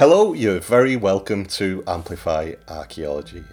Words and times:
Hello, 0.00 0.32
you're 0.32 0.60
very 0.60 0.96
welcome 0.96 1.44
to 1.44 1.84
Amplify 1.86 2.54
Archaeology. 2.68 3.44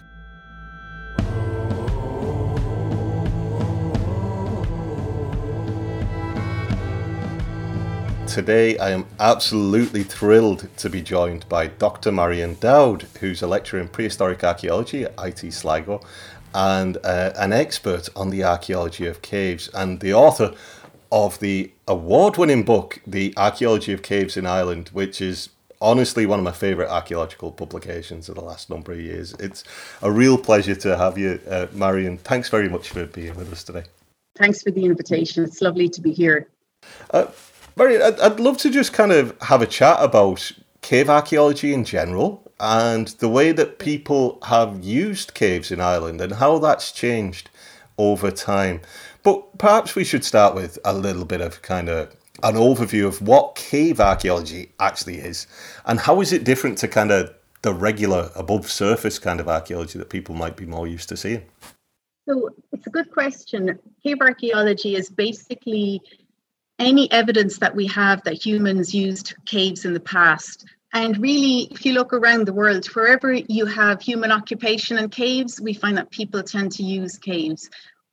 Today, 8.26 8.78
I 8.78 8.92
am 8.92 9.04
absolutely 9.20 10.02
thrilled 10.02 10.74
to 10.78 10.88
be 10.88 11.02
joined 11.02 11.46
by 11.50 11.66
Dr. 11.66 12.10
Marion 12.10 12.56
Dowd, 12.58 13.02
who's 13.20 13.42
a 13.42 13.46
lecturer 13.46 13.80
in 13.82 13.88
prehistoric 13.88 14.42
archaeology 14.42 15.04
at 15.04 15.12
IT 15.18 15.52
Sligo 15.52 16.00
and 16.54 16.96
uh, 17.04 17.34
an 17.36 17.52
expert 17.52 18.08
on 18.16 18.30
the 18.30 18.42
archaeology 18.42 19.06
of 19.06 19.20
caves 19.20 19.68
and 19.74 20.00
the 20.00 20.14
author 20.14 20.54
of 21.12 21.40
the 21.40 21.70
award 21.86 22.38
winning 22.38 22.62
book, 22.62 23.00
The 23.06 23.34
Archaeology 23.36 23.92
of 23.92 24.00
Caves 24.00 24.38
in 24.38 24.46
Ireland, 24.46 24.88
which 24.94 25.20
is 25.20 25.50
honestly 25.80 26.26
one 26.26 26.38
of 26.38 26.44
my 26.44 26.52
favourite 26.52 26.90
archaeological 26.90 27.52
publications 27.52 28.28
of 28.28 28.34
the 28.34 28.42
last 28.42 28.70
number 28.70 28.92
of 28.92 29.00
years. 29.00 29.34
It's 29.38 29.64
a 30.02 30.10
real 30.10 30.38
pleasure 30.38 30.74
to 30.76 30.96
have 30.96 31.18
you, 31.18 31.40
uh, 31.48 31.66
Marion. 31.72 32.18
Thanks 32.18 32.48
very 32.48 32.68
much 32.68 32.90
for 32.90 33.06
being 33.06 33.34
with 33.36 33.52
us 33.52 33.64
today. 33.64 33.84
Thanks 34.36 34.62
for 34.62 34.70
the 34.70 34.84
invitation. 34.84 35.44
It's 35.44 35.60
lovely 35.60 35.88
to 35.88 36.00
be 36.00 36.12
here. 36.12 36.48
Uh, 37.10 37.26
Marion, 37.76 38.02
I'd, 38.02 38.20
I'd 38.20 38.40
love 38.40 38.58
to 38.58 38.70
just 38.70 38.92
kind 38.92 39.12
of 39.12 39.36
have 39.42 39.62
a 39.62 39.66
chat 39.66 39.96
about 40.00 40.52
cave 40.80 41.10
archaeology 41.10 41.72
in 41.72 41.84
general 41.84 42.50
and 42.60 43.08
the 43.18 43.28
way 43.28 43.52
that 43.52 43.78
people 43.78 44.38
have 44.44 44.82
used 44.82 45.34
caves 45.34 45.70
in 45.70 45.80
Ireland 45.80 46.20
and 46.20 46.34
how 46.34 46.58
that's 46.58 46.92
changed 46.92 47.50
over 47.98 48.30
time. 48.30 48.80
But 49.22 49.58
perhaps 49.58 49.94
we 49.94 50.04
should 50.04 50.24
start 50.24 50.54
with 50.54 50.78
a 50.84 50.92
little 50.92 51.24
bit 51.24 51.40
of 51.40 51.62
kind 51.62 51.88
of 51.88 52.14
an 52.42 52.54
overview 52.54 53.06
of 53.06 53.20
what 53.20 53.54
cave 53.54 54.00
archaeology 54.00 54.72
actually 54.78 55.18
is 55.18 55.46
and 55.86 55.98
how 55.98 56.20
is 56.20 56.32
it 56.32 56.44
different 56.44 56.78
to 56.78 56.88
kind 56.88 57.10
of 57.10 57.32
the 57.62 57.72
regular 57.72 58.30
above 58.36 58.70
surface 58.70 59.18
kind 59.18 59.40
of 59.40 59.48
archaeology 59.48 59.98
that 59.98 60.10
people 60.10 60.34
might 60.34 60.56
be 60.56 60.64
more 60.64 60.86
used 60.86 61.08
to 61.08 61.16
seeing? 61.16 61.42
So 62.28 62.50
it's 62.72 62.86
a 62.86 62.90
good 62.90 63.10
question. 63.10 63.78
Cave 64.02 64.18
archaeology 64.20 64.94
is 64.94 65.08
basically 65.08 66.00
any 66.78 67.10
evidence 67.10 67.58
that 67.58 67.74
we 67.74 67.86
have 67.86 68.22
that 68.24 68.34
humans 68.34 68.94
used 68.94 69.34
caves 69.46 69.84
in 69.84 69.94
the 69.94 70.00
past. 70.00 70.66
And 70.92 71.18
really, 71.18 71.68
if 71.70 71.84
you 71.84 71.92
look 71.92 72.12
around 72.12 72.46
the 72.46 72.52
world, 72.52 72.86
wherever 72.86 73.32
you 73.32 73.66
have 73.66 74.00
human 74.00 74.30
occupation 74.30 74.98
and 74.98 75.10
caves, 75.10 75.60
we 75.60 75.74
find 75.74 75.98
that 75.98 76.10
people 76.10 76.42
tend 76.42 76.72
to 76.72 76.82
use 76.82 77.18
caves 77.18 77.68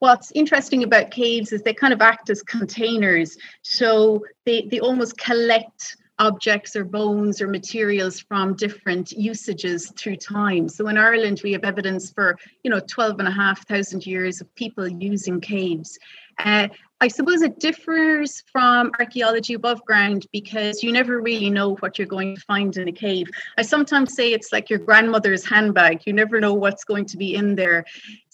what's 0.05 0.31
interesting 0.35 0.83
about 0.83 1.09
caves 1.09 1.51
is 1.51 1.63
they 1.63 1.73
kind 1.73 1.91
of 1.91 1.99
act 1.99 2.29
as 2.29 2.43
containers. 2.43 3.39
So 3.63 4.23
they, 4.45 4.67
they 4.69 4.79
almost 4.79 5.17
collect 5.17 5.97
objects 6.19 6.75
or 6.75 6.85
bones 6.85 7.41
or 7.41 7.47
materials 7.47 8.19
from 8.19 8.55
different 8.55 9.11
usages 9.13 9.91
through 9.97 10.17
time. 10.17 10.69
So 10.69 10.87
in 10.89 10.97
Ireland, 10.99 11.41
we 11.43 11.53
have 11.53 11.63
evidence 11.63 12.11
for, 12.11 12.37
you 12.63 12.69
know, 12.69 12.79
12 12.79 13.17
and 13.17 13.27
a 13.27 13.31
half 13.31 13.67
thousand 13.67 14.05
years 14.05 14.41
of 14.41 14.53
people 14.53 14.87
using 14.87 15.41
caves. 15.41 15.97
Uh, 16.37 16.67
I 17.01 17.09
suppose 17.09 17.41
it 17.41 17.59
differs 17.59 18.41
from 18.51 18.91
archaeology 18.99 19.53
above 19.53 19.83
ground 19.85 20.27
because 20.31 20.81
you 20.81 20.93
never 20.93 21.19
really 21.19 21.49
know 21.49 21.75
what 21.75 21.97
you're 21.97 22.07
going 22.07 22.35
to 22.35 22.41
find 22.41 22.75
in 22.77 22.87
a 22.87 22.91
cave. 22.91 23.27
I 23.57 23.63
sometimes 23.63 24.15
say 24.15 24.31
it's 24.31 24.53
like 24.53 24.69
your 24.69 24.79
grandmother's 24.79 25.45
handbag. 25.45 26.03
You 26.05 26.13
never 26.13 26.39
know 26.39 26.53
what's 26.53 26.85
going 26.85 27.05
to 27.07 27.17
be 27.17 27.35
in 27.35 27.55
there. 27.55 27.85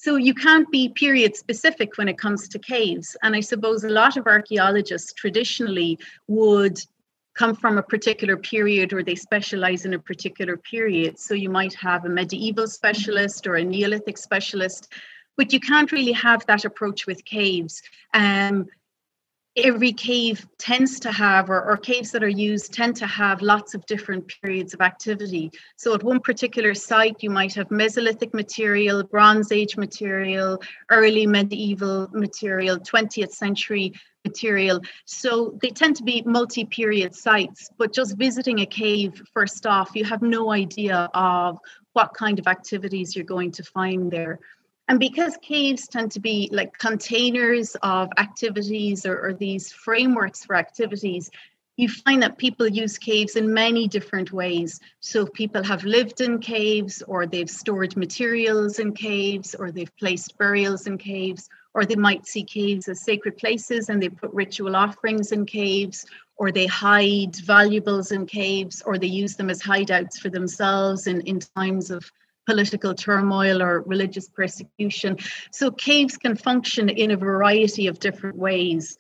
So 0.03 0.15
you 0.15 0.33
can't 0.33 0.69
be 0.71 0.89
period 0.89 1.35
specific 1.35 1.95
when 1.97 2.07
it 2.07 2.17
comes 2.17 2.47
to 2.47 2.57
caves. 2.57 3.15
And 3.21 3.35
I 3.35 3.39
suppose 3.39 3.83
a 3.83 3.89
lot 3.89 4.17
of 4.17 4.25
archaeologists 4.25 5.13
traditionally 5.13 5.99
would 6.27 6.79
come 7.35 7.55
from 7.55 7.77
a 7.77 7.83
particular 7.83 8.35
period 8.35 8.93
or 8.93 9.03
they 9.03 9.13
specialize 9.13 9.85
in 9.85 9.93
a 9.93 9.99
particular 9.99 10.57
period. 10.57 11.19
So 11.19 11.35
you 11.35 11.51
might 11.51 11.75
have 11.75 12.05
a 12.05 12.09
medieval 12.09 12.67
specialist 12.67 13.45
or 13.45 13.57
a 13.57 13.63
Neolithic 13.63 14.17
specialist 14.17 14.91
but 15.37 15.53
you 15.53 15.59
can't 15.59 15.91
really 15.91 16.11
have 16.11 16.45
that 16.45 16.65
approach 16.65 17.07
with 17.07 17.25
caves. 17.25 17.81
Um, 18.13 18.67
every 19.57 19.91
cave 19.91 20.47
tends 20.57 20.99
to 21.01 21.11
have, 21.11 21.49
or, 21.49 21.61
or, 21.61 21.75
caves 21.75 22.11
that 22.11 22.23
are 22.23 22.29
used 22.29 22.73
tend 22.73 22.95
to 22.95 23.05
have 23.05 23.41
lots 23.41 23.73
of 23.73 23.85
different 23.85 24.31
periods 24.41 24.73
of 24.73 24.81
activity. 24.81 25.51
So 25.75 25.93
at 25.93 26.03
one 26.03 26.21
particular 26.21 26.73
site, 26.73 27.21
you 27.21 27.29
might 27.29 27.53
have 27.55 27.67
Mesolithic 27.67 28.33
material, 28.33 29.03
Bronze 29.03 29.51
Age 29.51 29.75
material, 29.75 30.61
early 30.89 31.27
medieval 31.27 32.07
material, 32.13 32.79
20th 32.79 33.31
century 33.31 33.93
material. 34.23 34.79
So 35.05 35.57
they 35.61 35.69
tend 35.69 35.97
to 35.97 36.03
be 36.03 36.21
multi 36.25 36.63
period 36.63 37.13
sites, 37.13 37.69
but 37.77 37.93
just 37.93 38.17
visiting 38.17 38.59
a 38.59 38.65
cave 38.65 39.21
first 39.33 39.65
off, 39.65 39.91
you 39.95 40.05
have 40.05 40.21
no 40.21 40.51
idea 40.51 41.09
of 41.13 41.59
what 41.93 42.13
kind 42.13 42.39
of 42.39 42.47
activities 42.47 43.15
you're 43.15 43.25
going 43.25 43.51
to 43.51 43.63
find 43.63 44.09
there. 44.09 44.39
And 44.87 44.99
because 44.99 45.37
caves 45.41 45.87
tend 45.87 46.11
to 46.11 46.19
be 46.19 46.49
like 46.51 46.77
containers 46.77 47.75
of 47.81 48.09
activities 48.17 49.05
or, 49.05 49.27
or, 49.27 49.33
these 49.33 49.71
frameworks 49.71 50.43
for 50.43 50.55
activities, 50.55 51.31
you 51.77 51.87
find 51.87 52.21
that 52.21 52.37
people 52.37 52.67
use 52.67 52.97
caves 52.97 53.35
in 53.35 53.53
many 53.53 53.87
different 53.87 54.31
ways. 54.31 54.79
So 54.99 55.25
people 55.25 55.63
have 55.63 55.83
lived 55.83 56.19
in 56.21 56.39
caves, 56.39 57.01
or 57.07 57.25
they've 57.25 57.49
stored 57.49 57.95
materials 57.95 58.79
in 58.79 58.93
caves, 58.93 59.55
or 59.55 59.71
they've 59.71 59.95
placed 59.97 60.37
burials 60.37 60.85
in 60.87 60.97
caves, 60.97 61.49
or 61.73 61.85
they 61.85 61.95
might 61.95 62.27
see 62.27 62.43
caves 62.43 62.87
as 62.89 63.03
sacred 63.03 63.37
places 63.37 63.89
and 63.89 64.01
they 64.01 64.09
put 64.09 64.33
ritual 64.33 64.75
offerings 64.75 65.31
in 65.31 65.45
caves, 65.45 66.05
or 66.35 66.51
they 66.51 66.65
hide 66.65 67.35
valuables 67.37 68.11
in 68.11 68.25
caves, 68.25 68.81
or 68.85 68.97
they 68.97 69.07
use 69.07 69.35
them 69.35 69.49
as 69.49 69.61
hideouts 69.61 70.19
for 70.19 70.29
themselves 70.29 71.07
in, 71.07 71.21
in 71.21 71.39
times 71.39 71.91
of 71.91 72.11
political 72.51 72.93
turmoil 72.93 73.61
or 73.61 73.81
religious 73.83 74.27
persecution. 74.27 75.17
So 75.51 75.71
caves 75.71 76.17
can 76.17 76.35
function 76.35 76.89
in 76.89 77.11
a 77.11 77.15
variety 77.15 77.87
of 77.87 77.97
different 77.97 78.35
ways. 78.35 78.97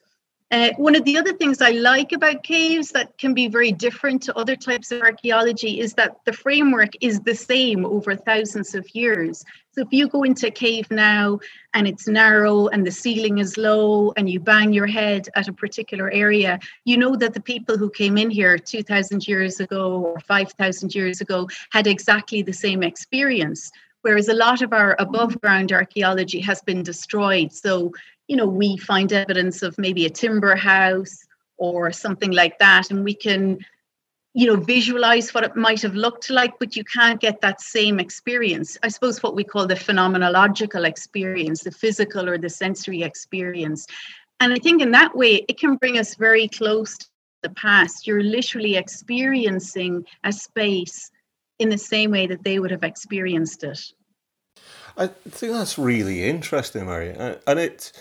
Uh, 0.51 0.71
one 0.75 0.97
of 0.97 1.05
the 1.05 1.17
other 1.17 1.31
things 1.31 1.61
I 1.61 1.71
like 1.71 2.11
about 2.11 2.43
caves 2.43 2.91
that 2.91 3.17
can 3.17 3.33
be 3.33 3.47
very 3.47 3.71
different 3.71 4.21
to 4.23 4.35
other 4.35 4.57
types 4.57 4.91
of 4.91 5.01
archaeology 5.01 5.79
is 5.79 5.93
that 5.93 6.17
the 6.25 6.33
framework 6.33 6.89
is 6.99 7.21
the 7.21 7.35
same 7.35 7.85
over 7.85 8.17
thousands 8.17 8.75
of 8.75 8.85
years. 8.93 9.45
So 9.71 9.83
if 9.83 9.87
you 9.91 10.09
go 10.09 10.23
into 10.23 10.47
a 10.47 10.51
cave 10.51 10.91
now 10.91 11.39
and 11.73 11.87
it's 11.87 12.05
narrow 12.05 12.67
and 12.67 12.85
the 12.85 12.91
ceiling 12.91 13.37
is 13.37 13.55
low 13.55 14.11
and 14.17 14.29
you 14.29 14.41
bang 14.41 14.73
your 14.73 14.87
head 14.87 15.29
at 15.35 15.47
a 15.47 15.53
particular 15.53 16.11
area, 16.11 16.59
you 16.83 16.97
know 16.97 17.15
that 17.15 17.33
the 17.33 17.39
people 17.39 17.77
who 17.77 17.89
came 17.89 18.17
in 18.17 18.29
here 18.29 18.57
2,000 18.57 19.25
years 19.29 19.61
ago 19.61 20.01
or 20.01 20.19
5,000 20.19 20.93
years 20.93 21.21
ago 21.21 21.47
had 21.71 21.87
exactly 21.87 22.41
the 22.41 22.51
same 22.51 22.83
experience 22.83 23.71
whereas 24.01 24.27
a 24.27 24.33
lot 24.33 24.61
of 24.61 24.73
our 24.73 24.95
above 24.99 25.39
ground 25.41 25.71
archaeology 25.71 26.39
has 26.39 26.61
been 26.61 26.83
destroyed. 26.83 27.51
So 27.51 27.93
you 28.31 28.37
know, 28.37 28.47
we 28.47 28.77
find 28.77 29.11
evidence 29.11 29.61
of 29.61 29.77
maybe 29.77 30.05
a 30.05 30.09
timber 30.09 30.55
house 30.55 31.19
or 31.57 31.91
something 31.91 32.31
like 32.31 32.57
that, 32.59 32.89
and 32.89 33.03
we 33.03 33.13
can, 33.13 33.59
you 34.33 34.47
know, 34.47 34.55
visualize 34.55 35.33
what 35.33 35.43
it 35.43 35.57
might 35.57 35.81
have 35.81 35.95
looked 35.95 36.29
like, 36.29 36.57
but 36.57 36.77
you 36.77 36.85
can't 36.85 37.19
get 37.19 37.41
that 37.41 37.59
same 37.59 37.99
experience. 37.99 38.77
I 38.83 38.87
suppose 38.87 39.21
what 39.21 39.35
we 39.35 39.43
call 39.43 39.67
the 39.67 39.75
phenomenological 39.75 40.87
experience, 40.87 41.63
the 41.63 41.71
physical 41.71 42.29
or 42.29 42.37
the 42.37 42.49
sensory 42.49 43.03
experience. 43.03 43.85
And 44.39 44.53
I 44.53 44.59
think 44.59 44.81
in 44.81 44.91
that 44.91 45.13
way, 45.13 45.43
it 45.49 45.59
can 45.59 45.75
bring 45.75 45.99
us 45.99 46.15
very 46.15 46.47
close 46.47 46.97
to 46.99 47.07
the 47.43 47.49
past. 47.49 48.07
You're 48.07 48.23
literally 48.23 48.77
experiencing 48.77 50.05
a 50.23 50.31
space 50.31 51.11
in 51.59 51.67
the 51.67 51.77
same 51.77 52.11
way 52.11 52.27
that 52.27 52.45
they 52.45 52.59
would 52.59 52.71
have 52.71 52.85
experienced 52.85 53.65
it. 53.65 53.81
I 54.97 55.07
think 55.07 55.53
that's 55.53 55.77
really 55.77 56.23
interesting, 56.23 56.85
Mary, 56.85 57.15
and 57.47 57.59
it 57.59 57.91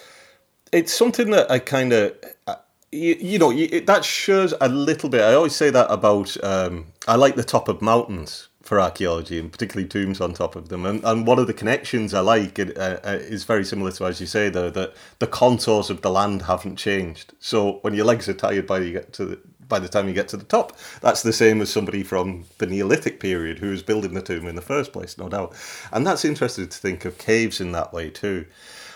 it's 0.72 0.92
something 0.92 1.30
that 1.30 1.50
I 1.50 1.58
kind 1.58 1.92
of. 1.92 2.16
Uh, 2.46 2.56
you, 2.92 3.16
you, 3.20 3.38
know, 3.38 3.50
you, 3.50 3.80
that 3.82 4.04
shows 4.04 4.52
a 4.60 4.68
little 4.68 5.08
bit. 5.08 5.20
I 5.20 5.34
always 5.34 5.54
say 5.54 5.70
that 5.70 5.90
about. 5.90 6.42
Um, 6.44 6.86
I 7.06 7.16
like 7.16 7.36
the 7.36 7.44
top 7.44 7.68
of 7.68 7.80
mountains 7.80 8.48
for 8.62 8.80
archaeology, 8.80 9.38
and 9.38 9.50
particularly 9.50 9.88
tombs 9.88 10.20
on 10.20 10.32
top 10.32 10.54
of 10.54 10.68
them. 10.68 10.84
And, 10.86 11.02
and 11.04 11.26
one 11.26 11.38
of 11.38 11.46
the 11.46 11.54
connections 11.54 12.14
I 12.14 12.20
like 12.20 12.58
uh, 12.58 12.70
uh, 12.76 13.18
is 13.20 13.44
very 13.44 13.64
similar 13.64 13.90
to, 13.92 14.04
as 14.06 14.20
you 14.20 14.26
say, 14.26 14.48
though, 14.48 14.70
that 14.70 14.94
the 15.18 15.26
contours 15.26 15.90
of 15.90 16.02
the 16.02 16.10
land 16.10 16.42
haven't 16.42 16.76
changed. 16.76 17.32
So 17.40 17.78
when 17.82 17.94
your 17.94 18.04
legs 18.04 18.28
are 18.28 18.34
tired 18.34 18.66
by 18.66 18.80
you 18.80 18.92
get 18.92 19.12
to 19.14 19.24
the, 19.24 19.40
by 19.66 19.78
the 19.78 19.88
time 19.88 20.08
you 20.08 20.14
get 20.14 20.28
to 20.28 20.36
the 20.36 20.44
top, 20.44 20.76
that's 21.00 21.22
the 21.22 21.32
same 21.32 21.60
as 21.62 21.70
somebody 21.70 22.02
from 22.02 22.44
the 22.58 22.66
Neolithic 22.66 23.18
period 23.18 23.58
who 23.58 23.70
was 23.70 23.82
building 23.82 24.14
the 24.14 24.22
tomb 24.22 24.46
in 24.46 24.56
the 24.56 24.62
first 24.62 24.92
place, 24.92 25.16
no 25.16 25.28
doubt. 25.28 25.54
And 25.90 26.06
that's 26.06 26.24
interesting 26.24 26.68
to 26.68 26.78
think 26.78 27.04
of 27.04 27.18
caves 27.18 27.60
in 27.60 27.72
that 27.72 27.92
way 27.92 28.10
too. 28.10 28.46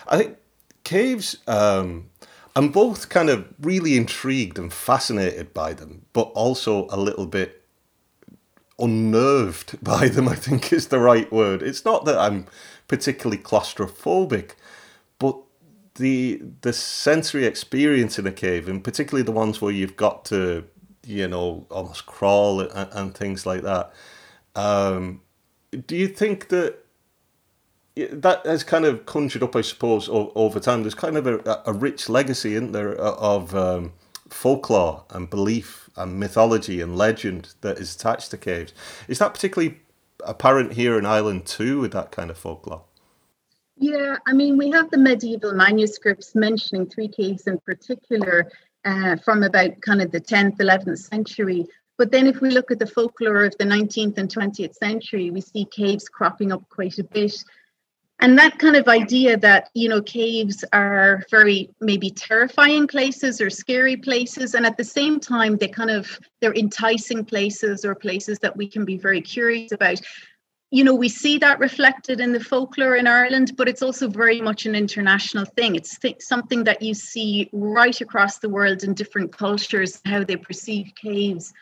I 0.07 0.19
think 0.19 0.37
caves, 0.85 1.39
um, 1.47 2.11
I'm 2.57 2.69
both 2.69 3.09
kind 3.09 3.31
of 3.31 3.47
really 3.61 3.97
intrigued 3.97 4.59
and 4.59 4.73
fascinated 4.73 5.53
by 5.53 5.73
them, 5.73 6.07
but 6.13 6.31
also 6.35 6.87
a 6.91 6.97
little 6.97 7.27
bit 7.27 7.63
unnerved 8.79 9.83
by 9.83 10.09
them, 10.09 10.29
I 10.29 10.37
think 10.37 10.73
is 10.73 10.89
the 10.89 11.01
right 11.01 11.31
word. 11.33 11.63
It's 11.63 11.85
not 11.85 12.05
that 12.05 12.19
I'm 12.19 12.47
particularly 12.87 13.43
claustrophobic, 13.43 14.53
but 15.19 15.37
the 15.97 16.43
the 16.63 16.73
sensory 16.73 17.47
experience 17.47 18.19
in 18.19 18.27
a 18.27 18.33
cave, 18.33 18.69
and 18.69 18.83
particularly 18.83 19.23
the 19.23 19.33
ones 19.33 19.61
where 19.61 19.73
you've 19.73 19.97
got 19.97 20.25
to 20.27 20.65
you 21.07 21.29
know, 21.29 21.67
almost 21.71 22.07
crawl 22.07 22.61
and, 22.61 22.89
and 22.93 23.15
things 23.15 23.47
like 23.47 23.63
that. 23.63 23.93
Um, 24.55 25.21
do 25.87 25.97
you 25.97 26.09
think 26.09 26.49
that 26.49 26.84
that 27.97 28.45
has 28.45 28.65
kind 28.65 28.85
of 28.85 29.07
conjured 29.07 29.43
up, 29.43 29.55
I 29.55 29.61
suppose, 29.61 30.09
over 30.11 30.59
time? 30.59 30.83
There's 30.83 30.95
kind 30.95 31.17
of 31.17 31.27
a, 31.27 31.63
a 31.67 31.73
rich 31.73 32.09
legacy 32.09 32.57
in 32.57 32.73
there 32.73 32.95
of 32.95 33.55
um, 33.55 33.93
folklore 34.29 35.05
and 35.11 35.31
belief 35.31 35.89
and 35.97 36.19
mythology 36.19 36.81
and 36.81 36.97
legend 36.97 37.55
that 37.61 37.79
is 37.79 37.95
attached 37.95 38.31
to 38.33 38.37
caves. 38.37 38.73
Is 39.07 39.21
that 39.21 39.35
particularly 39.35 39.79
apparent 40.25 40.73
here 40.73 40.99
in 40.99 41.07
Ireland 41.07 41.47
too, 41.47 41.81
with 41.81 41.93
that 41.93 42.11
kind 42.11 42.31
of 42.31 42.39
folklore? 42.39 42.83
Yeah, 43.77 44.17
I 44.27 44.33
mean, 44.33 44.57
we 44.57 44.71
have 44.71 44.91
the 44.91 44.99
medieval 44.99 45.53
manuscripts 45.53 46.35
mentioning 46.35 46.87
three 46.87 47.09
caves 47.09 47.47
in 47.47 47.59
particular 47.61 48.51
uh, 48.85 49.17
from 49.17 49.43
about 49.43 49.81
kind 49.81 50.01
of 50.01 50.13
the 50.13 50.21
10th, 50.21 50.59
11th 50.59 50.99
century. 50.99 51.67
But 51.97 52.11
then 52.11 52.27
if 52.27 52.41
we 52.41 52.51
look 52.51 52.71
at 52.71 52.79
the 52.79 52.87
folklore 52.87 53.45
of 53.45 53.57
the 53.59 53.65
19th 53.65 54.19
and 54.19 54.29
20th 54.29 54.75
century, 54.75 55.31
we 55.31 55.41
see 55.41 55.65
caves 55.65 56.09
cropping 56.09 56.53
up 56.53 56.69
quite 56.69 56.99
a 56.99 57.05
bit. 57.05 57.45
And 58.21 58.39
that 58.39 58.59
kind 58.59 58.77
of 58.77 58.89
idea 58.89 59.37
that, 59.39 59.71
you 59.75 59.89
know, 59.89 60.01
caves 60.01 60.65
are 60.73 61.25
very 61.31 61.71
maybe 61.81 62.11
terrifying 62.11 62.87
places 62.87 63.41
or 63.41 63.51
scary 63.51 63.97
places. 63.97 64.55
And 64.55 64.65
at 64.65 64.77
the 64.77 64.85
same 64.85 65.19
time, 65.19 65.57
they 65.57 65.69
kind 65.69 65.91
of, 65.91 66.19
they're 66.41 66.55
enticing 66.55 67.25
places 67.25 67.85
or 67.85 67.95
places 67.95 68.39
that 68.39 68.57
we 68.57 68.69
can 68.69 68.85
be 68.85 68.97
very 68.97 69.21
curious 69.21 69.73
about 69.73 70.01
you 70.75 70.83
know, 70.83 70.95
we 70.95 71.09
see 71.09 71.39
that 71.39 71.61
reflected 71.61 72.19
in 72.19 72.33
the 72.33 72.43
folklore 72.43 72.97
in 72.97 73.07
Ireland, 73.07 73.53
but 73.57 73.69
it's 73.69 73.81
also 73.81 74.09
very 74.09 74.41
much 74.41 74.67
an 74.67 74.75
international 74.75 75.45
thing. 75.45 75.77
It's 75.77 75.97
th- 76.01 76.17
something 76.21 76.65
that 76.65 76.83
you 76.83 76.95
see 76.95 77.49
right 77.53 78.01
across 78.01 78.39
the 78.39 78.49
world 78.49 78.83
in 78.83 78.93
different 78.93 79.31
cultures, 79.31 80.01
how 80.05 80.25
they 80.25 80.35
perceive 80.35 80.93
caves. 81.01 81.53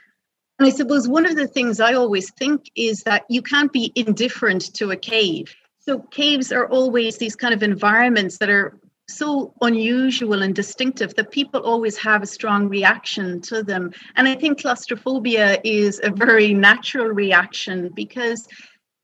And 0.58 0.66
I 0.66 0.70
suppose 0.70 1.08
one 1.08 1.26
of 1.26 1.36
the 1.36 1.46
things 1.46 1.78
I 1.78 1.92
always 1.92 2.30
think 2.30 2.70
is 2.74 3.02
that 3.02 3.24
you 3.28 3.42
can't 3.42 3.70
be 3.70 3.92
indifferent 3.96 4.72
to 4.76 4.92
a 4.92 4.96
cave. 4.96 5.54
So, 5.84 5.98
caves 5.98 6.52
are 6.52 6.66
always 6.68 7.18
these 7.18 7.36
kind 7.36 7.52
of 7.52 7.62
environments 7.62 8.38
that 8.38 8.48
are 8.48 8.78
so 9.08 9.52
unusual 9.62 10.42
and 10.42 10.54
distinctive 10.54 11.14
that 11.16 11.32
people 11.32 11.60
always 11.60 11.96
have 11.98 12.22
a 12.22 12.26
strong 12.26 12.68
reaction 12.68 13.40
to 13.42 13.64
them. 13.64 13.92
And 14.14 14.28
I 14.28 14.36
think 14.36 14.60
claustrophobia 14.60 15.60
is 15.64 16.00
a 16.04 16.10
very 16.10 16.54
natural 16.54 17.08
reaction 17.08 17.90
because 17.94 18.46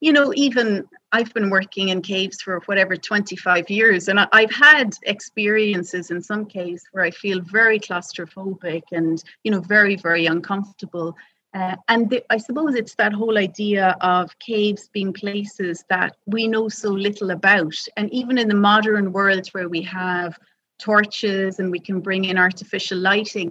you 0.00 0.12
know, 0.12 0.32
even 0.36 0.84
I've 1.10 1.32
been 1.34 1.50
working 1.50 1.88
in 1.88 2.02
caves 2.02 2.40
for 2.40 2.60
whatever 2.66 2.96
25 2.96 3.68
years, 3.70 4.08
and 4.08 4.20
I've 4.32 4.52
had 4.52 4.94
experiences 5.04 6.10
in 6.10 6.22
some 6.22 6.46
caves 6.46 6.84
where 6.92 7.04
I 7.04 7.10
feel 7.10 7.40
very 7.40 7.80
claustrophobic 7.80 8.82
and, 8.92 9.22
you 9.42 9.50
know, 9.50 9.60
very, 9.60 9.96
very 9.96 10.26
uncomfortable. 10.26 11.16
Uh, 11.58 11.74
and 11.88 12.08
the, 12.08 12.22
I 12.30 12.36
suppose 12.36 12.76
it's 12.76 12.94
that 12.94 13.12
whole 13.12 13.36
idea 13.36 13.96
of 14.00 14.38
caves 14.38 14.88
being 14.92 15.12
places 15.12 15.84
that 15.88 16.16
we 16.26 16.46
know 16.46 16.68
so 16.68 16.90
little 16.90 17.32
about. 17.32 17.74
And 17.96 18.12
even 18.12 18.38
in 18.38 18.46
the 18.46 18.54
modern 18.54 19.12
world 19.12 19.48
where 19.48 19.68
we 19.68 19.82
have 19.82 20.38
torches 20.78 21.58
and 21.58 21.72
we 21.72 21.80
can 21.80 22.00
bring 22.00 22.26
in 22.26 22.38
artificial 22.38 22.98
lighting, 22.98 23.50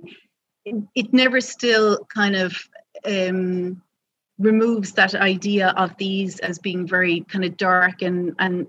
it, 0.63 0.75
it 0.95 1.13
never 1.13 1.41
still 1.41 2.05
kind 2.05 2.37
of 2.37 2.55
um, 3.03 3.81
removes 4.39 4.93
that 4.93 5.13
idea 5.15 5.73
of 5.75 5.91
these 5.97 6.39
as 6.39 6.59
being 6.59 6.87
very 6.87 7.21
kind 7.21 7.43
of 7.43 7.57
dark 7.57 8.01
and 8.03 8.35
and 8.39 8.67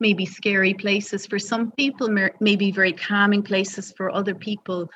maybe 0.00 0.24
scary 0.24 0.72
places 0.74 1.26
for 1.26 1.40
some 1.40 1.72
people 1.72 2.08
maybe 2.38 2.70
very 2.70 2.92
calming 2.92 3.42
places 3.42 3.92
for 3.96 4.14
other 4.14 4.34
people 4.34 4.88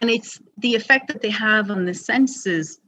and 0.00 0.10
it's 0.10 0.40
the 0.58 0.74
effect 0.74 1.06
that 1.06 1.22
they 1.22 1.30
have 1.30 1.70
on 1.70 1.84
the 1.84 1.94
senses 1.94 2.80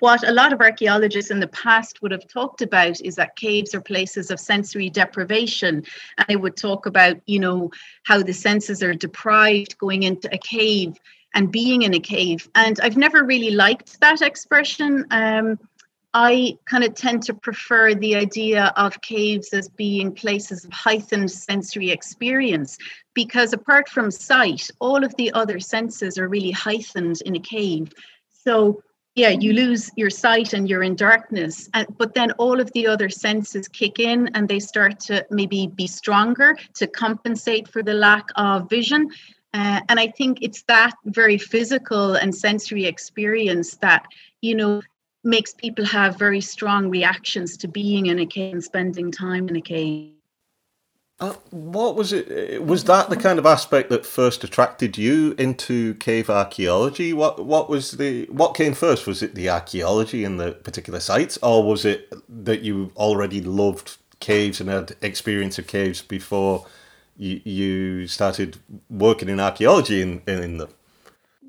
what 0.00 0.26
a 0.26 0.32
lot 0.32 0.52
of 0.52 0.60
archaeologists 0.60 1.30
in 1.30 1.40
the 1.40 1.48
past 1.48 2.02
would 2.02 2.12
have 2.12 2.26
talked 2.26 2.62
about 2.62 3.00
is 3.00 3.16
that 3.16 3.36
caves 3.36 3.74
are 3.74 3.80
places 3.80 4.30
of 4.30 4.40
sensory 4.40 4.90
deprivation. 4.90 5.84
And 6.18 6.26
they 6.28 6.36
would 6.36 6.56
talk 6.56 6.86
about 6.86 7.16
you 7.26 7.38
know 7.38 7.70
how 8.04 8.22
the 8.22 8.32
senses 8.32 8.82
are 8.82 8.94
deprived 8.94 9.78
going 9.78 10.02
into 10.02 10.32
a 10.32 10.38
cave 10.38 10.96
and 11.34 11.50
being 11.50 11.82
in 11.82 11.94
a 11.94 12.00
cave. 12.00 12.48
And 12.54 12.78
i've 12.80 12.96
never 12.96 13.24
really 13.24 13.50
liked 13.50 14.00
that 14.00 14.22
expression. 14.22 15.06
Um, 15.10 15.58
I 16.14 16.58
kind 16.66 16.84
of 16.84 16.94
tend 16.94 17.22
to 17.24 17.34
prefer 17.34 17.94
the 17.94 18.16
idea 18.16 18.72
of 18.76 19.00
caves 19.00 19.54
as 19.54 19.68
being 19.68 20.14
places 20.14 20.64
of 20.64 20.72
heightened 20.72 21.30
sensory 21.30 21.90
experience 21.90 22.76
because 23.14 23.54
apart 23.54 23.88
from 23.88 24.10
sight, 24.10 24.70
all 24.78 25.04
of 25.04 25.16
the 25.16 25.32
other 25.32 25.58
senses 25.58 26.18
are 26.18 26.28
really 26.28 26.50
heightened 26.50 27.22
in 27.24 27.36
a 27.36 27.40
cave. 27.40 27.92
So, 28.30 28.82
yeah, 29.14 29.28
you 29.28 29.52
lose 29.52 29.90
your 29.96 30.08
sight 30.08 30.54
and 30.54 30.68
you're 30.68 30.82
in 30.82 30.96
darkness, 30.96 31.68
and, 31.74 31.86
but 31.98 32.14
then 32.14 32.32
all 32.32 32.60
of 32.60 32.72
the 32.72 32.86
other 32.86 33.10
senses 33.10 33.68
kick 33.68 33.98
in 33.98 34.30
and 34.34 34.48
they 34.48 34.58
start 34.58 35.00
to 35.00 35.26
maybe 35.30 35.66
be 35.66 35.86
stronger 35.86 36.56
to 36.74 36.86
compensate 36.86 37.68
for 37.68 37.82
the 37.82 37.92
lack 37.92 38.24
of 38.36 38.70
vision. 38.70 39.10
Uh, 39.52 39.80
and 39.90 40.00
I 40.00 40.06
think 40.06 40.38
it's 40.40 40.62
that 40.62 40.94
very 41.04 41.36
physical 41.36 42.14
and 42.14 42.34
sensory 42.34 42.86
experience 42.86 43.76
that, 43.76 44.06
you 44.40 44.54
know, 44.54 44.80
makes 45.24 45.52
people 45.52 45.84
have 45.84 46.18
very 46.18 46.40
strong 46.40 46.88
reactions 46.88 47.58
to 47.58 47.68
being 47.68 48.06
in 48.06 48.18
a 48.18 48.26
cave 48.26 48.54
and 48.54 48.64
spending 48.64 49.12
time 49.12 49.46
in 49.48 49.56
a 49.56 49.60
cave. 49.60 50.14
Uh, 51.22 51.34
what 51.50 51.94
was 51.94 52.12
it? 52.12 52.64
Was 52.64 52.82
that 52.84 53.08
the 53.08 53.16
kind 53.16 53.38
of 53.38 53.46
aspect 53.46 53.90
that 53.90 54.04
first 54.04 54.42
attracted 54.42 54.98
you 54.98 55.36
into 55.38 55.94
cave 55.94 56.28
archaeology? 56.28 57.12
What 57.12 57.46
what 57.46 57.70
was 57.70 57.92
the 57.92 58.24
what 58.24 58.56
came 58.56 58.74
first? 58.74 59.06
Was 59.06 59.22
it 59.22 59.36
the 59.36 59.48
archaeology 59.48 60.24
in 60.24 60.38
the 60.38 60.50
particular 60.50 60.98
sites, 60.98 61.38
or 61.40 61.62
was 61.62 61.84
it 61.84 62.12
that 62.28 62.62
you 62.62 62.90
already 62.96 63.40
loved 63.40 63.98
caves 64.18 64.60
and 64.60 64.68
had 64.68 64.96
experience 65.00 65.60
of 65.60 65.68
caves 65.68 66.02
before 66.02 66.66
you, 67.16 67.40
you 67.44 68.08
started 68.08 68.58
working 68.90 69.28
in 69.28 69.38
archaeology 69.38 70.02
in, 70.02 70.22
in 70.26 70.58
them? 70.58 70.70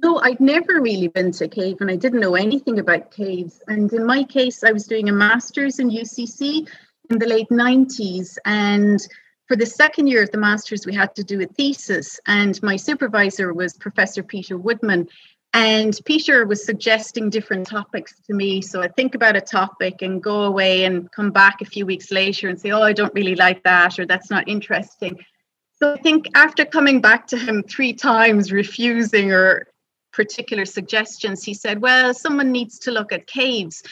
No, 0.04 0.20
I'd 0.20 0.40
never 0.40 0.82
really 0.82 1.08
been 1.08 1.32
to 1.32 1.46
a 1.46 1.48
cave 1.48 1.78
and 1.80 1.90
I 1.90 1.96
didn't 1.96 2.20
know 2.20 2.36
anything 2.36 2.78
about 2.78 3.10
caves. 3.10 3.60
And 3.68 3.92
in 3.92 4.06
my 4.06 4.24
case, 4.24 4.64
I 4.64 4.72
was 4.72 4.86
doing 4.86 5.10
a 5.10 5.14
master's 5.14 5.80
in 5.80 5.90
UCC 5.90 6.68
in 7.10 7.20
the 7.20 7.26
late 7.26 7.50
90s. 7.50 8.38
And 8.46 9.00
for 9.48 9.56
the 9.56 9.66
second 9.66 10.08
year 10.08 10.24
of 10.24 10.32
the 10.32 10.38
master's, 10.38 10.86
we 10.86 10.94
had 10.94 11.16
to 11.16 11.24
do 11.24 11.42
a 11.42 11.46
thesis. 11.46 12.20
And 12.28 12.62
my 12.64 12.76
supervisor 12.76 13.54
was 13.54 13.74
Professor 13.74 14.24
Peter 14.24 14.58
Woodman. 14.58 15.10
And 15.54 16.00
Peter 16.06 16.46
was 16.48 16.66
suggesting 16.66 17.30
different 17.30 17.68
topics 17.68 18.20
to 18.26 18.34
me. 18.34 18.62
So 18.62 18.82
I 18.82 18.88
think 18.88 19.14
about 19.14 19.36
a 19.36 19.42
topic 19.42 20.02
and 20.02 20.24
go 20.24 20.44
away 20.44 20.86
and 20.86 21.12
come 21.12 21.32
back 21.32 21.62
a 21.62 21.66
few 21.66 21.86
weeks 21.86 22.12
later 22.12 22.50
and 22.50 22.60
say, 22.60 22.72
oh, 22.72 22.82
I 22.82 22.94
don't 22.94 23.14
really 23.14 23.36
like 23.36 23.62
that, 23.64 24.00
or 24.00 24.06
that's 24.06 24.32
not 24.32 24.48
interesting. 24.48 25.24
So 25.80 25.94
I 25.94 25.98
think 25.98 26.30
after 26.34 26.66
coming 26.66 27.02
back 27.02 27.28
to 27.28 27.38
him 27.38 27.62
three 27.64 27.94
times, 27.94 28.52
refusing 28.52 29.32
or 29.32 29.68
particular 30.14 30.66
suggestions, 30.66 31.44
he 31.44 31.54
said, 31.54 31.82
Well, 31.82 32.14
someone 32.14 32.52
needs 32.52 32.80
to 32.80 32.92
look 32.92 33.12
at 33.12 33.28
caves. 33.28 33.84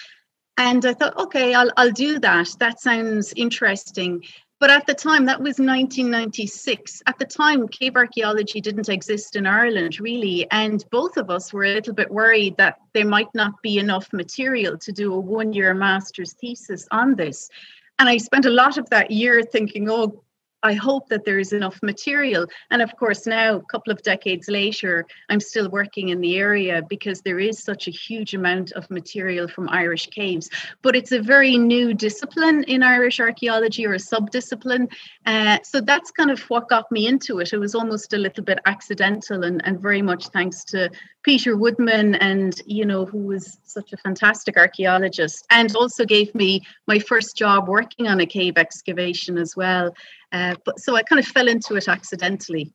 And 0.58 0.86
I 0.86 0.94
thought, 0.94 1.18
okay, 1.18 1.54
I'll, 1.54 1.72
I'll 1.76 1.92
do 1.92 2.20
that. 2.20 2.48
That 2.60 2.80
sounds 2.80 3.34
interesting. 3.36 4.24
But 4.62 4.70
at 4.70 4.86
the 4.86 4.94
time, 4.94 5.26
that 5.26 5.40
was 5.40 5.58
1996. 5.58 7.02
At 7.08 7.18
the 7.18 7.26
time, 7.26 7.68
cave 7.68 7.96
archaeology 7.96 8.62
didn't 8.62 8.90
exist 8.90 9.36
in 9.36 9.48
Ireland, 9.48 10.00
really. 10.00 10.46
And 10.52 10.86
both 10.92 11.18
of 11.18 11.32
us 11.32 11.52
were 11.52 11.64
a 11.64 11.74
little 11.74 11.96
bit 11.96 12.12
worried 12.12 12.58
that 12.58 12.78
there 12.94 13.08
might 13.08 13.34
not 13.34 13.60
be 13.64 13.80
enough 13.80 14.14
material 14.14 14.78
to 14.78 14.92
do 14.92 15.16
a 15.16 15.20
one 15.20 15.52
year 15.52 15.74
master's 15.74 16.34
thesis 16.34 16.88
on 16.92 17.16
this. 17.16 17.50
And 17.98 18.08
I 18.08 18.18
spent 18.18 18.46
a 18.46 18.52
lot 18.52 18.78
of 18.78 18.88
that 18.92 19.10
year 19.10 19.42
thinking, 19.42 19.90
oh, 19.90 20.24
I 20.64 20.74
hope 20.74 21.10
that 21.10 21.26
there 21.26 21.40
is 21.40 21.54
enough 21.54 21.82
material. 21.82 22.46
And 22.70 22.82
of 22.82 22.96
course, 22.96 23.26
now, 23.26 23.56
a 23.56 23.62
couple 23.64 23.92
of 23.92 24.02
decades 24.04 24.48
later, 24.48 25.06
I'm 25.30 25.40
still 25.40 25.70
working 25.70 26.10
in 26.10 26.22
the 26.22 26.38
area 26.38 26.82
because 26.88 27.22
there 27.22 27.40
is 27.40 27.64
such 27.64 27.88
a 27.88 27.92
huge 27.92 28.34
amount 28.34 28.72
of 28.74 28.90
material 28.90 29.48
from 29.48 29.70
Irish 29.70 30.08
caves. 30.08 30.50
But 30.82 30.96
it's 30.96 31.12
a 31.12 31.22
very 31.22 31.58
new 31.58 31.94
discipline 31.94 32.64
in 32.66 32.84
Irish 32.84 33.20
archaeology 33.20 33.86
or 33.86 33.94
a 33.94 33.98
subdiscipline. 33.98 34.92
Uh, 35.26 35.58
so 35.64 35.82
that's 35.82 36.12
kind 36.12 36.32
of 36.32 36.42
what 36.44 36.70
got 36.70 36.92
me 36.92 37.08
into 37.08 37.40
it. 37.40 37.54
It 37.54 37.58
was 37.58 37.76
almost 37.76 38.14
a 38.14 38.18
little 38.18 38.44
bit 38.44 38.60
accidental 38.66 39.44
and, 39.44 39.62
and 39.66 39.80
very 39.80 40.02
much 40.02 40.28
thanks 40.28 40.64
to 40.66 40.90
Peter 41.24 41.56
Woodman 41.56 42.16
and, 42.16 42.60
you 42.66 42.86
know, 42.86 43.06
who 43.06 43.20
was 43.20 43.60
such 43.64 43.94
a 43.94 43.98
fantastic 43.98 44.58
archaeologist 44.58 45.46
and 45.50 45.76
also 45.76 46.04
gave 46.04 46.34
me 46.34 46.62
my 46.88 47.00
first 47.00 47.38
job 47.38 47.68
working 47.68 48.08
on 48.08 48.20
a 48.20 48.26
cave 48.26 48.58
excavation 48.58 49.38
as 49.38 49.56
well. 49.56 49.94
Uh, 50.32 50.56
but 50.66 50.80
so 50.80 50.96
I 50.96 51.04
kind 51.04 51.20
of 51.20 51.26
fell 51.26 51.48
into 51.48 51.76
it 51.76 51.88
accidentally. 51.88 52.74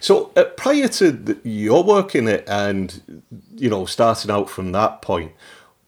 So 0.00 0.30
uh, 0.36 0.44
prior 0.56 0.88
to 0.88 1.10
the, 1.10 1.38
your 1.42 1.82
work 1.82 2.14
in 2.14 2.28
it 2.28 2.44
and 2.48 3.22
you 3.54 3.70
know 3.70 3.86
starting 3.86 4.30
out 4.30 4.50
from 4.50 4.72
that 4.72 5.02
point, 5.02 5.32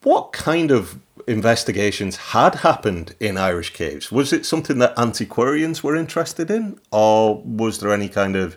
what 0.03 0.33
kind 0.33 0.71
of 0.71 0.99
investigations 1.27 2.17
had 2.17 2.57
happened 2.57 3.15
in 3.21 3.37
Irish 3.37 3.73
caves? 3.73 4.13
Was 4.13 4.33
it 4.33 4.47
something 4.47 4.79
that 4.79 4.99
antiquarians 4.99 5.83
were 5.83 5.97
interested 5.97 6.51
in, 6.51 6.79
or 6.91 7.43
was 7.45 7.81
there 7.81 7.93
any 7.93 8.09
kind 8.09 8.37
of 8.37 8.57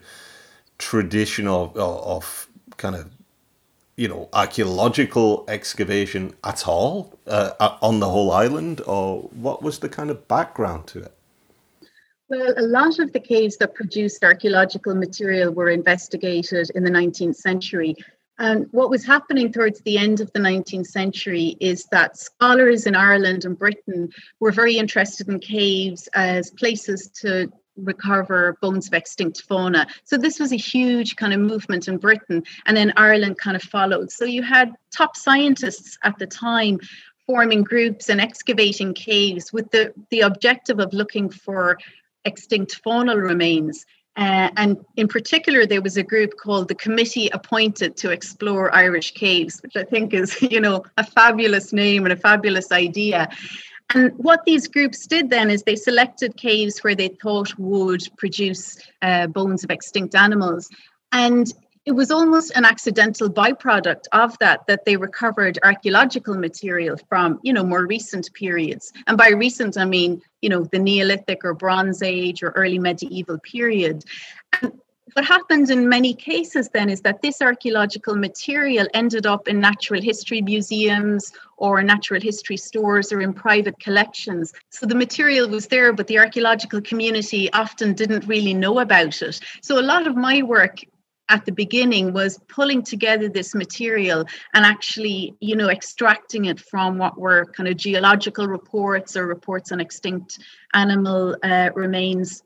tradition 0.78 1.48
of, 1.48 1.76
of 1.76 2.48
kind 2.78 2.96
of 2.96 3.10
you 4.00 4.08
know, 4.08 4.30
archaeological 4.32 5.44
excavation 5.50 6.34
at 6.46 6.66
all 6.66 7.20
uh, 7.28 7.52
on 7.82 8.00
the 8.00 8.08
whole 8.08 8.32
island, 8.32 8.82
or 8.88 9.24
what 9.24 9.62
was 9.62 9.80
the 9.80 9.90
kind 9.90 10.10
of 10.10 10.26
background 10.30 10.88
to 10.88 11.00
it? 11.00 11.14
Well, 12.30 12.54
a 12.58 12.62
lot 12.62 13.00
of 13.00 13.12
the 13.12 13.20
caves 13.20 13.58
that 13.58 13.74
produced 13.74 14.24
archaeological 14.24 14.94
material 14.94 15.52
were 15.52 15.72
investigated 15.72 16.70
in 16.76 16.84
the 16.84 16.92
19th 16.92 17.38
century. 17.38 17.96
And 18.38 18.68
what 18.70 18.92
was 18.92 19.04
happening 19.04 19.52
towards 19.52 19.82
the 19.82 19.98
end 19.98 20.22
of 20.22 20.32
the 20.34 20.40
19th 20.40 20.86
century 20.86 21.58
is 21.60 21.86
that 21.92 22.18
scholars 22.18 22.86
in 22.86 22.96
Ireland 22.96 23.46
and 23.46 23.58
Britain 23.58 24.10
were 24.40 24.52
very 24.52 24.78
interested 24.78 25.28
in 25.28 25.40
caves 25.40 26.08
as 26.14 26.52
places 26.52 27.10
to 27.22 27.52
recover 27.78 28.58
bones 28.62 28.88
of 28.88 28.94
extinct 28.94 29.42
fauna. 29.42 29.88
So 30.04 30.16
this 30.16 30.40
was 30.40 30.52
a 30.52 30.58
huge 30.58 31.16
kind 31.16 31.34
of 31.34 31.40
movement 31.40 31.88
in 31.88 31.98
Britain, 31.98 32.44
and 32.68 32.78
then 32.78 32.94
Ireland 32.96 33.40
kind 33.40 33.58
of 33.58 33.64
followed. 33.64 34.12
So 34.12 34.26
you 34.26 34.44
had 34.44 34.72
top 34.96 35.18
scientists 35.18 35.98
at 36.04 36.20
the 36.20 36.28
time 36.28 36.80
forming 37.26 37.64
groups 37.64 38.10
and 38.10 38.22
excavating 38.22 38.94
caves 38.94 39.52
with 39.52 39.72
the, 39.72 39.94
the 40.12 40.22
objective 40.22 40.80
of 40.80 40.94
looking 40.94 41.30
for 41.30 41.78
extinct 42.26 42.82
faunal 42.84 43.22
remains. 43.22 43.86
Uh, 44.16 44.50
and 44.58 44.78
in 44.98 45.08
particular, 45.08 45.66
there 45.66 45.82
was 45.82 45.96
a 45.96 46.04
group 46.04 46.36
called 46.38 46.68
the 46.68 46.76
Committee 46.76 47.30
Appointed 47.30 47.96
to 47.98 48.12
Explore 48.12 48.74
Irish 48.76 49.14
Caves, 49.14 49.62
which 49.62 49.76
I 49.76 49.84
think 49.84 50.14
is, 50.14 50.42
you 50.52 50.60
know, 50.60 50.84
a 50.98 51.06
fabulous 51.06 51.72
name 51.72 52.06
and 52.06 52.14
a 52.14 52.18
fabulous 52.18 52.72
idea. 52.72 53.30
And 53.94 54.12
what 54.18 54.46
these 54.46 54.68
groups 54.68 55.08
did 55.08 55.30
then 55.30 55.50
is 55.50 55.64
they 55.64 55.76
selected 55.76 56.38
caves 56.38 56.80
where 56.80 56.96
they 56.96 57.08
thought 57.08 57.58
would 57.58 58.04
produce 58.18 58.78
uh, 59.02 59.28
bones 59.28 59.64
of 59.64 59.72
extinct 59.72 60.14
animals. 60.16 60.70
And 61.12 61.52
it 61.86 61.94
was 61.94 62.12
almost 62.12 62.52
an 62.56 62.66
accidental 62.66 63.30
byproduct 63.30 64.06
of 64.12 64.38
that 64.40 64.66
that 64.68 64.86
they 64.86 64.98
recovered 64.98 65.58
archaeological 65.64 66.36
material 66.36 66.98
from 67.10 67.40
you 67.42 67.54
know 67.54 67.64
more 67.64 67.86
recent 67.86 68.32
periods 68.34 68.92
and 69.08 69.18
by 69.18 69.30
recent 69.30 69.78
i 69.78 69.86
mean 69.86 70.22
you 70.42 70.50
know 70.50 70.64
the 70.66 70.80
neolithic 70.80 71.44
or 71.44 71.54
bronze 71.54 72.02
age 72.04 72.44
or 72.44 72.50
early 72.52 72.80
medieval 72.80 73.40
period 73.40 74.04
and 74.62 74.74
what 75.14 75.26
happened 75.26 75.70
in 75.70 75.90
many 75.90 76.14
cases 76.14 76.70
then 76.70 76.90
is 76.90 77.02
that 77.02 77.22
this 77.22 77.42
archaeological 77.42 78.16
material 78.16 78.88
ended 78.94 79.26
up 79.26 79.48
in 79.48 79.60
natural 79.60 80.02
history 80.02 80.42
museums 80.42 81.32
or 81.58 81.82
natural 81.82 82.22
history 82.22 82.58
stores 82.58 83.12
or 83.12 83.20
in 83.22 83.34
private 83.34 83.80
collections. 83.80 84.54
So 84.70 84.86
the 84.86 84.96
material 84.96 85.50
was 85.50 85.68
there, 85.68 85.94
but 85.94 86.06
the 86.08 86.20
archaeological 86.20 86.82
community 86.82 87.52
often 87.54 87.94
didn't 87.94 88.28
really 88.28 88.54
know 88.54 88.80
about 88.80 89.22
it. 89.22 89.40
So 89.62 89.80
a 89.80 89.82
lot 89.82 90.06
of 90.06 90.16
my 90.16 90.44
work 90.44 90.84
at 91.30 91.46
the 91.46 91.52
beginning 91.52 92.12
was 92.12 92.40
pulling 92.48 92.82
together 92.82 93.30
this 93.30 93.56
material 93.56 94.26
and 94.54 94.66
actually 94.66 95.36
you 95.40 95.56
know 95.56 95.70
extracting 95.70 96.46
it 96.46 96.60
from 96.60 96.98
what 96.98 97.18
were 97.18 97.46
kind 97.46 97.70
of 97.70 97.78
geological 97.78 98.48
reports 98.48 99.16
or 99.16 99.28
reports 99.28 99.72
on 99.72 99.80
extinct 99.80 100.40
animal 100.74 101.36
uh, 101.44 101.70
remains 101.76 102.44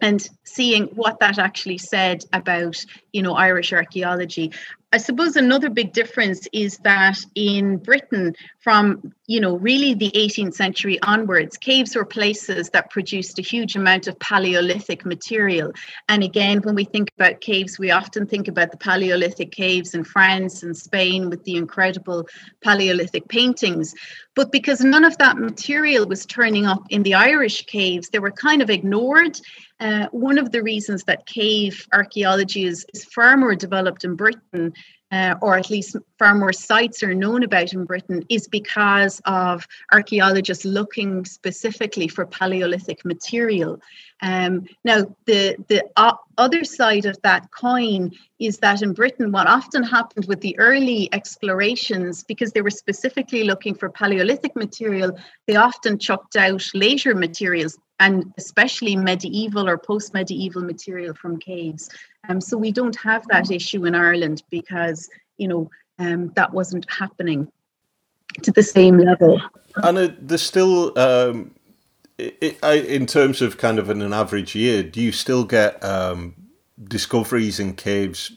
and 0.00 0.28
seeing 0.44 0.84
what 0.86 1.20
that 1.20 1.38
actually 1.38 1.78
said 1.78 2.24
about 2.32 2.76
you 3.12 3.22
know 3.22 3.34
irish 3.34 3.72
archaeology 3.72 4.52
I 4.90 4.96
suppose 4.96 5.36
another 5.36 5.68
big 5.68 5.92
difference 5.92 6.48
is 6.50 6.78
that 6.78 7.18
in 7.34 7.76
Britain, 7.76 8.34
from 8.60 9.12
you 9.26 9.38
know 9.38 9.58
really 9.58 9.92
the 9.92 10.10
18th 10.12 10.54
century 10.54 10.98
onwards, 11.02 11.58
caves 11.58 11.94
were 11.94 12.06
places 12.06 12.70
that 12.70 12.88
produced 12.88 13.38
a 13.38 13.42
huge 13.42 13.76
amount 13.76 14.06
of 14.06 14.18
Paleolithic 14.18 15.04
material. 15.04 15.72
And 16.08 16.22
again, 16.22 16.62
when 16.62 16.74
we 16.74 16.84
think 16.84 17.12
about 17.18 17.42
caves, 17.42 17.78
we 17.78 17.90
often 17.90 18.26
think 18.26 18.48
about 18.48 18.70
the 18.70 18.78
Paleolithic 18.78 19.52
caves 19.52 19.92
in 19.92 20.04
France 20.04 20.62
and 20.62 20.74
Spain 20.74 21.28
with 21.28 21.44
the 21.44 21.56
incredible 21.56 22.26
Paleolithic 22.62 23.28
paintings. 23.28 23.94
But 24.34 24.52
because 24.52 24.80
none 24.80 25.04
of 25.04 25.18
that 25.18 25.36
material 25.36 26.06
was 26.06 26.24
turning 26.24 26.64
up 26.64 26.84
in 26.88 27.02
the 27.02 27.12
Irish 27.12 27.66
caves, 27.66 28.08
they 28.08 28.20
were 28.20 28.30
kind 28.30 28.62
of 28.62 28.70
ignored. 28.70 29.38
Uh, 29.80 30.06
one 30.10 30.38
of 30.38 30.50
the 30.50 30.62
reasons 30.62 31.04
that 31.04 31.26
cave 31.26 31.86
archaeology 31.92 32.64
is, 32.64 32.84
is 32.94 33.04
far 33.04 33.36
more 33.36 33.54
developed 33.54 34.04
in 34.04 34.16
Britain 34.16 34.72
uh, 35.10 35.34
or 35.40 35.56
at 35.56 35.70
least 35.70 35.96
far 36.18 36.34
more 36.34 36.52
sites 36.52 37.02
are 37.02 37.14
known 37.14 37.42
about 37.42 37.72
in 37.72 37.84
Britain, 37.84 38.22
is 38.28 38.46
because 38.46 39.20
of 39.24 39.66
archaeologists 39.92 40.64
looking 40.64 41.24
specifically 41.24 42.08
for 42.08 42.26
Paleolithic 42.26 43.04
material. 43.04 43.80
Um, 44.20 44.66
now, 44.84 45.04
the, 45.24 45.56
the 45.68 45.84
uh, 45.96 46.14
other 46.36 46.64
side 46.64 47.06
of 47.06 47.20
that 47.22 47.50
coin 47.52 48.12
is 48.38 48.58
that 48.58 48.82
in 48.82 48.92
Britain, 48.92 49.32
what 49.32 49.46
often 49.46 49.82
happened 49.82 50.26
with 50.26 50.40
the 50.40 50.58
early 50.58 51.08
explorations, 51.12 52.24
because 52.24 52.52
they 52.52 52.60
were 52.60 52.70
specifically 52.70 53.44
looking 53.44 53.74
for 53.74 53.88
Paleolithic 53.88 54.54
material, 54.56 55.16
they 55.46 55.56
often 55.56 55.98
chucked 55.98 56.36
out 56.36 56.64
later 56.74 57.14
materials, 57.14 57.78
and 58.00 58.32
especially 58.38 58.96
medieval 58.96 59.68
or 59.68 59.76
post 59.76 60.14
medieval 60.14 60.62
material 60.62 61.14
from 61.14 61.38
caves. 61.38 61.90
Um, 62.28 62.40
so 62.40 62.56
we 62.56 62.72
don't 62.72 62.96
have 62.96 63.26
that 63.28 63.50
issue 63.50 63.86
in 63.86 63.94
Ireland 63.94 64.42
because, 64.50 65.08
you 65.36 65.48
know, 65.48 65.70
um, 65.98 66.28
that 66.36 66.52
wasn't 66.52 66.86
happening 66.90 67.50
to 68.42 68.52
the 68.52 68.62
same 68.62 68.98
level. 68.98 69.40
And 69.76 70.16
there's 70.20 70.42
still, 70.42 70.96
um, 70.98 71.54
it, 72.18 72.58
I, 72.62 72.74
in 72.74 73.06
terms 73.06 73.42
of 73.42 73.58
kind 73.58 73.78
of 73.78 73.90
in 73.90 74.02
an 74.02 74.12
average 74.12 74.54
year, 74.54 74.82
do 74.82 75.00
you 75.00 75.12
still 75.12 75.44
get 75.44 75.82
um, 75.84 76.34
discoveries 76.84 77.58
in 77.58 77.74
caves 77.74 78.32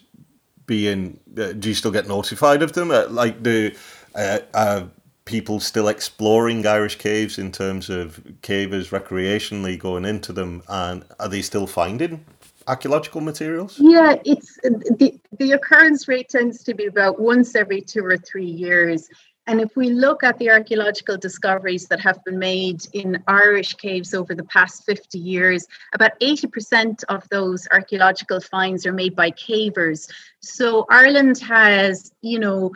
being, 0.66 1.20
uh, 1.38 1.52
do 1.52 1.68
you 1.68 1.74
still 1.74 1.90
get 1.90 2.08
notified 2.08 2.62
of 2.62 2.72
them? 2.72 2.90
Uh, 2.90 3.06
like 3.08 3.42
the, 3.42 3.76
uh, 4.14 4.38
uh, 4.54 4.84
people 5.24 5.60
still 5.60 5.88
exploring 5.88 6.66
Irish 6.66 6.96
caves 6.96 7.38
in 7.38 7.52
terms 7.52 7.88
of 7.88 8.22
cavers 8.42 8.90
recreationally 8.90 9.78
going 9.78 10.04
into 10.04 10.32
them, 10.32 10.62
and 10.68 11.04
are 11.20 11.28
they 11.28 11.42
still 11.42 11.66
finding 11.66 12.24
archaeological 12.66 13.20
materials? 13.20 13.78
Yeah, 13.78 14.16
it's 14.24 14.56
the 14.62 15.18
the 15.38 15.52
occurrence 15.52 16.08
rate 16.08 16.28
tends 16.28 16.62
to 16.64 16.74
be 16.74 16.86
about 16.86 17.20
once 17.20 17.54
every 17.54 17.80
two 17.80 18.04
or 18.04 18.16
three 18.16 18.46
years. 18.46 19.08
And 19.48 19.60
if 19.60 19.74
we 19.74 19.90
look 19.90 20.22
at 20.22 20.38
the 20.38 20.50
archaeological 20.50 21.16
discoveries 21.16 21.88
that 21.88 21.98
have 21.98 22.22
been 22.24 22.38
made 22.38 22.86
in 22.92 23.22
Irish 23.26 23.74
caves 23.74 24.14
over 24.14 24.36
the 24.36 24.44
past 24.44 24.84
50 24.86 25.18
years, 25.18 25.66
about 25.94 26.12
80% 26.20 27.02
of 27.08 27.28
those 27.28 27.66
archaeological 27.72 28.40
finds 28.40 28.86
are 28.86 28.92
made 28.92 29.16
by 29.16 29.32
cavers. 29.32 30.08
So 30.40 30.86
Ireland 30.90 31.40
has, 31.40 32.12
you 32.20 32.38
know, 32.38 32.72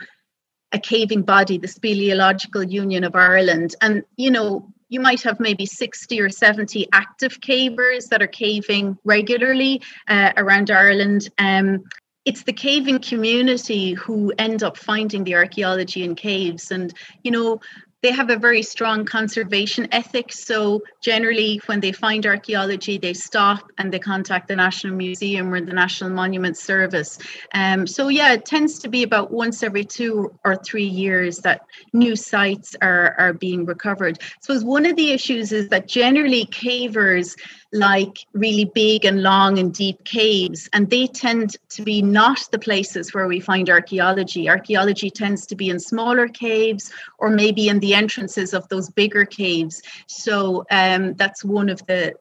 a 0.71 0.79
caving 0.79 1.23
body, 1.23 1.57
the 1.57 1.67
Speleological 1.67 2.69
Union 2.69 3.03
of 3.03 3.15
Ireland. 3.15 3.75
And, 3.81 4.03
you 4.17 4.31
know, 4.31 4.73
you 4.89 4.99
might 4.99 5.21
have 5.23 5.39
maybe 5.39 5.65
60 5.65 6.19
or 6.21 6.29
70 6.29 6.87
active 6.93 7.41
cavers 7.41 8.07
that 8.09 8.21
are 8.21 8.27
caving 8.27 8.97
regularly 9.03 9.81
uh, 10.07 10.31
around 10.37 10.71
Ireland. 10.71 11.29
Um, 11.37 11.83
it's 12.25 12.43
the 12.43 12.53
caving 12.53 12.99
community 12.99 13.93
who 13.93 14.33
end 14.37 14.63
up 14.63 14.77
finding 14.77 15.23
the 15.23 15.35
archaeology 15.35 16.03
in 16.03 16.15
caves. 16.15 16.71
And, 16.71 16.93
you 17.23 17.31
know, 17.31 17.61
they 18.03 18.11
have 18.11 18.29
a 18.29 18.37
very 18.37 18.61
strong 18.61 19.05
conservation 19.05 19.87
ethic. 19.91 20.31
So 20.31 20.83
generally, 21.01 21.59
when 21.65 21.79
they 21.79 21.91
find 21.91 22.25
archaeology, 22.25 22.97
they 22.97 23.13
stop 23.13 23.71
and 23.77 23.91
they 23.91 23.99
contact 23.99 24.47
the 24.47 24.55
National 24.55 24.95
Museum 24.95 25.53
or 25.53 25.61
the 25.61 25.73
National 25.73 26.11
Monument 26.11 26.57
Service. 26.57 27.17
Um, 27.53 27.87
so 27.87 28.09
yeah, 28.09 28.33
it 28.33 28.45
tends 28.45 28.79
to 28.79 28.87
be 28.87 29.03
about 29.03 29.31
once 29.31 29.63
every 29.63 29.83
two 29.83 30.31
or 30.45 30.55
three 30.55 30.85
years 30.85 31.39
that 31.39 31.61
new 31.93 32.15
sites 32.15 32.75
are 32.81 33.15
are 33.17 33.33
being 33.33 33.65
recovered. 33.65 34.19
So 34.41 34.59
one 34.61 34.85
of 34.85 34.95
the 34.95 35.11
issues 35.11 35.51
is 35.51 35.69
that 35.69 35.87
generally 35.87 36.45
cavers 36.45 37.35
like 37.73 38.25
really 38.33 38.65
big 38.65 39.05
and 39.05 39.21
long 39.21 39.59
and 39.59 39.73
deep 39.73 40.03
caves, 40.03 40.69
and 40.73 40.89
they 40.89 41.07
tend 41.07 41.57
to 41.69 41.81
be 41.81 42.01
not 42.01 42.39
the 42.51 42.59
places 42.59 43.13
where 43.13 43.27
we 43.27 43.39
find 43.39 43.69
archaeology. 43.69 44.49
Archaeology 44.49 45.09
tends 45.09 45.45
to 45.47 45.55
be 45.55 45.69
in 45.69 45.79
smaller 45.79 46.27
caves 46.27 46.91
or 47.17 47.29
maybe 47.29 47.67
in 47.67 47.79
the 47.79 47.93
entrances 47.93 48.53
of 48.53 48.67
those 48.69 48.89
bigger 48.89 49.25
caves. 49.25 49.81
So 50.07 50.65
um, 50.71 51.13
that's 51.15 51.43
one 51.43 51.69
of 51.69 51.85
the 51.87 52.13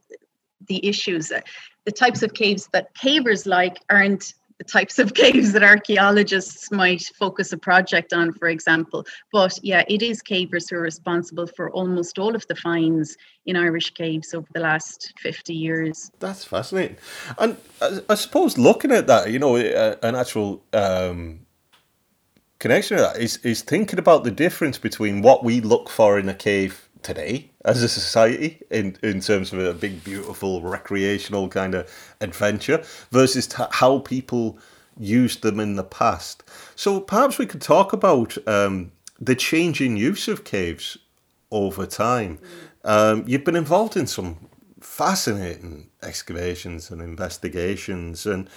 the 0.67 0.85
issues. 0.87 1.33
The 1.85 1.93
types 1.93 2.23
of 2.23 2.35
caves 2.35 2.69
that 2.73 2.93
cavers 2.95 3.47
like 3.47 3.79
aren't 3.89 4.35
the 4.59 4.65
types 4.65 4.99
of 4.99 5.15
caves 5.23 5.53
that 5.53 5.63
archaeologists 5.63 6.71
might 6.71 7.03
focus 7.19 7.53
a 7.53 7.59
project 7.59 8.13
on, 8.13 8.33
for 8.33 8.49
example. 8.49 9.07
But 9.33 9.59
yeah, 9.63 9.85
it 9.89 10.03
is 10.03 10.23
cavers 10.23 10.71
who 10.71 10.77
are 10.77 10.83
responsible 10.83 11.47
for 11.47 11.71
almost 11.71 12.19
all 12.19 12.35
of 12.35 12.47
the 12.49 12.57
finds 12.57 13.17
in 13.45 13.57
Irish 13.57 13.91
caves 13.91 14.35
over 14.35 14.47
the 14.53 14.61
last 14.61 15.13
50 15.21 15.55
years. 15.55 16.11
That's 16.19 16.45
fascinating. 16.45 16.97
And 17.39 17.57
I, 17.81 18.01
I 18.09 18.15
suppose 18.15 18.59
looking 18.59 18.93
at 18.93 19.07
that, 19.07 19.31
you 19.31 19.39
know, 19.39 19.57
an 19.57 20.15
actual 20.15 20.63
um, 20.73 21.41
connection 22.59 22.97
to 22.97 23.03
that 23.03 23.19
is, 23.19 23.37
is 23.39 23.63
thinking 23.63 23.99
about 23.99 24.25
the 24.25 24.31
difference 24.31 24.79
between 24.79 25.23
what 25.23 25.45
we 25.45 25.61
look 25.61 25.89
for 25.89 26.19
in 26.19 26.29
a 26.29 26.35
cave 26.35 26.86
today 27.07 27.51
as 27.65 27.83
a 27.83 27.89
society 27.89 28.61
in, 28.71 28.97
in 29.03 29.21
terms 29.21 29.53
of 29.53 29.61
a 29.61 29.73
big, 29.73 30.03
beautiful, 30.03 30.61
recreational 30.61 31.49
kind 31.49 31.75
of 31.75 31.89
adventure 32.21 32.83
versus 33.13 33.47
t- 33.47 33.63
how 33.71 34.01
people 34.01 34.59
used 34.99 35.43
them 35.43 35.61
in 35.61 35.77
the 35.77 35.85
past. 35.85 36.43
So 36.75 36.99
perhaps 37.01 37.39
we 37.39 37.47
could 37.47 37.63
talk 37.63 37.93
about 37.93 38.37
um, 38.49 38.91
the 39.21 39.37
changing 39.37 39.97
use 39.97 40.27
of 40.27 40.43
caves 40.43 40.99
over 41.53 41.87
time. 41.87 42.41
Um, 42.85 43.25
you've 43.27 43.45
been 43.45 43.57
involved 43.57 43.97
in 43.97 44.09
some 44.09 44.49
fascinating 44.81 45.89
excavations 46.03 46.91
and 46.91 47.01
investigations, 47.01 48.27
and 48.27 48.51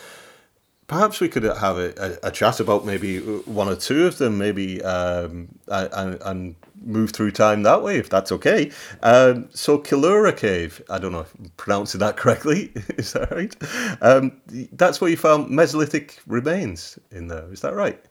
perhaps 0.87 1.19
we 1.19 1.29
could 1.29 1.43
have 1.43 1.77
a, 1.77 1.93
a, 2.23 2.27
a, 2.29 2.31
chat 2.31 2.59
about 2.59 2.85
maybe 2.85 3.19
one 3.19 3.69
or 3.69 3.75
two 3.75 4.05
of 4.05 4.17
them, 4.17 4.37
maybe 4.37 4.81
um, 4.83 5.49
and, 5.67 6.17
and, 6.23 6.55
move 6.81 7.11
through 7.11 7.31
time 7.31 7.63
that 7.63 7.83
way, 7.83 7.97
if 7.97 8.09
that's 8.09 8.31
okay. 8.31 8.71
Um, 9.03 9.49
so, 9.53 9.77
Killuragh 9.77 10.37
Cave, 10.37 10.81
I 10.89 10.99
don't 10.99 11.11
know 11.11 11.21
if 11.21 11.33
I'm 11.35 11.51
pronouncing 11.57 11.99
that 11.99 12.17
correctly, 12.17 12.71
is 12.97 13.13
that 13.13 13.31
right? 13.31 13.55
Um, 14.01 14.41
that's 14.73 15.01
where 15.01 15.09
you 15.09 15.17
found 15.17 15.49
Mesolithic 15.49 16.19
remains 16.27 16.97
in 17.11 17.27
there, 17.27 17.51
is 17.51 17.61
that 17.61 17.73
right? 17.73 18.03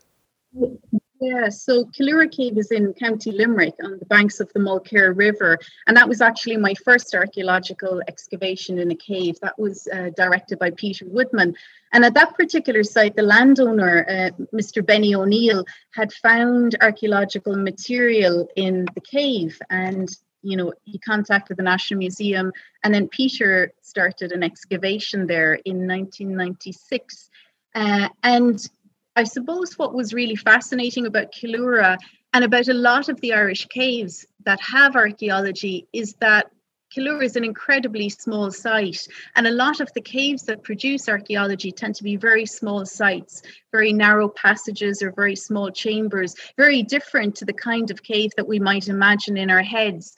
Yeah, 1.20 1.48
so 1.48 1.84
Killuragh 1.86 2.30
Cave 2.30 2.56
is 2.58 2.70
in 2.70 2.94
County 2.94 3.32
Limerick 3.32 3.74
on 3.82 3.98
the 3.98 4.06
banks 4.06 4.38
of 4.38 4.52
the 4.52 4.60
Mulcair 4.60 5.16
River. 5.16 5.58
And 5.88 5.96
that 5.96 6.08
was 6.08 6.20
actually 6.20 6.56
my 6.56 6.74
first 6.74 7.12
archaeological 7.12 8.00
excavation 8.06 8.78
in 8.78 8.90
a 8.92 8.94
cave. 8.94 9.36
That 9.42 9.58
was 9.58 9.88
uh, 9.92 10.10
directed 10.16 10.60
by 10.60 10.70
Peter 10.70 11.06
Woodman. 11.08 11.56
And 11.92 12.04
at 12.04 12.14
that 12.14 12.36
particular 12.36 12.82
site, 12.84 13.16
the 13.16 13.22
landowner, 13.22 14.04
uh, 14.08 14.44
Mr. 14.54 14.84
Benny 14.84 15.14
O'Neill, 15.14 15.64
had 15.92 16.12
found 16.12 16.76
archaeological 16.80 17.56
material 17.56 18.48
in 18.56 18.86
the 18.94 19.00
cave. 19.00 19.58
And, 19.70 20.08
you 20.42 20.56
know, 20.56 20.72
he 20.84 20.98
contacted 20.98 21.56
the 21.56 21.62
National 21.62 21.98
Museum. 21.98 22.52
And 22.84 22.94
then 22.94 23.08
Peter 23.08 23.72
started 23.82 24.32
an 24.32 24.42
excavation 24.42 25.26
there 25.26 25.54
in 25.54 25.86
1996. 25.86 27.30
Uh, 27.74 28.08
and 28.22 28.68
I 29.16 29.24
suppose 29.24 29.78
what 29.78 29.94
was 29.94 30.14
really 30.14 30.36
fascinating 30.36 31.06
about 31.06 31.32
Killuragh 31.32 31.98
and 32.32 32.44
about 32.44 32.68
a 32.68 32.74
lot 32.74 33.08
of 33.08 33.20
the 33.20 33.32
Irish 33.32 33.66
caves 33.66 34.26
that 34.44 34.60
have 34.60 34.94
archaeology 34.94 35.88
is 35.92 36.14
that 36.20 36.50
Killuragh 36.94 37.24
is 37.24 37.36
an 37.36 37.44
incredibly 37.44 38.08
small 38.08 38.50
site, 38.50 39.06
and 39.36 39.46
a 39.46 39.50
lot 39.50 39.80
of 39.80 39.92
the 39.94 40.00
caves 40.00 40.44
that 40.44 40.62
produce 40.62 41.08
archaeology 41.08 41.70
tend 41.70 41.94
to 41.96 42.04
be 42.04 42.16
very 42.16 42.46
small 42.46 42.86
sites, 42.86 43.42
very 43.72 43.92
narrow 43.92 44.28
passages 44.28 45.02
or 45.02 45.12
very 45.12 45.36
small 45.36 45.70
chambers, 45.70 46.34
very 46.56 46.82
different 46.82 47.34
to 47.36 47.44
the 47.44 47.52
kind 47.52 47.90
of 47.90 48.02
cave 48.02 48.30
that 48.36 48.48
we 48.48 48.58
might 48.58 48.88
imagine 48.88 49.36
in 49.36 49.50
our 49.50 49.62
heads. 49.62 50.14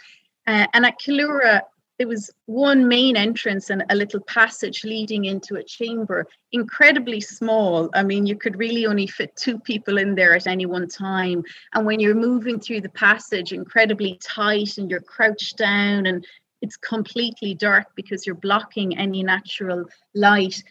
Uh, 0.47 0.67
and 0.73 0.87
at 0.87 0.99
Killuragh, 1.01 1.63
there 1.99 2.09
was 2.09 2.31
one 2.47 2.89
main 2.89 3.15
entrance 3.15 3.69
and 3.69 3.85
a 3.91 3.95
little 3.95 4.21
passage 4.21 4.85
leading 4.85 5.27
into 5.27 5.57
a 5.57 5.63
chamber, 5.63 6.27
incredibly 6.51 7.21
small. 7.21 7.91
I 7.93 8.05
mean, 8.05 8.27
you 8.27 8.37
could 8.37 8.57
really 8.57 8.87
only 8.87 9.07
fit 9.07 9.37
two 9.37 9.59
people 9.59 9.99
in 9.99 10.15
there 10.15 10.35
at 10.35 10.47
any 10.47 10.65
one 10.65 10.89
time. 10.89 11.43
And 11.75 11.85
when 11.85 12.01
you're 12.01 12.15
moving 12.15 12.59
through 12.59 12.81
the 12.81 12.89
passage, 12.89 13.53
incredibly 13.53 14.19
tight 14.23 14.79
and 14.79 14.91
you're 14.91 15.03
crouched 15.03 15.59
down 15.59 16.07
and 16.07 16.25
it's 16.63 16.77
completely 16.77 17.55
dark 17.55 17.87
because 17.95 18.27
you're 18.27 18.35
blocking 18.35 18.99
any 18.99 19.23
natural 19.23 19.85
light. 20.15 20.63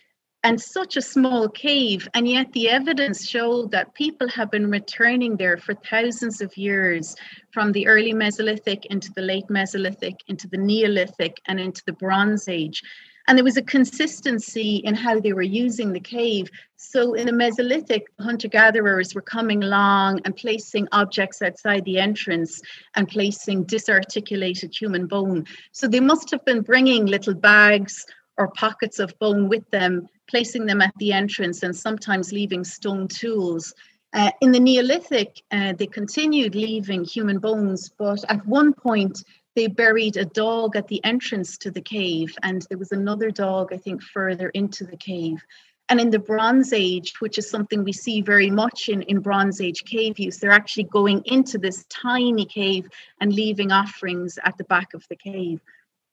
And 0.43 0.61
such 0.61 0.95
a 0.95 1.01
small 1.01 1.49
cave 1.49 2.07
and 2.13 2.25
yet 2.25 2.49
the 2.53 2.69
evidence 2.69 3.27
showed 3.27 3.71
that 3.71 3.93
people 3.93 4.29
have 4.29 4.49
been 4.49 4.71
returning 4.71 5.35
there 5.35 5.57
for 5.57 5.73
thousands 5.73 6.39
of 6.39 6.55
years 6.55 7.17
from 7.51 7.73
the 7.73 7.85
early 7.87 8.13
mesolithic 8.13 8.85
into 8.85 9.11
the 9.11 9.21
late 9.21 9.47
mesolithic 9.49 10.15
into 10.27 10.47
the 10.47 10.57
neolithic 10.57 11.41
and 11.47 11.59
into 11.59 11.83
the 11.85 11.91
bronze 11.91 12.47
age 12.47 12.81
and 13.29 13.37
there 13.37 13.45
was 13.45 13.57
a 13.57 13.61
consistency 13.61 14.77
in 14.77 14.95
how 14.95 15.19
they 15.19 15.31
were 15.31 15.41
using 15.41 15.93
the 15.93 15.99
cave 15.99 16.49
so 16.75 17.13
in 17.13 17.27
the 17.27 17.31
mesolithic 17.31 18.01
hunter 18.19 18.49
gatherers 18.49 19.15
were 19.15 19.21
coming 19.21 19.63
along 19.63 20.19
and 20.25 20.35
placing 20.35 20.87
objects 20.91 21.41
outside 21.41 21.85
the 21.85 21.99
entrance 21.99 22.61
and 22.95 23.07
placing 23.07 23.63
disarticulated 23.63 24.73
human 24.73 25.07
bone 25.07 25.45
so 25.71 25.87
they 25.87 26.01
must 26.01 26.29
have 26.31 26.43
been 26.43 26.61
bringing 26.61 27.05
little 27.05 27.35
bags 27.35 28.05
or 28.37 28.49
pockets 28.51 28.99
of 28.99 29.17
bone 29.19 29.47
with 29.47 29.69
them 29.69 30.07
placing 30.29 30.65
them 30.65 30.81
at 30.81 30.93
the 30.97 31.11
entrance 31.11 31.63
and 31.63 31.75
sometimes 31.75 32.31
leaving 32.31 32.63
stone 32.63 33.07
tools. 33.07 33.73
Uh, 34.13 34.31
in 34.41 34.51
the 34.51 34.59
Neolithic, 34.59 35.41
uh, 35.51 35.73
they 35.73 35.85
continued 35.85 36.55
leaving 36.55 37.03
human 37.03 37.39
bones, 37.39 37.91
but 37.97 38.23
at 38.29 38.45
one 38.45 38.73
point 38.73 39.23
they 39.59 39.67
buried 39.67 40.15
a 40.15 40.23
dog 40.23 40.77
at 40.77 40.87
the 40.87 41.03
entrance 41.03 41.57
to 41.57 41.69
the 41.69 41.81
cave, 41.81 42.33
and 42.43 42.65
there 42.69 42.77
was 42.77 42.93
another 42.93 43.29
dog, 43.29 43.73
I 43.73 43.77
think, 43.77 44.01
further 44.01 44.47
into 44.51 44.85
the 44.85 44.95
cave. 44.95 45.43
And 45.89 45.99
in 45.99 46.11
the 46.11 46.17
Bronze 46.17 46.71
Age, 46.71 47.19
which 47.19 47.37
is 47.37 47.49
something 47.49 47.83
we 47.83 47.91
see 47.91 48.21
very 48.21 48.49
much 48.49 48.87
in, 48.87 49.01
in 49.01 49.19
Bronze 49.19 49.59
Age 49.59 49.83
cave 49.83 50.17
use, 50.17 50.37
they're 50.37 50.59
actually 50.61 50.85
going 50.85 51.23
into 51.25 51.57
this 51.57 51.85
tiny 51.89 52.45
cave 52.45 52.87
and 53.19 53.33
leaving 53.33 53.73
offerings 53.73 54.39
at 54.45 54.57
the 54.57 54.63
back 54.63 54.93
of 54.93 55.05
the 55.09 55.17
cave. 55.17 55.59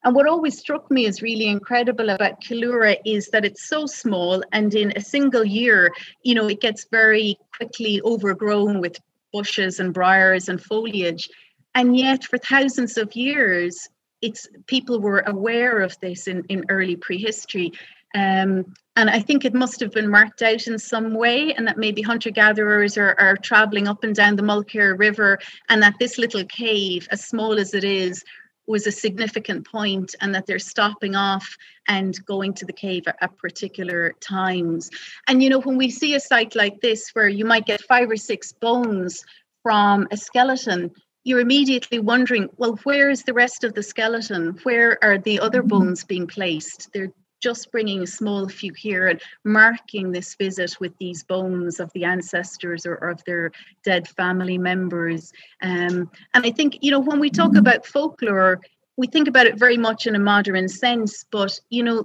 And 0.03 0.13
what 0.13 0.27
always 0.27 0.59
struck 0.59 0.91
me 0.91 1.07
as 1.07 1.23
really 1.23 1.47
incredible 1.47 2.11
about 2.11 2.41
Killuragh 2.41 2.99
is 3.05 3.29
that 3.29 3.45
it's 3.45 3.69
so 3.69 3.87
small, 3.87 4.43
and 4.51 4.75
in 4.75 4.93
a 4.97 5.01
single 5.01 5.45
year, 5.45 5.93
you 6.25 6.35
know, 6.35 6.49
it 6.49 6.61
gets 6.61 6.89
very 6.91 7.39
quickly 7.57 8.03
overgrown 8.05 8.81
with 8.81 8.99
bushes 9.33 9.79
and 9.79 9.95
briars 9.95 10.49
and 10.49 10.61
foliage. 10.61 11.31
And 11.77 11.95
yet, 11.95 12.25
for 12.25 12.39
thousands 12.39 12.97
of 12.97 13.15
years, 13.15 13.89
it's 14.23 14.49
people 14.67 14.99
were 14.99 15.23
aware 15.27 15.81
of 15.81 15.95
this 16.01 16.27
in, 16.27 16.43
in 16.49 16.65
early 16.71 16.97
prehistory. 16.97 17.71
Um, 18.15 18.73
and 18.97 19.11
I 19.11 19.21
think 19.21 19.45
it 19.45 19.53
must 19.53 19.79
have 19.81 19.91
been 19.93 20.09
marked 20.09 20.41
out 20.41 20.67
in 20.67 20.79
some 20.79 21.13
way, 21.13 21.53
and 21.53 21.69
that 21.69 21.77
maybe 21.77 22.01
hunter 22.01 22.31
gatherers 22.31 22.97
are, 22.97 23.15
are 23.19 23.37
traveling 23.37 23.89
up 23.89 24.05
and 24.05 24.15
down 24.15 24.37
the 24.37 24.43
Mulcair 24.43 24.99
River, 24.99 25.39
and 25.69 25.83
that 25.83 25.97
this 26.01 26.17
little 26.17 26.45
cave, 26.45 27.07
as 27.11 27.27
small 27.27 27.59
as 27.59 27.75
it 27.75 27.85
is, 27.85 28.25
was 28.67 28.87
a 28.87 28.91
significant 28.91 29.67
point 29.67 30.15
and 30.23 30.35
that 30.35 30.47
they're 30.47 30.59
stopping 30.59 31.15
off 31.15 31.47
and 31.89 32.25
going 32.25 32.55
to 32.55 32.65
the 32.65 32.73
cave 32.73 33.05
at, 33.07 33.17
at, 33.21 33.37
particular 33.37 34.15
times. 34.21 34.91
And 35.29 35.43
you 35.43 35.51
know, 35.51 35.61
when 35.61 35.77
we 35.77 35.91
see 35.91 36.15
a 36.15 36.21
site 36.21 36.57
like 36.57 36.81
this 36.81 37.11
where 37.13 37.29
you 37.29 37.45
might 37.45 37.67
get 37.67 37.83
five 37.83 38.11
or 38.11 38.17
six 38.17 38.53
bones 38.53 39.23
from 39.63 40.09
a 40.11 40.17
skeleton, 40.17 40.91
you're 41.27 41.41
immediately 41.41 41.99
wondering, 41.99 42.49
well, 42.57 42.79
where 42.85 43.11
is 43.11 43.25
the 43.25 43.35
rest 43.35 43.65
of 43.65 43.75
the 43.75 43.83
skeleton? 43.83 44.57
Where 44.63 44.97
are 45.03 45.19
the 45.19 45.41
other 45.41 45.59
mm-hmm. 45.59 45.69
bones 45.69 46.05
being 46.05 46.29
placed? 46.29 46.89
They're 46.93 47.13
just 47.43 47.73
bringing 47.73 48.03
a 48.03 48.07
small 48.07 48.49
few 48.49 48.73
here 48.73 49.09
and 49.09 49.21
marking 49.43 50.13
this 50.13 50.37
visit 50.37 50.79
with 50.79 50.97
these 50.99 51.25
bones 51.25 51.81
of 51.81 51.93
the 51.95 52.05
ancestors 52.05 52.87
or, 52.87 52.95
or 52.99 53.11
of 53.11 53.25
their 53.25 53.51
dead 53.83 54.07
family 54.07 54.57
members. 54.57 55.33
Um, 55.63 56.09
and 56.33 56.47
I 56.47 56.53
think, 56.53 56.79
you 56.81 56.93
know, 56.93 57.01
when 57.01 57.19
we 57.19 57.29
talk 57.29 57.57
about 57.57 57.85
folklore, 57.87 58.61
we 58.97 59.09
think 59.09 59.27
about 59.27 59.47
it 59.47 59.59
very 59.59 59.77
much 59.77 60.07
in 60.07 60.15
a 60.15 60.21
modern 60.21 60.69
sense, 60.69 61.25
but, 61.33 61.59
you 61.71 61.83
know, 61.83 62.05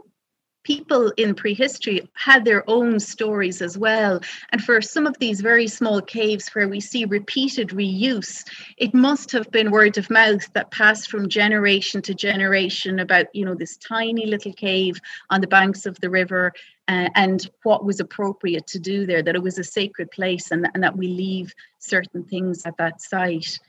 people 0.63 1.12
in 1.17 1.34
prehistory 1.34 2.08
had 2.13 2.45
their 2.45 2.63
own 2.69 3.00
stories 3.00 3.62
as 3.62 3.78
well. 3.78 4.19
And 4.52 4.63
for 4.63 4.82
some 4.82 5.08
of 5.08 5.17
these 5.19 5.41
very 5.41 5.67
small 5.67 6.02
caves 6.02 6.50
where 6.50 6.67
we 6.67 6.80
see 6.80 7.06
repeated 7.06 7.69
reuse, 7.69 8.43
it 8.78 8.93
must 8.93 9.32
have 9.32 9.50
been 9.52 9.71
word 9.71 9.97
of 9.97 10.10
mouth 10.10 10.52
that 10.54 10.71
passed 10.71 11.10
from 11.10 11.30
generation 11.30 12.02
to 12.04 12.13
generation 12.13 13.00
about, 13.00 13.28
you 13.34 13.45
know, 13.45 13.56
this 13.56 13.78
tiny 13.78 14.26
little 14.26 14.54
cave 14.54 15.00
on 15.30 15.41
the 15.41 15.47
banks 15.47 15.86
of 15.86 16.00
the 16.00 16.10
river 16.10 16.54
uh, 16.88 17.10
and 17.15 17.50
what 17.63 17.86
was 17.86 18.00
appropriate 18.00 18.67
to 18.67 18.80
do 18.80 19.06
there, 19.06 19.24
that 19.24 19.36
it 19.36 19.43
was 19.43 19.58
a 19.58 19.63
sacred 19.63 20.12
place 20.12 20.52
and, 20.52 20.67
and 20.74 20.84
that 20.84 20.97
we 20.97 21.08
leave 21.08 21.54
certain 21.80 22.24
things 22.24 22.63
at 22.65 22.78
that 22.78 23.02
site. 23.02 23.60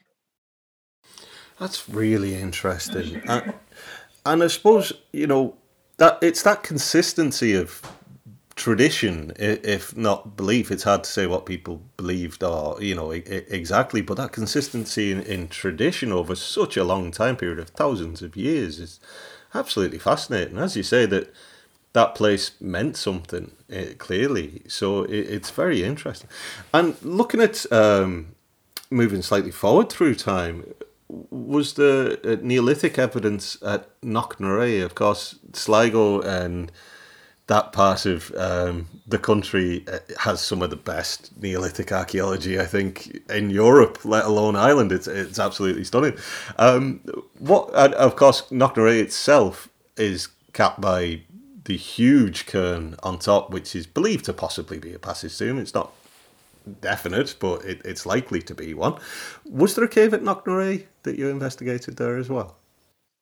That's 1.58 1.88
really 1.88 2.34
interesting. 2.34 3.22
Uh, 3.28 3.52
and 4.26 4.42
I 4.42 4.46
suppose, 4.48 4.92
you 5.12 5.26
know, 5.26 5.56
that 6.02 6.18
it's 6.20 6.42
that 6.42 6.64
consistency 6.64 7.54
of 7.54 7.80
tradition, 8.56 9.32
if 9.38 9.96
not 9.96 10.36
belief. 10.36 10.72
It's 10.72 10.82
hard 10.82 11.04
to 11.04 11.10
say 11.10 11.28
what 11.28 11.46
people 11.46 11.80
believed 11.96 12.42
or 12.42 12.82
you 12.82 12.96
know 12.96 13.12
exactly, 13.12 14.00
but 14.02 14.16
that 14.16 14.32
consistency 14.32 15.12
in, 15.12 15.22
in 15.22 15.46
tradition 15.46 16.10
over 16.10 16.34
such 16.34 16.76
a 16.76 16.82
long 16.82 17.12
time 17.12 17.36
period 17.36 17.60
of 17.60 17.68
thousands 17.68 18.20
of 18.20 18.34
years 18.34 18.80
is 18.80 18.98
absolutely 19.54 20.00
fascinating. 20.00 20.58
As 20.58 20.76
you 20.76 20.82
say, 20.82 21.06
that 21.06 21.32
that 21.92 22.16
place 22.16 22.60
meant 22.60 22.96
something 22.96 23.52
eh, 23.70 23.92
clearly, 23.96 24.62
so 24.66 25.04
it, 25.04 25.20
it's 25.36 25.50
very 25.50 25.84
interesting. 25.84 26.28
And 26.74 26.96
looking 27.02 27.40
at 27.40 27.70
um, 27.70 28.34
moving 28.90 29.22
slightly 29.22 29.52
forward 29.52 29.88
through 29.88 30.16
time, 30.16 30.64
was 31.30 31.74
the 31.74 32.18
uh, 32.24 32.36
Neolithic 32.42 32.98
evidence 32.98 33.58
at 33.62 34.00
Knocknarea? 34.00 34.84
Of 34.84 34.94
course, 34.94 35.38
Sligo 35.52 36.20
and 36.20 36.72
that 37.48 37.72
part 37.72 38.06
of 38.06 38.32
um, 38.36 38.88
the 39.06 39.18
country 39.18 39.84
uh, 39.92 39.98
has 40.20 40.40
some 40.40 40.62
of 40.62 40.70
the 40.70 40.76
best 40.76 41.30
Neolithic 41.40 41.92
archaeology, 41.92 42.58
I 42.58 42.64
think, 42.64 43.20
in 43.28 43.50
Europe, 43.50 44.04
let 44.04 44.24
alone 44.24 44.56
Ireland. 44.56 44.92
It's 44.92 45.06
it's 45.06 45.38
absolutely 45.38 45.84
stunning. 45.84 46.16
Um, 46.58 47.00
what, 47.38 47.70
of 47.74 48.16
course, 48.16 48.42
Knocknarea 48.50 49.02
itself 49.02 49.68
is 49.96 50.28
capped 50.52 50.80
by 50.80 51.22
the 51.64 51.76
huge 51.76 52.46
cairn 52.46 52.96
on 53.02 53.18
top, 53.18 53.50
which 53.50 53.76
is 53.76 53.86
believed 53.86 54.24
to 54.24 54.32
possibly 54.32 54.78
be 54.78 54.94
a 54.94 54.98
passage 54.98 55.36
tomb. 55.36 55.58
It's 55.58 55.74
not 55.74 55.92
definite, 56.80 57.36
but 57.40 57.64
it, 57.64 57.80
it's 57.84 58.06
likely 58.06 58.42
to 58.42 58.54
be 58.54 58.74
one. 58.74 58.98
Was 59.44 59.74
there 59.74 59.84
a 59.84 59.88
cave 59.88 60.14
at 60.14 60.22
Knocknarea 60.22 60.84
that 61.02 61.18
you 61.18 61.28
investigated 61.28 61.96
there 61.96 62.16
as 62.16 62.28
well? 62.28 62.56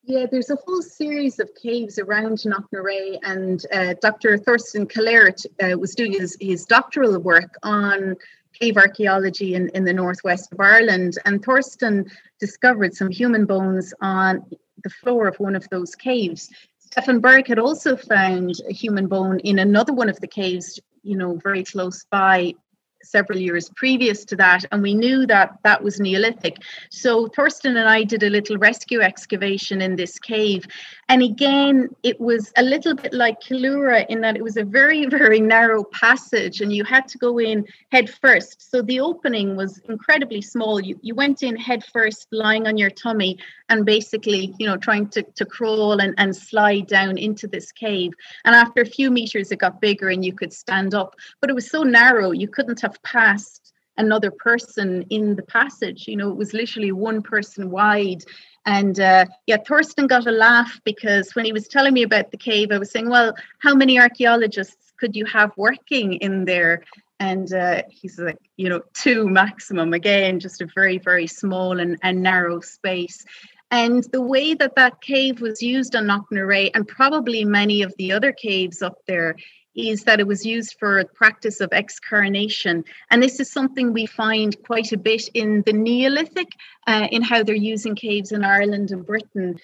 Yeah, 0.03 0.27
there's 0.31 0.51
a 0.51 0.57
whole 0.67 0.83
series 0.83 1.39
of 1.39 1.51
caves 1.55 1.99
around 1.99 2.39
Knocknarea, 2.39 3.19
and 3.23 3.65
uh, 3.73 3.95
Dr. 4.01 4.39
Thorsten 4.39 4.87
Kahlert 4.87 5.45
uh, 5.63 5.79
was 5.79 5.95
doing 5.95 6.13
his, 6.13 6.37
his 6.41 6.65
doctoral 6.65 7.19
work 7.19 7.55
on 7.63 8.17
cave 8.59 8.77
archaeology 8.77 9.55
in, 9.55 9.69
in 9.71 9.85
the 9.85 9.93
northwest 9.93 10.53
of 10.53 10.61
Ireland. 10.61 11.19
And 11.25 11.45
Thorsten 11.45 12.11
discovered 12.39 12.95
some 12.95 13.11
human 13.11 13.45
bones 13.45 13.95
on 14.01 14.45
the 14.83 14.91
floor 14.91 15.29
of 15.29 15.39
one 15.39 15.55
of 15.55 15.69
those 15.69 15.95
caves. 15.95 16.51
Stefan 16.79 17.21
Bergh 17.21 17.47
had 17.47 17.59
also 17.59 17.97
found 17.97 18.55
a 18.69 18.73
human 18.73 19.07
bone 19.07 19.39
in 19.41 19.61
another 19.61 19.93
one 19.93 20.09
of 20.09 20.19
the 20.21 20.27
caves, 20.27 20.81
you 21.03 21.17
know, 21.17 21.37
very 21.37 21.63
close 21.63 22.05
by 22.11 22.55
several 23.03 23.39
years 23.39 23.71
previous 23.71 24.25
to 24.27 24.37
that, 24.37 24.65
and 24.73 24.83
we 24.83 24.95
knew 24.95 25.27
that 25.27 25.59
that 25.63 25.83
was 25.83 26.01
Neolithic. 26.01 26.59
So 26.91 27.27
Thorsten 27.29 27.77
and 27.77 27.89
I 27.89 28.05
did 28.05 28.23
a 28.23 28.31
little 28.31 28.59
rescue 28.59 29.01
excavation 29.01 29.81
in 29.81 29.97
this 29.97 30.19
cave, 30.19 30.67
and 31.11 31.25
again, 31.25 31.89
it 32.05 32.21
was 32.21 32.53
a 32.57 32.63
little 32.63 32.95
bit 32.95 33.13
like 33.13 33.41
Killuragh 33.41 34.07
in 34.11 34.21
that 34.21 34.37
it 34.37 34.45
was 34.45 34.57
a 34.57 34.63
very, 34.63 35.07
very 35.11 35.41
narrow 35.41 35.83
passage, 35.83 36.61
and 36.61 36.73
you 36.73 36.85
had 36.85 37.09
to 37.09 37.19
go 37.19 37.41
in 37.41 37.67
head 37.91 38.09
first. 38.09 38.71
So 38.71 38.81
the 38.81 39.01
opening 39.01 39.57
was 39.57 39.79
incredibly 39.89 40.41
small. 40.41 40.79
You, 40.79 41.01
you 41.03 41.17
went 41.17 41.43
in 41.43 41.57
head 41.57 41.85
first, 41.85 42.29
lying 42.31 42.69
on 42.69 42.79
your 42.79 42.91
tummy, 42.91 43.41
and 43.69 43.85
basically, 43.85 44.55
you 44.61 44.69
know, 44.69 44.77
trying 44.77 45.09
to, 45.09 45.25
to 45.35 45.45
crawl 45.45 45.99
and, 45.99 46.15
and 46.17 46.35
slide 46.35 46.87
down 46.87 47.19
into 47.19 47.49
this 47.49 47.73
cave. 47.73 48.13
And 48.45 48.55
after 48.55 48.81
a 48.83 48.87
few 48.87 49.11
meters, 49.11 49.51
it 49.51 49.59
got 49.59 49.81
bigger 49.81 50.11
and 50.11 50.25
you 50.25 50.33
could 50.33 50.53
stand 50.53 50.95
up. 50.95 51.17
But 51.41 51.51
it 51.51 51.55
was 51.55 51.69
so 51.69 51.83
narrow, 51.83 52.31
you 52.31 52.47
couldn't 52.47 52.81
have 52.83 53.03
passed 53.03 53.73
another 53.99 54.31
person 54.31 55.05
in 55.11 55.35
the 55.35 55.43
passage. 55.43 56.07
You 56.07 56.17
know, 56.17 56.31
it 56.31 56.37
was 56.37 56.55
literally 56.55 56.93
one 56.93 57.21
person 57.21 57.69
wide 57.69 58.25
and 58.67 59.01
uh, 59.01 59.27
yeah, 59.47 59.57
Thorsten 59.67 60.07
got 60.07 60.27
a 60.27 60.33
laugh 60.33 60.81
because 60.85 61.35
when 61.35 61.45
he 61.45 61.53
was 61.53 61.67
telling 61.67 61.95
me 61.95 62.03
about 62.03 62.31
the 62.31 62.37
cave, 62.37 62.71
I 62.71 62.79
was 62.79 62.91
saying, 62.91 63.09
well, 63.09 63.35
how 63.59 63.75
many 63.75 63.99
archaeologists 63.99 64.93
could 64.99 65.17
you 65.17 65.25
have 65.27 65.53
working 65.57 66.15
in 66.15 66.45
there? 66.45 66.83
And 67.19 67.53
uh, 67.53 67.83
he's 67.91 68.19
like, 68.19 68.39
you 68.57 68.69
know, 68.69 68.83
two 68.95 69.29
maximum. 69.29 69.93
Again, 69.93 70.41
just 70.41 70.61
a 70.61 70.69
very, 70.75 70.99
very 70.99 71.27
small 71.27 71.79
and, 71.79 71.99
and 72.03 72.23
narrow 72.23 72.61
space. 72.61 73.25
And 73.71 74.05
the 74.13 74.23
way 74.23 74.55
that 74.55 74.75
that 74.77 75.01
cave 75.01 75.41
was 75.41 75.63
used 75.63 75.95
on 75.95 76.07
Knocknarea, 76.07 76.71
and 76.75 76.87
probably 76.89 77.45
many 77.45 77.83
of 77.83 77.95
the 77.99 78.13
other 78.13 78.33
caves 78.33 78.83
up 78.83 78.99
there, 79.07 79.37
is 79.75 80.05
that 80.05 80.21
it 80.21 80.27
was 80.27 80.45
used 80.45 80.77
for 80.79 81.03
practice 81.15 81.61
of 81.61 81.73
excarnation. 81.73 82.85
And 83.11 83.23
this 83.23 83.41
is 83.41 83.51
something 83.51 83.93
we 83.93 84.07
find 84.07 84.57
quite 84.65 84.93
a 84.93 84.99
bit 84.99 85.29
in 85.35 85.63
the 85.63 85.73
Neolithic, 85.73 86.49
uh, 86.87 87.09
in 87.11 87.23
how 87.23 87.43
they're 87.43 87.55
using 87.55 87.95
caves 87.95 88.33
in 88.33 88.45
Ireland 88.45 88.91
and 88.91 89.07
Britain. 89.07 89.59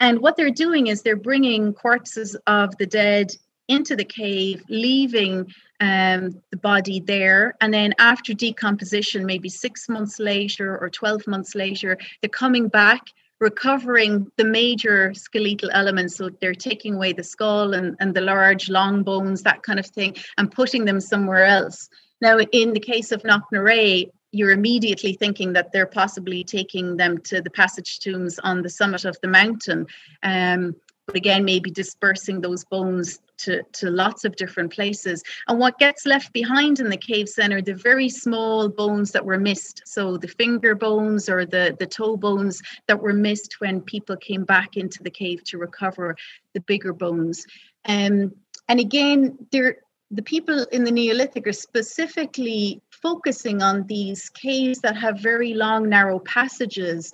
And 0.00 0.20
what 0.20 0.36
they're 0.36 0.50
doing 0.50 0.88
is 0.88 1.02
they're 1.02 1.16
bringing 1.16 1.72
corpses 1.74 2.36
of 2.46 2.76
the 2.78 2.86
dead 2.86 3.32
into 3.68 3.94
the 3.94 4.04
cave, 4.04 4.62
leaving 4.68 5.46
um, 5.80 6.40
the 6.50 6.56
body 6.56 7.00
there. 7.00 7.54
And 7.60 7.72
then 7.72 7.94
after 7.98 8.34
decomposition, 8.34 9.24
maybe 9.24 9.48
six 9.48 9.88
months 9.88 10.18
later 10.18 10.76
or 10.78 10.90
12 10.90 11.26
months 11.26 11.54
later, 11.54 11.96
they're 12.20 12.28
coming 12.28 12.68
back 12.68 13.02
recovering 13.42 14.30
the 14.36 14.44
major 14.44 15.12
skeletal 15.12 15.68
elements. 15.72 16.16
So 16.16 16.30
they're 16.40 16.54
taking 16.54 16.94
away 16.94 17.12
the 17.12 17.24
skull 17.24 17.74
and, 17.74 17.96
and 17.98 18.14
the 18.14 18.20
large 18.20 18.70
long 18.70 19.02
bones, 19.02 19.42
that 19.42 19.64
kind 19.64 19.80
of 19.80 19.86
thing, 19.86 20.16
and 20.38 20.50
putting 20.50 20.84
them 20.84 21.00
somewhere 21.00 21.44
else. 21.44 21.88
Now, 22.20 22.38
in 22.38 22.72
the 22.72 22.80
case 22.80 23.10
of 23.10 23.24
Knocknarea, 23.24 24.08
you're 24.30 24.52
immediately 24.52 25.14
thinking 25.14 25.52
that 25.54 25.72
they're 25.72 25.86
possibly 25.86 26.44
taking 26.44 26.96
them 26.96 27.18
to 27.18 27.42
the 27.42 27.50
passage 27.50 27.98
tombs 27.98 28.38
on 28.38 28.62
the 28.62 28.70
summit 28.70 29.04
of 29.04 29.18
the 29.20 29.28
mountain. 29.28 29.86
Um, 30.22 30.76
but 31.06 31.16
again, 31.16 31.44
maybe 31.44 31.70
dispersing 31.70 32.40
those 32.40 32.64
bones 32.64 33.18
to, 33.42 33.62
to 33.62 33.90
lots 33.90 34.24
of 34.24 34.36
different 34.36 34.72
places. 34.72 35.22
And 35.48 35.58
what 35.58 35.78
gets 35.78 36.06
left 36.06 36.32
behind 36.32 36.80
in 36.80 36.88
the 36.88 36.96
cave 36.96 37.28
center, 37.28 37.60
the 37.60 37.74
very 37.74 38.08
small 38.08 38.68
bones 38.68 39.10
that 39.12 39.24
were 39.24 39.38
missed. 39.38 39.82
So 39.86 40.16
the 40.16 40.28
finger 40.28 40.74
bones 40.74 41.28
or 41.28 41.44
the, 41.44 41.76
the 41.78 41.86
toe 41.86 42.16
bones 42.16 42.62
that 42.88 43.00
were 43.00 43.12
missed 43.12 43.56
when 43.60 43.80
people 43.80 44.16
came 44.16 44.44
back 44.44 44.76
into 44.76 45.02
the 45.02 45.10
cave 45.10 45.44
to 45.44 45.58
recover 45.58 46.16
the 46.54 46.60
bigger 46.60 46.92
bones. 46.92 47.46
Um, 47.86 48.32
and 48.68 48.80
again, 48.80 49.38
there 49.50 49.78
the 50.12 50.22
people 50.22 50.64
in 50.72 50.84
the 50.84 50.90
Neolithic 50.90 51.46
are 51.46 51.54
specifically 51.54 52.82
focusing 52.90 53.62
on 53.62 53.86
these 53.86 54.28
caves 54.28 54.80
that 54.80 54.94
have 54.94 55.18
very 55.18 55.54
long, 55.54 55.88
narrow 55.88 56.18
passages 56.18 57.10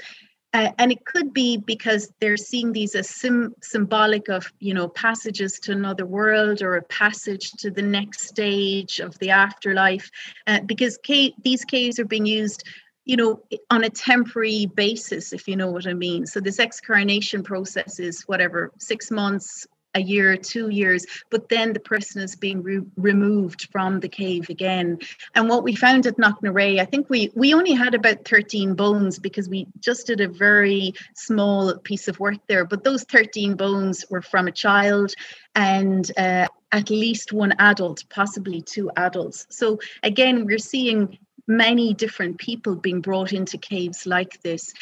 uh, 0.55 0.71
and 0.79 0.91
it 0.91 1.05
could 1.05 1.35
be 1.35 1.59
because 1.59 2.11
they're 2.21 2.37
seeing 2.37 2.73
these 2.73 2.95
as 2.95 3.09
sim- 3.09 3.55
symbolic 3.63 4.29
of 4.29 4.51
you 4.61 4.73
know 4.73 4.89
passages 4.89 5.59
to 5.61 5.73
another 5.73 6.07
world 6.07 6.63
or 6.63 6.77
a 6.77 6.83
passage 6.83 7.53
to 7.53 7.71
the 7.71 7.83
next 7.83 8.23
stage 8.23 8.99
of 8.99 9.19
the 9.19 9.31
afterlife. 9.31 10.11
Uh, 10.47 10.61
because 10.65 10.99
ca- 11.07 11.35
these 11.45 11.65
caves 11.65 11.99
are 11.99 12.07
being 12.07 12.27
used 12.27 12.65
you 13.05 13.17
know 13.17 13.43
on 13.71 13.85
a 13.85 13.91
temporary 13.91 14.67
basis 14.67 15.33
if 15.33 15.49
you 15.49 15.57
know 15.57 15.71
what 15.71 15.87
i 15.87 15.95
mean. 15.95 16.27
So 16.27 16.41
this 16.41 16.59
excarnation 16.59 17.43
process 17.43 17.99
is 17.99 18.23
whatever 18.23 18.73
six 18.79 19.11
months 19.11 19.67
a 19.95 20.01
year, 20.01 20.37
two 20.37 20.69
years, 20.69 21.07
but 21.31 21.49
then 21.49 21.73
the 21.73 21.81
person 21.81 22.23
is 22.23 22.37
being 22.37 22.63
re- 22.63 22.81
removed 22.97 23.69
from 23.73 24.01
the 24.01 24.09
cave 24.09 24.49
again. 24.51 24.99
And 25.35 25.49
what 25.49 25.65
we 25.65 25.75
found 25.75 26.07
at 26.07 26.17
Knocknarea, 26.17 26.81
I 26.81 26.85
think 26.85 27.09
we 27.09 27.31
we 27.35 27.55
only 27.55 27.73
had 27.73 27.95
about 27.95 28.27
13 28.27 28.75
bones 28.75 29.19
because 29.19 29.49
we 29.49 29.67
just 29.81 30.07
did 30.07 30.21
a 30.21 30.29
very 30.29 30.95
small 31.15 31.77
piece 31.79 32.09
of 32.09 32.21
work 32.21 32.39
there. 32.49 32.65
But 32.65 32.85
those 32.85 33.05
13 33.05 33.55
bones 33.55 34.05
were 34.11 34.23
from 34.23 34.49
a 34.49 34.53
child 34.53 35.15
and 35.55 36.11
uh, 36.17 36.47
at 36.73 36.91
least 36.91 37.33
one 37.33 37.55
adult, 37.59 38.05
possibly 38.11 38.63
two 38.63 38.91
adults. 38.97 39.47
So 39.51 39.79
again, 40.03 40.45
we're 40.45 40.59
seeing 40.59 41.19
many 41.49 41.95
different 41.95 42.39
people 42.39 42.77
being 42.77 43.01
brought 43.01 43.33
into 43.33 43.57
caves 43.57 44.07
like 44.07 44.41
this 44.43 44.73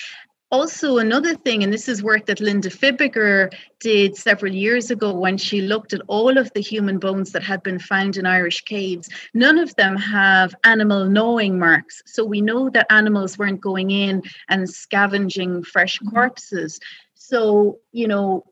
also 0.52 0.98
another 0.98 1.34
thing 1.34 1.64
and 1.64 1.72
this 1.72 1.88
is 1.88 2.02
work 2.02 2.26
that 2.26 2.40
linda 2.40 2.70
Fibiger 2.70 3.52
did 3.80 4.16
several 4.16 4.52
years 4.52 4.90
ago 4.90 5.12
when 5.12 5.36
she 5.36 5.60
looked 5.60 5.92
at 5.92 6.00
all 6.06 6.38
of 6.38 6.52
the 6.54 6.60
human 6.60 6.98
bones 6.98 7.32
that 7.32 7.42
had 7.42 7.62
been 7.62 7.78
found 7.78 8.16
in 8.16 8.26
irish 8.26 8.60
caves 8.62 9.08
none 9.34 9.58
of 9.58 9.74
them 9.76 9.96
have 9.96 10.54
animal 10.62 11.06
gnawing 11.06 11.58
marks 11.58 12.02
so 12.06 12.24
we 12.24 12.40
know 12.40 12.70
that 12.70 12.90
animals 12.90 13.36
weren't 13.36 13.60
going 13.60 13.90
in 13.90 14.22
and 14.48 14.70
scavenging 14.70 15.64
fresh 15.64 15.98
mm-hmm. 15.98 16.10
corpses 16.10 16.78
so 17.14 17.78
you 17.92 18.06
know 18.06 18.44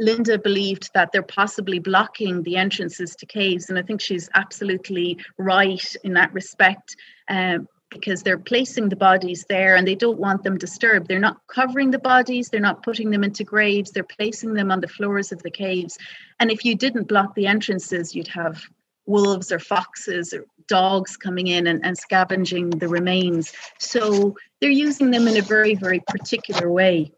Linda 0.00 0.38
believed 0.38 0.90
that 0.94 1.10
they're 1.12 1.22
possibly 1.22 1.80
blocking 1.80 2.42
the 2.44 2.56
entrances 2.56 3.16
to 3.16 3.26
caves, 3.26 3.68
and 3.68 3.76
I 3.76 3.82
think 3.82 4.00
she's 4.00 4.30
absolutely 4.34 5.18
right 5.38 5.96
in 6.04 6.14
that 6.14 6.32
respect. 6.32 6.94
Um, 7.28 7.66
because 7.90 8.22
they're 8.22 8.38
placing 8.38 8.88
the 8.88 8.96
bodies 8.96 9.44
there 9.48 9.76
and 9.76 9.86
they 9.86 9.94
don't 9.94 10.18
want 10.18 10.42
them 10.42 10.58
disturbed. 10.58 11.08
They're 11.08 11.18
not 11.18 11.40
covering 11.46 11.90
the 11.90 11.98
bodies, 11.98 12.48
they're 12.48 12.60
not 12.60 12.82
putting 12.82 13.10
them 13.10 13.24
into 13.24 13.44
graves, 13.44 13.90
they're 13.90 14.04
placing 14.04 14.54
them 14.54 14.70
on 14.70 14.80
the 14.80 14.88
floors 14.88 15.32
of 15.32 15.42
the 15.42 15.50
caves. 15.50 15.98
And 16.40 16.50
if 16.50 16.64
you 16.64 16.74
didn't 16.74 17.08
block 17.08 17.34
the 17.34 17.46
entrances, 17.46 18.14
you'd 18.14 18.28
have 18.28 18.62
wolves 19.06 19.50
or 19.50 19.58
foxes 19.58 20.32
or 20.32 20.44
dogs 20.66 21.16
coming 21.16 21.46
in 21.46 21.66
and, 21.66 21.84
and 21.84 21.96
scavenging 21.96 22.70
the 22.70 22.88
remains. 22.88 23.52
So 23.78 24.36
they're 24.60 24.70
using 24.70 25.10
them 25.10 25.26
in 25.26 25.36
a 25.36 25.42
very, 25.42 25.74
very 25.74 26.00
particular 26.00 26.70
way. 26.70 27.12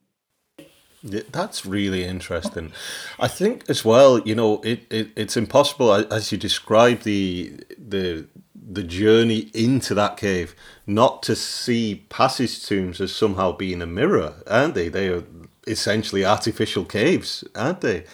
That's 1.03 1.65
really 1.65 2.05
interesting. 2.05 2.73
I 3.19 3.27
think 3.27 3.65
as 3.71 3.85
well, 3.85 4.19
you 4.21 4.35
know, 4.35 4.61
it, 4.61 4.87
it 4.91 5.09
it's 5.17 5.35
impossible 5.35 5.93
as 5.93 6.31
you 6.31 6.37
describe 6.37 7.01
the 7.01 7.55
the 7.79 8.27
the 8.73 8.83
journey 8.85 9.51
into 9.53 9.95
that 9.95 10.17
cave, 10.17 10.55
not 10.87 11.23
to 11.25 11.35
see 11.35 12.07
passage 12.09 12.65
tombs 12.65 13.01
as 13.01 13.15
somehow 13.15 13.53
being 13.53 13.83
a 13.83 13.87
mirror, 13.87 14.35
aren't 14.47 14.75
they? 14.75 14.89
They 14.89 15.09
are 15.09 15.25
essentially 15.67 16.25
artificial 16.25 16.85
caves, 16.85 17.43
aren't 17.55 17.81
they? 17.81 18.05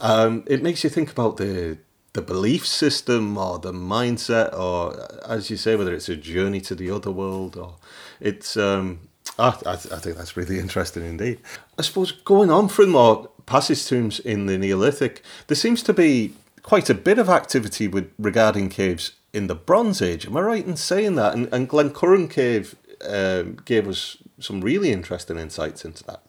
Um, 0.00 0.44
it 0.46 0.62
makes 0.62 0.84
you 0.84 0.90
think 0.90 1.10
about 1.10 1.36
the 1.36 1.78
the 2.14 2.22
belief 2.22 2.66
system 2.66 3.36
or 3.36 3.58
the 3.58 3.72
mindset, 3.72 4.56
or 4.56 5.08
as 5.26 5.50
you 5.50 5.56
say, 5.56 5.76
whether 5.76 5.94
it's 5.94 6.08
a 6.08 6.16
journey 6.16 6.60
to 6.62 6.74
the 6.74 6.90
other 6.90 7.10
world 7.10 7.56
or 7.56 7.74
it's. 8.20 8.56
Um, 8.56 9.00
I, 9.38 9.48
I, 9.66 9.76
think 9.76 10.16
that's 10.16 10.36
really 10.36 10.58
interesting 10.58 11.04
indeed. 11.04 11.38
I 11.78 11.82
suppose 11.82 12.10
going 12.10 12.50
on 12.50 12.66
from 12.68 12.90
more 12.90 13.30
passage 13.46 13.86
tombs 13.86 14.18
in 14.18 14.46
the 14.46 14.58
Neolithic, 14.58 15.22
there 15.46 15.54
seems 15.54 15.80
to 15.84 15.92
be 15.92 16.32
quite 16.62 16.90
a 16.90 16.94
bit 16.94 17.20
of 17.20 17.28
activity 17.28 17.86
with 17.86 18.10
regarding 18.18 18.68
caves 18.68 19.12
in 19.32 19.46
the 19.46 19.54
Bronze 19.54 20.00
Age. 20.02 20.26
Am 20.26 20.36
I 20.36 20.40
right 20.40 20.66
in 20.66 20.76
saying 20.76 21.16
that? 21.16 21.34
And, 21.34 21.52
and 21.52 21.68
Glencurran 21.68 22.30
Cave 22.30 22.76
um, 23.06 23.58
gave 23.64 23.86
us 23.88 24.16
some 24.40 24.60
really 24.60 24.90
interesting 24.90 25.38
insights 25.38 25.84
into 25.84 26.04
that. 26.04 26.22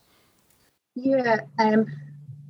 Yeah, 0.96 1.42
um, 1.60 1.86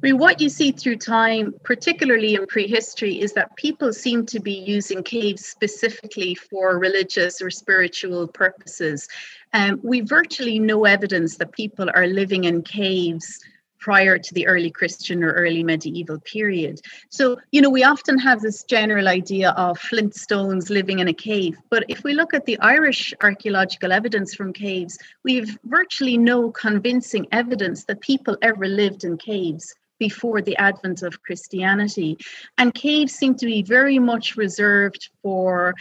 I 0.01 0.07
mean, 0.07 0.17
what 0.17 0.39
you 0.39 0.47
see 0.47 0.71
through 0.71 0.95
time, 0.95 1.53
particularly 1.63 2.35
in 2.35 2.47
prehistory, 2.47 3.19
is 3.19 3.33
that 3.33 3.55
people 3.57 3.91
seem 3.91 4.25
to 4.27 4.39
be 4.39 4.53
using 4.53 5.03
caves 5.03 5.45
specifically 5.45 6.35
for 6.35 6.79
religious 6.79 7.41
or 7.41 7.49
spiritual 7.49 8.25
purposes. 8.27 9.09
Um, 9.51 9.79
we 9.83 9.99
virtually 9.99 10.57
no 10.57 10.85
evidence 10.85 11.35
that 11.37 11.51
people 11.51 11.89
are 11.93 12.07
living 12.07 12.45
in 12.45 12.61
caves 12.61 13.39
prior 13.79 14.17
to 14.17 14.33
the 14.33 14.47
early 14.47 14.69
Christian 14.69 15.23
or 15.23 15.31
early 15.33 15.63
medieval 15.63 16.19
period. 16.19 16.81
So, 17.09 17.37
you 17.51 17.61
know, 17.61 17.69
we 17.69 17.83
often 17.83 18.17
have 18.19 18.41
this 18.41 18.63
general 18.63 19.07
idea 19.07 19.51
of 19.51 19.79
flint 19.79 20.15
stones 20.15 20.69
living 20.69 20.99
in 20.99 21.07
a 21.07 21.13
cave. 21.13 21.57
But 21.69 21.85
if 21.87 22.03
we 22.03 22.13
look 22.13 22.33
at 22.33 22.45
the 22.45 22.59
Irish 22.59 23.13
archaeological 23.21 23.91
evidence 23.91 24.33
from 24.33 24.53
caves, 24.53 24.97
we 25.23 25.35
have 25.35 25.49
virtually 25.63 26.17
no 26.17 26.51
convincing 26.51 27.27
evidence 27.31 27.85
that 27.85 28.01
people 28.01 28.37
ever 28.41 28.67
lived 28.67 29.03
in 29.03 29.17
caves 29.17 29.73
before 29.99 30.41
the 30.41 30.57
advent 30.57 31.03
of 31.03 31.21
Christianity. 31.21 32.17
And 32.57 32.73
caves 32.73 33.13
seem 33.13 33.35
to 33.35 33.45
be 33.45 33.61
very 33.61 33.99
much 33.99 34.37
reserved 34.37 35.09
for 35.21 35.75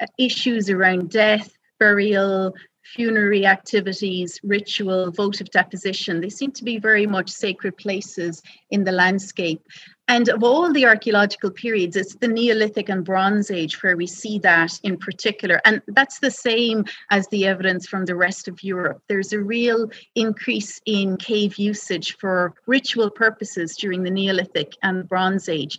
uh, 0.00 0.06
issues 0.18 0.68
around 0.68 1.10
death, 1.10 1.50
burial, 1.78 2.54
funerary 2.94 3.46
activities, 3.46 4.40
ritual, 4.42 5.12
votive 5.12 5.50
deposition. 5.50 6.20
They 6.20 6.28
seem 6.28 6.50
to 6.52 6.64
be 6.64 6.78
very 6.78 7.06
much 7.06 7.30
sacred 7.30 7.76
places 7.76 8.42
in 8.70 8.84
the 8.84 8.92
landscape. 8.92 9.62
And 10.08 10.28
of 10.28 10.42
all 10.42 10.72
the 10.72 10.86
archaeological 10.86 11.52
periods, 11.52 11.94
it's 11.94 12.16
the 12.16 12.26
Neolithic 12.26 12.88
and 12.88 13.04
Bronze 13.04 13.48
Age 13.52 13.80
where 13.80 13.96
we 13.96 14.08
see 14.08 14.40
that 14.40 14.80
in 14.82 14.96
particular. 14.96 15.60
And 15.64 15.80
that's 15.86 16.18
the 16.18 16.32
same 16.32 16.84
as 17.10 17.28
the 17.28 17.46
evidence 17.46 17.86
from 17.86 18.06
the 18.06 18.16
rest 18.16 18.48
of 18.48 18.60
Europe. 18.64 19.00
There's 19.08 19.32
a 19.32 19.38
real 19.38 19.88
increase 20.16 20.80
in 20.84 21.16
cave 21.16 21.58
usage 21.58 22.16
for 22.16 22.54
ritual 22.66 23.08
purposes 23.08 23.76
during 23.76 24.02
the 24.02 24.10
Neolithic 24.10 24.72
and 24.82 25.08
Bronze 25.08 25.48
Age. 25.48 25.78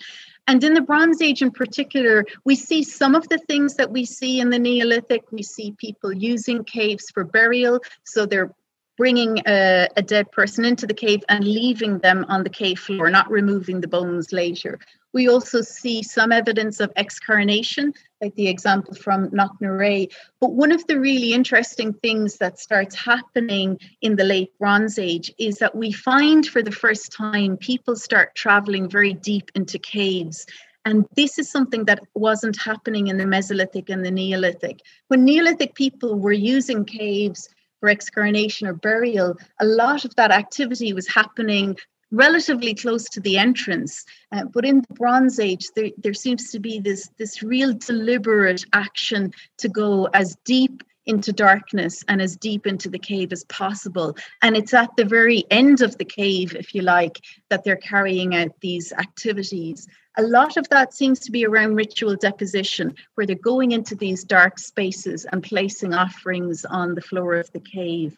And 0.52 0.62
in 0.66 0.74
the 0.74 0.82
Bronze 0.82 1.22
Age 1.22 1.42
in 1.42 1.52
particular, 1.52 2.26
we 2.44 2.58
see 2.58 2.84
some 2.84 3.16
of 3.16 3.26
the 3.30 3.38
things 3.38 3.76
that 3.76 3.90
we 3.90 4.04
see 4.04 4.42
in 4.42 4.50
the 4.50 4.60
Neolithic. 4.60 5.32
We 5.32 5.44
see 5.44 5.72
people 5.78 6.12
using 6.12 6.66
caves 6.66 7.10
for 7.10 7.24
burial. 7.24 7.80
So 8.04 8.26
they're 8.26 8.54
bringing 8.98 9.40
a, 9.48 9.88
a, 9.96 10.02
dead 10.02 10.30
person 10.34 10.66
into 10.66 10.86
the 10.86 10.94
cave 10.94 11.24
and 11.30 11.46
leaving 11.46 12.00
them 12.00 12.26
on 12.28 12.44
the 12.44 12.50
cave 12.50 12.80
floor, 12.80 13.10
not 13.10 13.32
removing 13.32 13.80
the 13.80 13.88
bones 13.88 14.34
later. 14.34 14.78
We 15.14 15.28
also 15.28 15.62
see 15.62 16.04
some 16.04 16.32
evidence 16.32 16.80
of 16.80 16.92
excarnation, 16.96 17.94
like 18.22 18.36
the 18.36 18.48
example 18.48 18.94
from 18.94 19.30
Knocknarea. 19.32 20.12
But 20.40 20.54
one 20.54 20.72
of 20.72 20.86
the 20.88 21.00
really 21.00 21.34
interesting 21.34 21.94
things 21.94 22.38
that 22.38 22.60
starts 22.60 22.96
happening 22.96 23.78
in 24.02 24.16
the 24.16 24.24
late 24.24 24.58
Bronze 24.58 24.98
Age 24.98 25.34
is 25.38 25.58
that 25.58 25.76
we 25.76 25.92
find 25.92 26.48
for 26.48 26.62
the 26.62 26.72
first 26.72 27.12
time 27.12 27.58
people 27.58 27.96
start 27.96 28.36
traveling 28.36 28.90
very 28.90 29.14
deep 29.14 29.52
into 29.54 29.78
caves. 29.78 30.46
And 30.86 31.06
this 31.16 31.38
is 31.38 31.52
something 31.52 31.86
that 31.86 32.00
wasn't 32.16 32.58
happening 32.60 33.08
in 33.08 33.18
the 33.18 33.26
Mesolithic 33.26 33.90
and 33.90 34.04
the 34.04 34.12
Neolithic. 34.12 34.80
When 35.10 35.26
Neolithic 35.26 35.76
people 35.76 36.18
were 36.20 36.32
using 36.32 36.86
caves 36.86 37.50
for 37.80 37.90
excarnation 37.90 38.68
or 38.68 38.74
burial, 38.74 39.36
a 39.60 39.66
lot 39.66 40.06
of 40.06 40.16
that 40.16 40.32
activity 40.32 40.94
was 40.94 41.08
happening 41.08 41.76
relatively 42.12 42.74
close 42.74 43.06
to 43.06 43.20
the 43.22 43.38
entrance. 43.38 44.06
Uh, 44.32 44.46
but 44.46 44.66
in 44.66 44.82
the 44.82 44.94
Bronze 44.94 45.40
Age, 45.40 45.68
there, 45.76 45.90
there 45.98 46.14
seems 46.14 46.52
to 46.52 46.60
be 46.60 46.80
this, 46.80 47.10
this 47.18 47.42
real 47.42 47.74
deliberate 47.74 48.66
action 48.74 49.34
to 49.58 49.70
go 49.70 50.06
as 50.14 50.36
deep 50.46 50.84
into 51.08 51.34
darkness 51.34 52.04
and 52.08 52.22
as 52.22 52.38
deep 52.38 52.68
into 52.68 52.90
the 52.90 53.00
cave 53.00 53.32
as 53.32 53.44
possible. 53.46 54.16
And 54.44 54.56
it's 54.56 54.74
at 54.74 54.96
the 54.98 55.06
very 55.06 55.44
end 55.50 55.82
of 55.82 55.98
the 55.98 56.06
cave, 56.06 56.56
if 56.56 56.76
you 56.76 56.82
like, 56.84 57.20
that 57.50 57.64
they're 57.64 57.76
carrying 57.76 58.36
out 58.36 58.52
these 58.62 58.94
activities. 58.94 59.88
A 60.18 60.24
lot 60.24 60.58
of 60.58 60.70
that 60.70 60.94
seems 60.94 61.20
to 61.22 61.32
be 61.32 61.46
around 61.46 61.76
ritual 61.76 62.16
deposition, 62.16 62.94
where 63.16 63.26
they're 63.26 63.36
going 63.36 63.72
into 63.72 63.96
these 63.96 64.24
dark 64.24 64.60
spaces 64.60 65.26
and 65.32 65.42
placing 65.42 65.94
offerings 65.94 66.66
on 66.66 66.94
the 66.94 67.02
floor 67.02 67.36
of 67.36 67.52
the 67.52 67.62
cave. 67.62 68.18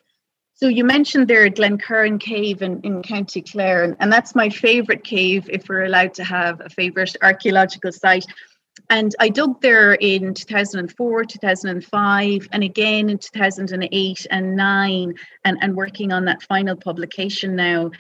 So 0.56 0.68
you 0.68 0.84
mentioned 0.84 1.28
there 1.28 1.50
Glencurran 1.50 2.20
Cave 2.20 2.62
in, 2.62 2.80
in 2.82 3.02
County 3.02 3.42
Clare, 3.42 3.84
and, 3.84 3.96
and 4.00 4.14
that's 4.14 4.36
my 4.36 4.50
favourite 4.50 5.04
cave 5.04 5.50
if 5.52 5.68
we're 5.68 5.86
allowed 5.86 6.14
to 6.16 6.24
have 6.24 6.62
a 6.62 6.70
favourite 6.70 7.16
archaeological 7.22 7.92
site. 7.92 8.26
And 8.90 9.16
I 9.20 9.30
dug 9.30 9.62
there 9.62 9.94
in 9.94 10.34
2004, 10.34 11.26
2005, 11.26 12.48
and 12.52 12.64
again 12.64 13.10
in 13.10 13.18
2008 13.18 14.28
and 14.30 14.56
9, 14.56 15.14
and, 15.46 15.58
and 15.62 15.76
working 15.76 16.12
on 16.12 16.26
that 16.26 16.44
final 16.44 16.76
publication 16.76 17.56
now 17.56 17.92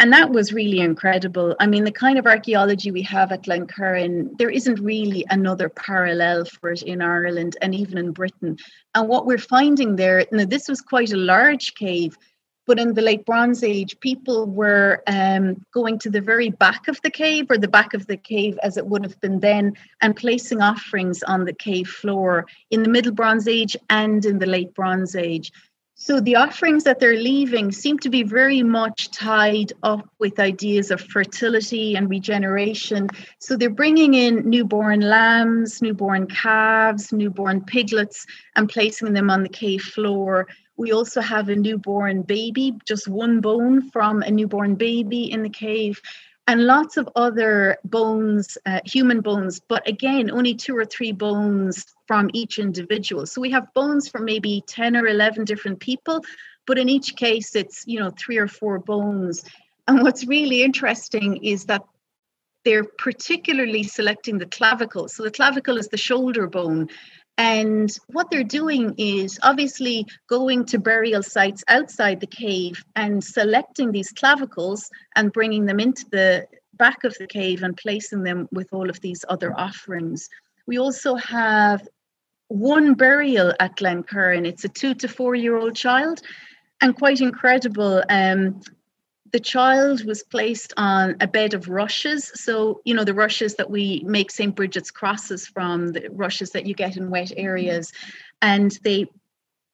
and 0.00 0.14
that 0.14 0.30
was 0.30 0.54
really 0.54 0.80
incredible. 0.80 1.54
I 1.60 1.66
mean, 1.66 1.84
the 1.84 1.92
kind 1.92 2.18
of 2.18 2.26
archaeology 2.26 2.90
we 2.90 3.02
have 3.02 3.32
at 3.32 3.42
Glencurran, 3.42 4.38
there 4.38 4.48
isn't 4.48 4.80
really 4.80 5.26
another 5.28 5.68
parallel 5.68 6.46
for 6.46 6.70
it 6.70 6.82
in 6.82 7.02
Ireland 7.02 7.58
and 7.60 7.74
even 7.74 7.98
in 7.98 8.12
Britain. 8.12 8.56
And 8.94 9.08
what 9.08 9.26
we're 9.26 9.36
finding 9.36 9.96
there, 9.96 10.24
now 10.32 10.46
this 10.46 10.68
was 10.68 10.80
quite 10.80 11.12
a 11.12 11.18
large 11.18 11.74
cave, 11.74 12.16
but 12.66 12.78
in 12.78 12.94
the 12.94 13.02
late 13.02 13.26
Bronze 13.26 13.62
Age, 13.62 14.00
people 14.00 14.46
were 14.46 15.02
um, 15.06 15.62
going 15.74 15.98
to 15.98 16.08
the 16.08 16.22
very 16.22 16.48
back 16.48 16.88
of 16.88 16.98
the 17.02 17.10
cave, 17.10 17.50
or 17.50 17.58
the 17.58 17.68
back 17.68 17.92
of 17.92 18.06
the 18.06 18.16
cave 18.16 18.58
as 18.62 18.78
it 18.78 18.86
would 18.86 19.04
have 19.04 19.20
been 19.20 19.40
then, 19.40 19.74
and 20.00 20.16
placing 20.16 20.62
offerings 20.62 21.22
on 21.24 21.44
the 21.44 21.52
cave 21.52 21.88
floor 21.88 22.46
in 22.70 22.82
the 22.82 22.88
Middle 22.88 23.12
Bronze 23.12 23.46
Age 23.46 23.76
and 23.90 24.24
in 24.24 24.38
the 24.38 24.46
late 24.46 24.72
Bronze 24.72 25.14
Age. 25.14 25.52
So 26.02 26.18
the 26.18 26.36
offerings 26.36 26.84
that 26.84 26.98
they're 26.98 27.14
leaving 27.14 27.70
seem 27.72 27.98
to 27.98 28.08
be 28.08 28.22
very 28.22 28.62
much 28.62 29.10
tied 29.10 29.74
up 29.82 30.08
with 30.18 30.40
ideas 30.40 30.90
of 30.90 31.02
fertility 31.02 31.94
and 31.94 32.08
regeneration. 32.08 33.10
So 33.38 33.54
they're 33.54 33.68
bringing 33.68 34.14
in 34.14 34.48
newborn 34.48 35.02
lambs, 35.02 35.82
newborn 35.82 36.26
calves, 36.26 37.12
newborn 37.12 37.66
piglets, 37.66 38.24
and 38.56 38.66
placing 38.66 39.12
them 39.12 39.28
on 39.28 39.42
the 39.42 39.50
cave 39.50 39.82
floor. 39.82 40.46
We 40.78 40.90
also 40.90 41.20
have 41.20 41.50
a 41.50 41.54
newborn 41.54 42.22
baby, 42.22 42.72
just 42.86 43.06
one 43.06 43.42
bone 43.42 43.90
from 43.90 44.22
a 44.22 44.30
newborn 44.30 44.76
baby 44.76 45.30
in 45.30 45.42
the 45.42 45.50
cave 45.50 46.00
and 46.50 46.66
lots 46.66 46.96
of 46.96 47.08
other 47.14 47.78
bones, 47.84 48.58
uh, 48.66 48.80
human 48.84 49.20
bones, 49.20 49.60
but 49.68 49.86
again, 49.86 50.32
only 50.32 50.52
two 50.52 50.76
or 50.76 50.84
three 50.84 51.12
bones 51.12 51.86
from 52.08 52.28
each 52.32 52.58
individual. 52.58 53.24
So 53.24 53.40
we 53.40 53.52
have 53.52 53.72
bones 53.72 54.08
from 54.08 54.24
maybe 54.24 54.64
10 54.66 54.96
or 54.96 55.06
11 55.06 55.44
different 55.44 55.78
people, 55.78 56.24
but 56.66 56.76
in 56.76 56.88
each 56.88 57.14
case, 57.14 57.54
it's, 57.54 57.84
you 57.86 58.00
know, 58.00 58.10
three 58.18 58.36
or 58.36 58.48
four 58.48 58.80
bones. 58.80 59.44
And 59.86 60.02
what's 60.02 60.26
really 60.26 60.64
interesting 60.64 61.36
is 61.36 61.66
that 61.66 61.84
they're 62.64 62.90
particularly 62.98 63.84
selecting 63.84 64.38
the 64.38 64.46
clavicle. 64.46 65.06
So 65.08 65.22
the 65.22 65.30
clavicle 65.30 65.78
is 65.78 65.86
the 65.86 65.96
shoulder 65.96 66.48
bone. 66.48 66.88
And 67.40 67.90
what 68.08 68.30
they're 68.30 68.44
doing 68.44 68.96
is 68.98 69.40
obviously 69.42 70.06
going 70.28 70.66
to 70.66 70.78
burial 70.78 71.22
sites 71.22 71.64
outside 71.68 72.20
the 72.20 72.26
cave 72.26 72.84
and 72.94 73.24
selecting 73.24 73.92
these 73.92 74.12
clavicles 74.12 74.90
and 75.16 75.32
bringing 75.32 75.64
them 75.64 75.80
into 75.80 76.04
the 76.10 76.46
back 76.74 77.02
of 77.04 77.16
the 77.16 77.26
cave 77.26 77.62
and 77.62 77.74
placing 77.74 78.24
them 78.24 78.46
with 78.52 78.68
all 78.72 78.90
of 78.90 79.00
these 79.00 79.24
other 79.26 79.58
offerings. 79.58 80.28
We 80.66 80.78
also 80.78 81.14
have 81.14 81.88
one 82.48 82.92
burial 82.92 83.54
at 83.58 83.74
Glencurran. 83.78 84.46
It's 84.46 84.66
a 84.66 84.68
two 84.68 84.92
to 84.96 85.08
four 85.08 85.34
year 85.34 85.56
old 85.56 85.74
child, 85.74 86.20
and 86.82 86.94
quite 86.94 87.22
incredible. 87.22 88.04
Um, 88.10 88.60
the 89.32 89.40
child 89.40 90.04
was 90.04 90.22
placed 90.22 90.72
on 90.76 91.16
a 91.20 91.26
bed 91.26 91.54
of 91.54 91.68
rushes. 91.68 92.30
So, 92.34 92.80
you 92.84 92.94
know, 92.94 93.04
the 93.04 93.14
rushes 93.14 93.54
that 93.56 93.70
we 93.70 94.02
make 94.06 94.30
St. 94.30 94.54
Bridget's 94.54 94.90
crosses 94.90 95.46
from, 95.46 95.88
the 95.88 96.08
rushes 96.10 96.50
that 96.50 96.66
you 96.66 96.74
get 96.74 96.96
in 96.96 97.10
wet 97.10 97.28
mm-hmm. 97.28 97.46
areas. 97.46 97.92
And 98.42 98.76
they 98.82 99.06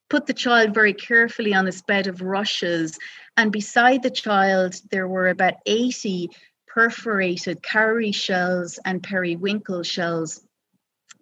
put 0.09 0.27
the 0.27 0.35
child 0.35 0.75
very 0.75 0.93
carefully 0.93 1.55
on 1.55 1.65
this 1.65 1.83
bed 1.83 2.07
of 2.07 2.23
rushes. 2.23 2.99
And 3.37 3.51
beside 3.51 4.03
the 4.03 4.11
child, 4.11 4.81
there 4.91 5.09
were 5.09 5.29
about 5.29 5.55
80 5.67 6.31
perforated 6.67 7.63
cowrie 7.63 8.13
shells 8.13 8.79
and 8.85 9.03
periwinkle 9.03 9.83
shells. 9.83 10.43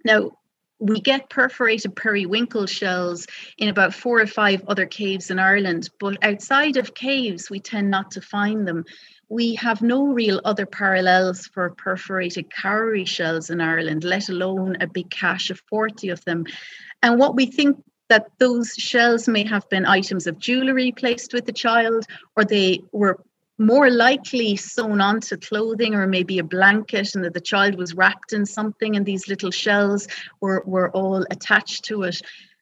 Now, 0.04 0.32
we 0.80 1.00
get 1.00 1.30
perforated 1.30 1.96
periwinkle 1.96 2.66
shells 2.66 3.26
in 3.58 3.68
about 3.68 3.94
four 3.94 4.20
or 4.20 4.26
five 4.26 4.62
other 4.66 4.86
caves 4.86 5.30
in 5.30 5.38
Ireland, 5.38 5.88
but 6.00 6.22
outside 6.22 6.76
of 6.76 6.94
caves, 6.94 7.48
we 7.48 7.60
tend 7.60 7.90
not 7.90 8.10
to 8.12 8.20
find 8.20 8.66
them. 8.66 8.84
We 9.28 9.54
have 9.54 9.82
no 9.82 10.06
real 10.06 10.40
other 10.44 10.66
parallels 10.66 11.46
for 11.46 11.70
perforated 11.70 12.52
cowrie 12.52 13.04
shells 13.04 13.50
in 13.50 13.60
Ireland, 13.60 14.04
let 14.04 14.28
alone 14.28 14.76
a 14.80 14.86
big 14.86 15.10
cache 15.10 15.50
of 15.50 15.62
40 15.68 16.10
of 16.10 16.24
them. 16.24 16.44
And 17.02 17.18
what 17.18 17.34
we 17.36 17.46
think 17.46 17.82
that 18.08 18.26
those 18.38 18.74
shells 18.74 19.28
may 19.28 19.44
have 19.44 19.68
been 19.70 19.86
items 19.86 20.26
of 20.26 20.38
jewellery 20.38 20.92
placed 20.92 21.32
with 21.32 21.46
the 21.46 21.52
child, 21.52 22.04
or 22.36 22.44
they 22.44 22.82
were 22.92 23.18
more 23.58 23.90
likely 23.90 24.56
sewn 24.56 25.00
onto 25.00 25.36
clothing 25.36 25.94
or 25.94 26.06
maybe 26.06 26.38
a 26.38 26.44
blanket 26.44 27.14
and 27.14 27.24
that 27.24 27.34
the 27.34 27.40
child 27.40 27.76
was 27.76 27.94
wrapped 27.94 28.32
in 28.32 28.44
something 28.44 28.96
and 28.96 29.06
these 29.06 29.28
little 29.28 29.50
shells 29.50 30.08
were, 30.40 30.62
were 30.66 30.90
all 30.90 31.24
attached 31.30 31.84
to 31.84 32.02
it. 32.02 32.20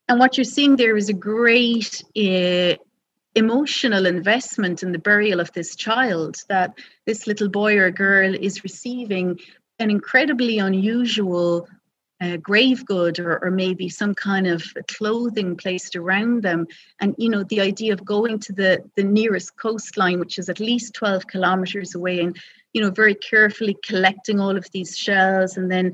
And 0.08 0.18
what 0.18 0.36
you're 0.36 0.44
seeing 0.44 0.76
there 0.76 0.96
is 0.96 1.08
a 1.08 1.14
great 1.14 2.02
uh, 2.16 2.76
emotional 3.34 4.04
investment 4.04 4.82
in 4.82 4.92
the 4.92 4.98
burial 4.98 5.40
of 5.40 5.52
this 5.52 5.74
child 5.74 6.36
that 6.48 6.76
this 7.06 7.26
little 7.26 7.48
boy 7.48 7.78
or 7.78 7.90
girl 7.90 8.34
is 8.34 8.62
receiving 8.62 9.38
an 9.78 9.90
incredibly 9.90 10.58
unusual 10.58 11.66
uh, 12.22 12.36
grave 12.36 12.86
good 12.86 13.18
or, 13.18 13.42
or 13.44 13.50
maybe 13.50 13.88
some 13.88 14.14
kind 14.14 14.46
of 14.46 14.62
clothing 14.88 15.56
placed 15.56 15.96
around 15.96 16.42
them 16.42 16.66
and 17.00 17.14
you 17.18 17.28
know 17.28 17.42
the 17.44 17.60
idea 17.60 17.92
of 17.92 18.04
going 18.04 18.38
to 18.38 18.52
the 18.52 18.82
the 18.96 19.02
nearest 19.02 19.56
coastline 19.56 20.20
which 20.20 20.38
is 20.38 20.48
at 20.48 20.60
least 20.60 20.94
12 20.94 21.26
kilometers 21.26 21.94
away 21.94 22.20
and 22.20 22.36
you 22.72 22.80
know 22.80 22.90
very 22.90 23.14
carefully 23.14 23.76
collecting 23.84 24.38
all 24.38 24.56
of 24.56 24.66
these 24.72 24.96
shells 24.96 25.56
and 25.56 25.70
then 25.70 25.92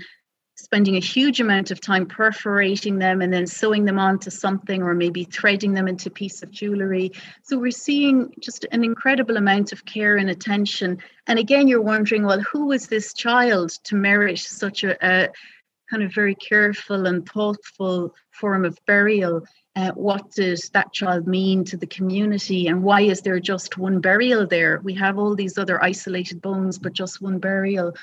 spending 0.58 0.96
a 0.96 1.00
huge 1.00 1.40
amount 1.40 1.70
of 1.70 1.80
time 1.80 2.04
perforating 2.04 2.98
them 2.98 3.22
and 3.22 3.32
then 3.32 3.46
sewing 3.46 3.84
them 3.84 3.96
onto 3.98 4.28
something 4.28 4.82
or 4.82 4.92
maybe 4.92 5.22
threading 5.22 5.72
them 5.72 5.86
into 5.86 6.08
a 6.08 6.12
piece 6.12 6.42
of 6.42 6.50
jewelry. 6.50 7.12
So 7.44 7.56
we're 7.56 7.70
seeing 7.70 8.34
just 8.40 8.66
an 8.72 8.82
incredible 8.82 9.36
amount 9.36 9.70
of 9.70 9.84
care 9.84 10.16
and 10.16 10.28
attention. 10.28 10.98
And 11.28 11.38
again, 11.38 11.68
you're 11.68 11.80
wondering, 11.80 12.24
well, 12.24 12.40
who 12.40 12.66
was 12.66 12.88
this 12.88 13.14
child 13.14 13.70
to 13.84 13.94
merit 13.94 14.40
such 14.40 14.82
a, 14.82 14.96
a 15.00 15.28
kind 15.90 16.02
of 16.02 16.14
very 16.14 16.34
careful 16.34 17.06
and 17.06 17.28
thoughtful 17.28 18.14
form 18.30 18.64
of 18.64 18.78
burial? 18.86 19.44
Uh, 19.76 19.92
what 19.92 20.30
does 20.32 20.70
that 20.70 20.92
child 20.92 21.26
mean 21.26 21.64
to 21.64 21.76
the 21.76 21.86
community 21.86 22.66
and 22.66 22.82
why 22.82 23.00
is 23.00 23.20
there 23.20 23.38
just 23.38 23.78
one 23.78 24.00
burial 24.00 24.44
there 24.44 24.80
we 24.82 24.92
have 24.92 25.20
all 25.20 25.36
these 25.36 25.56
other 25.56 25.80
isolated 25.80 26.42
bones 26.42 26.80
but 26.80 26.92
just 26.92 27.22
one 27.22 27.38
burial 27.38 27.94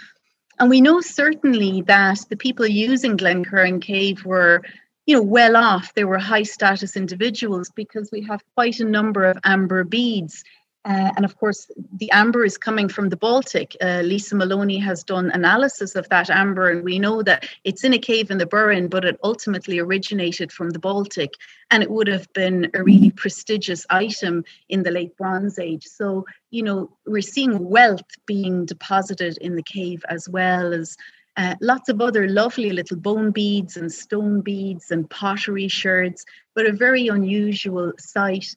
and 0.59 0.69
we 0.69 0.81
know 0.81 1.01
certainly 1.01 1.81
that 1.83 2.19
the 2.29 2.37
people 2.37 2.65
using 2.65 3.17
Glencurran 3.17 3.81
Cave 3.81 4.25
were, 4.25 4.61
you 5.05 5.15
know, 5.15 5.21
well 5.21 5.57
off. 5.57 5.93
They 5.93 6.05
were 6.05 6.17
high 6.17 6.43
status 6.43 6.95
individuals 6.95 7.71
because 7.75 8.09
we 8.11 8.21
have 8.23 8.41
quite 8.55 8.79
a 8.79 8.85
number 8.85 9.25
of 9.25 9.37
amber 9.43 9.83
beads 9.83 10.43
uh, 10.85 11.11
and 11.15 11.25
of 11.25 11.35
course, 11.37 11.69
the 11.97 12.11
amber 12.11 12.45
is 12.45 12.59
coming 12.59 12.87
from 12.87 13.09
the 13.09 13.17
Baltic. 13.17 13.75
Uh, 13.81 14.01
Lisa 14.03 14.35
Maloney 14.35 14.77
has 14.77 15.03
done 15.03 15.31
analysis 15.31 15.95
of 15.95 16.07
that 16.09 16.29
amber, 16.29 16.69
and 16.69 16.83
we 16.83 16.99
know 16.99 17.23
that 17.23 17.49
it's 17.63 17.83
in 17.83 17.93
a 17.93 17.97
cave 17.97 18.29
in 18.29 18.37
the 18.37 18.45
Burren, 18.45 18.87
but 18.87 19.03
it 19.03 19.19
ultimately 19.23 19.79
originated 19.79 20.51
from 20.51 20.69
the 20.69 20.79
Baltic. 20.79 21.33
And 21.71 21.81
it 21.81 21.89
would 21.89 22.07
have 22.07 22.31
been 22.33 22.69
a 22.75 22.83
really 22.83 23.09
prestigious 23.09 23.83
item 23.89 24.43
in 24.69 24.83
the 24.83 24.91
late 24.91 25.17
Bronze 25.17 25.57
Age. 25.57 25.85
So, 25.85 26.27
you 26.51 26.61
know, 26.61 26.91
we're 27.07 27.23
seeing 27.23 27.67
wealth 27.67 28.05
being 28.27 28.65
deposited 28.65 29.39
in 29.39 29.55
the 29.55 29.63
cave 29.63 30.05
as 30.07 30.29
well 30.29 30.71
as 30.71 30.95
uh, 31.37 31.55
lots 31.61 31.89
of 31.89 31.99
other 31.99 32.29
lovely 32.29 32.69
little 32.69 32.97
bone 32.97 33.31
beads 33.31 33.75
and 33.75 33.91
stone 33.91 34.41
beads 34.41 34.91
and 34.91 35.09
pottery 35.09 35.67
sherds, 35.67 36.25
but 36.53 36.67
a 36.67 36.71
very 36.71 37.07
unusual 37.07 37.91
site. 37.97 38.55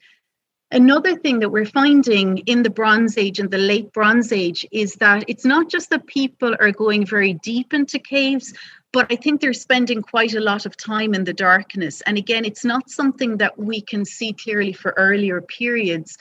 Another 0.70 1.16
thing 1.16 1.38
that 1.38 1.48
we're 1.48 1.64
finding 1.64 2.38
in 2.38 2.62
the 2.62 2.68
Bronze 2.68 3.16
Age 3.16 3.38
and 3.38 3.50
the 3.50 3.56
late 3.56 3.90
Bronze 3.92 4.32
Age 4.32 4.66
is 4.70 4.96
that 4.96 5.24
it's 5.26 5.46
not 5.46 5.70
just 5.70 5.88
that 5.90 6.06
people 6.06 6.54
are 6.60 6.72
going 6.72 7.06
very 7.06 7.32
deep 7.32 7.72
into 7.72 7.98
caves, 7.98 8.52
but 8.92 9.10
I 9.10 9.16
think 9.16 9.40
they're 9.40 9.54
spending 9.54 10.02
quite 10.02 10.34
a 10.34 10.40
lot 10.40 10.66
of 10.66 10.76
time 10.76 11.14
in 11.14 11.24
the 11.24 11.32
darkness. 11.32 12.02
And 12.02 12.18
again, 12.18 12.44
it's 12.44 12.66
not 12.66 12.90
something 12.90 13.38
that 13.38 13.58
we 13.58 13.80
can 13.80 14.04
see 14.04 14.34
clearly 14.34 14.74
for 14.74 14.92
earlier 14.98 15.40
periods. 15.40 16.18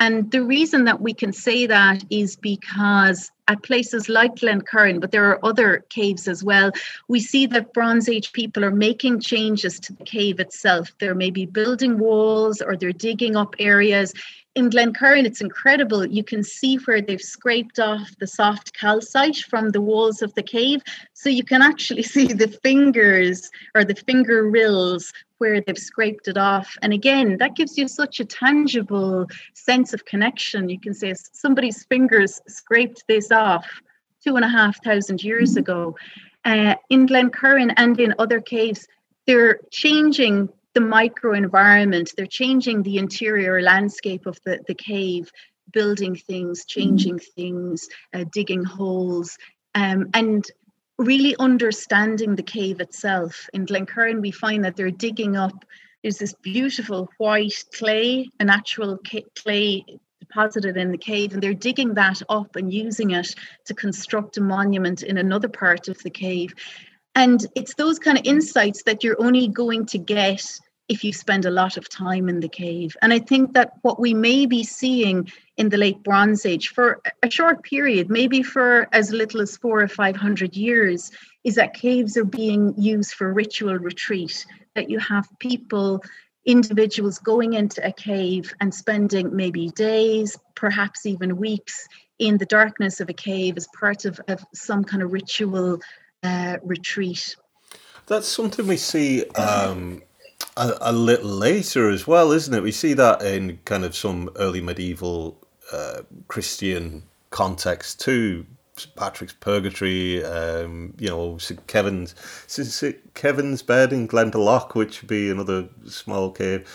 And 0.00 0.30
the 0.30 0.42
reason 0.42 0.84
that 0.84 1.02
we 1.02 1.12
can 1.12 1.34
say 1.34 1.66
that 1.66 2.02
is 2.08 2.36
because 2.36 3.30
at 3.48 3.62
places 3.62 4.08
like 4.08 4.34
Glencurran, 4.36 5.00
but 5.00 5.12
there 5.12 5.24
are 5.30 5.44
other 5.44 5.84
caves 5.88 6.28
as 6.28 6.42
well, 6.42 6.70
we 7.08 7.20
see 7.20 7.46
that 7.46 7.72
Bronze 7.72 8.08
Age 8.08 8.32
people 8.32 8.64
are 8.64 8.70
making 8.70 9.20
changes 9.20 9.78
to 9.80 9.92
the 9.92 10.04
cave 10.04 10.40
itself. 10.40 10.92
They're 10.98 11.14
maybe 11.14 11.46
building 11.46 11.98
walls 11.98 12.60
or 12.60 12.76
they're 12.76 12.92
digging 12.92 13.36
up 13.36 13.54
areas 13.58 14.12
in 14.56 14.70
Glencurran, 14.70 15.26
it's 15.26 15.42
incredible. 15.42 16.06
You 16.06 16.24
can 16.24 16.42
see 16.42 16.76
where 16.76 17.02
they've 17.02 17.20
scraped 17.20 17.78
off 17.78 18.10
the 18.18 18.26
soft 18.26 18.72
calcite 18.72 19.36
from 19.36 19.68
the 19.68 19.82
walls 19.82 20.22
of 20.22 20.34
the 20.34 20.42
cave. 20.42 20.82
So 21.12 21.28
you 21.28 21.44
can 21.44 21.60
actually 21.60 22.02
see 22.14 22.32
the 22.32 22.48
fingers 22.48 23.50
or 23.74 23.84
the 23.84 23.94
finger 23.94 24.48
rills 24.48 25.12
where 25.38 25.60
they've 25.60 25.78
scraped 25.78 26.28
it 26.28 26.36
off. 26.36 26.76
And 26.82 26.92
again, 26.92 27.38
that 27.38 27.56
gives 27.56 27.76
you 27.76 27.88
such 27.88 28.20
a 28.20 28.24
tangible 28.24 29.26
sense 29.54 29.92
of 29.92 30.04
connection. 30.04 30.68
You 30.68 30.80
can 30.80 30.94
say 30.94 31.14
somebody's 31.32 31.84
fingers 31.84 32.40
scraped 32.48 33.04
this 33.08 33.30
off 33.30 33.66
two 34.24 34.36
and 34.36 34.44
a 34.44 34.48
half 34.48 34.82
thousand 34.82 35.22
years 35.22 35.50
mm-hmm. 35.50 35.60
ago. 35.60 35.96
Uh, 36.44 36.74
in 36.90 37.06
Glencurran 37.06 37.72
and 37.76 37.98
in 37.98 38.14
other 38.18 38.40
caves, 38.40 38.86
they're 39.26 39.58
changing 39.70 40.48
the 40.74 40.80
microenvironment. 40.80 42.14
They're 42.14 42.26
changing 42.26 42.82
the 42.82 42.98
interior 42.98 43.60
landscape 43.62 44.26
of 44.26 44.38
the, 44.44 44.60
the 44.68 44.74
cave, 44.74 45.30
building 45.72 46.14
things, 46.14 46.64
changing 46.64 47.18
things, 47.18 47.88
uh, 48.14 48.24
digging 48.30 48.62
holes, 48.62 49.36
um, 49.74 50.08
and 50.14 50.44
really 50.98 51.36
understanding 51.38 52.34
the 52.34 52.42
cave 52.42 52.80
itself. 52.80 53.48
In 53.52 53.66
Glencurran, 53.66 54.20
we 54.20 54.30
find 54.30 54.64
that 54.64 54.76
they're 54.76 54.90
digging 54.90 55.36
up. 55.36 55.64
There's 56.02 56.18
this 56.18 56.34
beautiful 56.34 57.08
white 57.18 57.64
clay, 57.74 58.30
a 58.40 58.44
natural 58.44 58.98
clay 59.34 59.84
deposited 60.20 60.76
in 60.76 60.90
the 60.90 60.98
cave, 60.98 61.32
and 61.32 61.42
they're 61.42 61.54
digging 61.54 61.94
that 61.94 62.22
up 62.28 62.56
and 62.56 62.72
using 62.72 63.10
it 63.10 63.34
to 63.66 63.74
construct 63.74 64.36
a 64.36 64.40
monument 64.40 65.02
in 65.02 65.18
another 65.18 65.48
part 65.48 65.88
of 65.88 66.02
the 66.02 66.10
cave. 66.10 66.54
And 67.14 67.44
it's 67.54 67.74
those 67.74 67.98
kind 67.98 68.18
of 68.18 68.26
insights 68.26 68.82
that 68.84 69.02
you're 69.02 69.20
only 69.20 69.48
going 69.48 69.86
to 69.86 69.98
get 69.98 70.58
if 70.88 71.02
you 71.02 71.12
spend 71.12 71.44
a 71.44 71.50
lot 71.50 71.76
of 71.76 71.88
time 71.88 72.28
in 72.28 72.40
the 72.40 72.48
cave. 72.48 72.96
And 73.02 73.12
I 73.12 73.18
think 73.18 73.54
that 73.54 73.72
what 73.82 73.98
we 73.98 74.14
may 74.14 74.46
be 74.46 74.62
seeing 74.62 75.30
in 75.56 75.68
the 75.68 75.76
late 75.76 76.02
Bronze 76.02 76.46
Age 76.46 76.68
for 76.68 77.00
a 77.22 77.30
short 77.30 77.62
period, 77.62 78.08
maybe 78.08 78.42
for 78.42 78.88
as 78.92 79.10
little 79.10 79.40
as 79.40 79.56
four 79.56 79.82
or 79.82 79.88
500 79.88 80.56
years, 80.56 81.10
is 81.44 81.56
that 81.56 81.74
caves 81.74 82.16
are 82.16 82.24
being 82.24 82.74
used 82.76 83.14
for 83.14 83.32
ritual 83.32 83.76
retreat, 83.78 84.46
that 84.74 84.88
you 84.90 84.98
have 84.98 85.28
people, 85.40 86.02
individuals 86.44 87.18
going 87.18 87.54
into 87.54 87.84
a 87.84 87.92
cave 87.92 88.54
and 88.60 88.72
spending 88.72 89.34
maybe 89.34 89.70
days, 89.70 90.38
perhaps 90.54 91.04
even 91.04 91.36
weeks 91.36 91.88
in 92.18 92.38
the 92.38 92.46
darkness 92.46 93.00
of 93.00 93.08
a 93.08 93.12
cave 93.12 93.56
as 93.56 93.66
part 93.78 94.04
of, 94.04 94.20
of 94.28 94.44
some 94.54 94.84
kind 94.84 95.02
of 95.02 95.12
ritual 95.12 95.80
uh, 96.22 96.56
retreat. 96.62 97.36
That's 98.06 98.28
something 98.28 98.66
we 98.66 98.76
see 98.76 99.24
um, 99.30 100.02
a, 100.56 100.76
a, 100.80 100.92
little 100.92 101.30
later 101.30 101.90
as 101.90 102.06
well, 102.06 102.32
isn't 102.32 102.52
it? 102.52 102.62
We 102.62 102.72
see 102.72 102.94
that 102.94 103.22
in 103.22 103.58
kind 103.64 103.84
of 103.84 103.94
some 103.94 104.30
early 104.36 104.60
medieval 104.60 105.36
uh, 105.72 106.02
Christian 106.28 107.02
context 107.30 108.00
too. 108.00 108.46
Patrick's 108.94 109.32
Purgatory, 109.32 110.22
um, 110.22 110.94
you 110.98 111.08
know, 111.08 111.38
St. 111.38 111.66
Kevin's 111.66 112.14
St. 112.46 113.14
Kevin's 113.14 113.62
bed 113.62 113.92
in 113.92 114.06
Glendalough, 114.06 114.74
which 114.74 115.00
would 115.00 115.08
be 115.08 115.30
another 115.30 115.68
small 115.86 116.30
cave. 116.30 116.68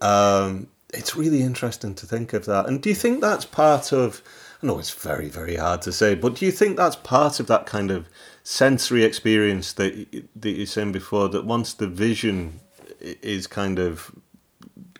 Um, 0.00 0.68
it's 0.92 1.16
really 1.16 1.42
interesting 1.42 1.94
to 1.94 2.06
think 2.06 2.32
of 2.32 2.46
that. 2.46 2.66
And 2.66 2.82
do 2.82 2.88
you 2.88 2.94
think 2.94 3.20
that's 3.20 3.44
part 3.44 3.92
of? 3.92 4.22
I 4.62 4.66
know 4.66 4.78
it's 4.78 4.90
very, 4.90 5.28
very 5.28 5.56
hard 5.56 5.82
to 5.82 5.92
say, 5.92 6.14
but 6.14 6.36
do 6.36 6.46
you 6.46 6.52
think 6.52 6.76
that's 6.76 6.96
part 6.96 7.38
of 7.38 7.46
that 7.48 7.66
kind 7.66 7.90
of 7.90 8.08
sensory 8.42 9.04
experience 9.04 9.72
that 9.74 10.24
that 10.36 10.50
you're 10.50 10.66
saying 10.66 10.92
before? 10.92 11.28
That 11.28 11.44
once 11.44 11.74
the 11.74 11.86
vision 11.86 12.60
is 13.22 13.46
kind 13.46 13.78
of 13.78 14.10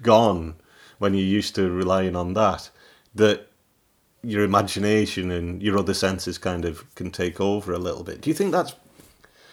gone 0.02 0.54
when 0.98 1.14
you're 1.14 1.26
used 1.26 1.54
to 1.56 1.70
relying 1.70 2.16
on 2.16 2.34
that, 2.34 2.70
that 3.14 3.48
your 4.22 4.44
imagination 4.44 5.30
and 5.30 5.62
your 5.62 5.78
other 5.78 5.94
senses 5.94 6.38
kind 6.38 6.64
of 6.64 6.94
can 6.94 7.10
take 7.10 7.40
over 7.40 7.72
a 7.72 7.78
little 7.78 8.04
bit. 8.04 8.20
Do 8.20 8.30
you 8.30 8.34
think 8.34 8.52
that's 8.52 8.74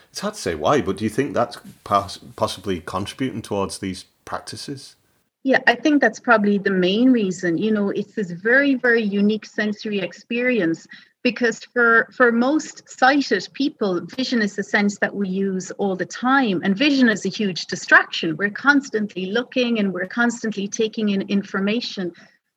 it's 0.09 0.19
hard 0.19 0.33
to 0.33 0.41
say 0.41 0.55
why, 0.55 0.81
but 0.81 0.97
do 0.97 1.05
you 1.05 1.09
think 1.09 1.33
that's 1.33 1.57
pos- 1.85 2.19
possibly 2.35 2.81
contributing 2.81 3.41
towards 3.41 3.79
these 3.79 4.05
practices? 4.25 4.95
Yeah, 5.43 5.59
I 5.67 5.75
think 5.75 6.01
that's 6.01 6.19
probably 6.19 6.57
the 6.57 6.69
main 6.69 7.11
reason. 7.11 7.57
You 7.57 7.71
know, 7.71 7.89
it's 7.89 8.13
this 8.13 8.31
very, 8.31 8.75
very 8.75 9.01
unique 9.01 9.45
sensory 9.45 9.99
experience 9.99 10.85
because 11.23 11.59
for 11.73 12.07
for 12.11 12.31
most 12.31 12.89
sighted 12.89 13.47
people 13.53 14.01
vision 14.15 14.41
is 14.41 14.55
the 14.55 14.63
sense 14.63 14.97
that 14.99 15.15
we 15.15 15.27
use 15.29 15.71
all 15.71 15.95
the 15.95 16.05
time. 16.05 16.61
And 16.63 16.75
vision 16.75 17.09
is 17.09 17.25
a 17.25 17.29
huge 17.29 17.65
distraction. 17.65 18.37
We're 18.37 18.49
constantly 18.49 19.27
looking 19.27 19.79
and 19.79 19.93
we're 19.93 20.07
constantly 20.07 20.67
taking 20.67 21.09
in 21.09 21.21
information. 21.23 22.11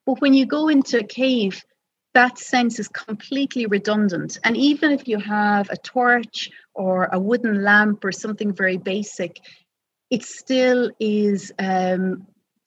But 0.07 0.21
when 0.21 0.35
you 0.35 0.47
go 0.47 0.69
into 0.69 1.01
a 1.01 1.05
cave 1.05 1.63
that 2.15 2.39
sense 2.39 2.79
is 2.79 2.87
completely 2.87 3.67
redundant. 3.67 4.39
And 4.45 4.57
even 4.57 4.93
if 4.93 5.09
you 5.09 5.19
have 5.19 5.69
a 5.71 5.77
torch 5.77 6.49
or 6.73 7.09
a 7.13 7.19
wooden 7.19 7.65
lamp 7.65 8.05
or 8.05 8.13
something 8.13 8.55
very 8.55 8.77
basic 8.77 9.41
it 10.11 10.23
still 10.23 10.91
is 11.01 11.53
um, 11.59 12.27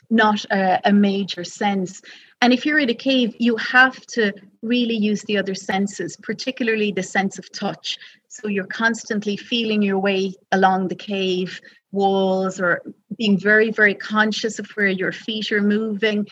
not 0.10 0.46
a, 0.46 0.80
a 0.86 0.94
major 0.94 1.44
sense 1.44 2.02
and 2.42 2.54
if 2.54 2.66
you're 2.66 2.80
in 2.80 2.90
a 2.90 2.96
cave, 2.96 3.36
you 3.40 3.56
have 3.58 4.06
to 4.08 4.34
really 4.62 4.96
use 4.96 5.24
the 5.24 5.38
other 5.38 5.56
senses, 5.56 6.16
particularly 6.22 6.92
the 6.92 7.04
sense 7.04 7.40
of 7.40 7.52
touch. 7.52 7.98
So 8.28 8.48
you're 8.48 8.68
constantly 8.68 9.38
feeling 9.38 9.82
your 9.82 10.00
way 10.00 10.34
along 10.52 10.90
the 10.90 10.96
cave 10.96 11.60
walls 11.92 12.60
or 12.60 12.82
being 13.18 13.40
very, 13.40 13.72
very 13.72 13.96
conscious 13.96 14.60
of 14.60 14.70
where 14.72 14.88
your 14.88 15.12
feet 15.12 15.52
are 15.52 15.62
moving. 15.62 16.28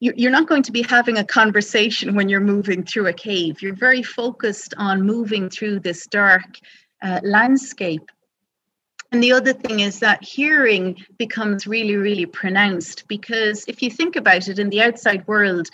you're 0.00 0.30
not 0.30 0.46
going 0.46 0.62
to 0.62 0.70
be 0.70 0.82
having 0.82 1.18
a 1.18 1.24
conversation 1.24 2.14
when 2.14 2.28
you're 2.28 2.40
moving 2.40 2.84
through 2.84 3.08
a 3.08 3.12
cave. 3.12 3.60
You're 3.60 3.74
very 3.74 4.02
focused 4.02 4.72
on 4.78 5.02
moving 5.02 5.50
through 5.50 5.80
this 5.80 6.06
dark 6.06 6.58
uh, 7.02 7.20
landscape. 7.24 8.08
And 9.10 9.22
the 9.22 9.32
other 9.32 9.54
thing 9.54 9.80
is 9.80 10.00
that 10.00 10.22
hearing 10.22 11.02
becomes 11.16 11.66
really, 11.66 11.96
really 11.96 12.26
pronounced 12.26 13.08
because 13.08 13.64
if 13.66 13.82
you 13.82 13.90
think 13.90 14.16
about 14.16 14.48
it 14.48 14.58
in 14.58 14.68
the 14.68 14.82
outside 14.82 15.26
world, 15.26 15.68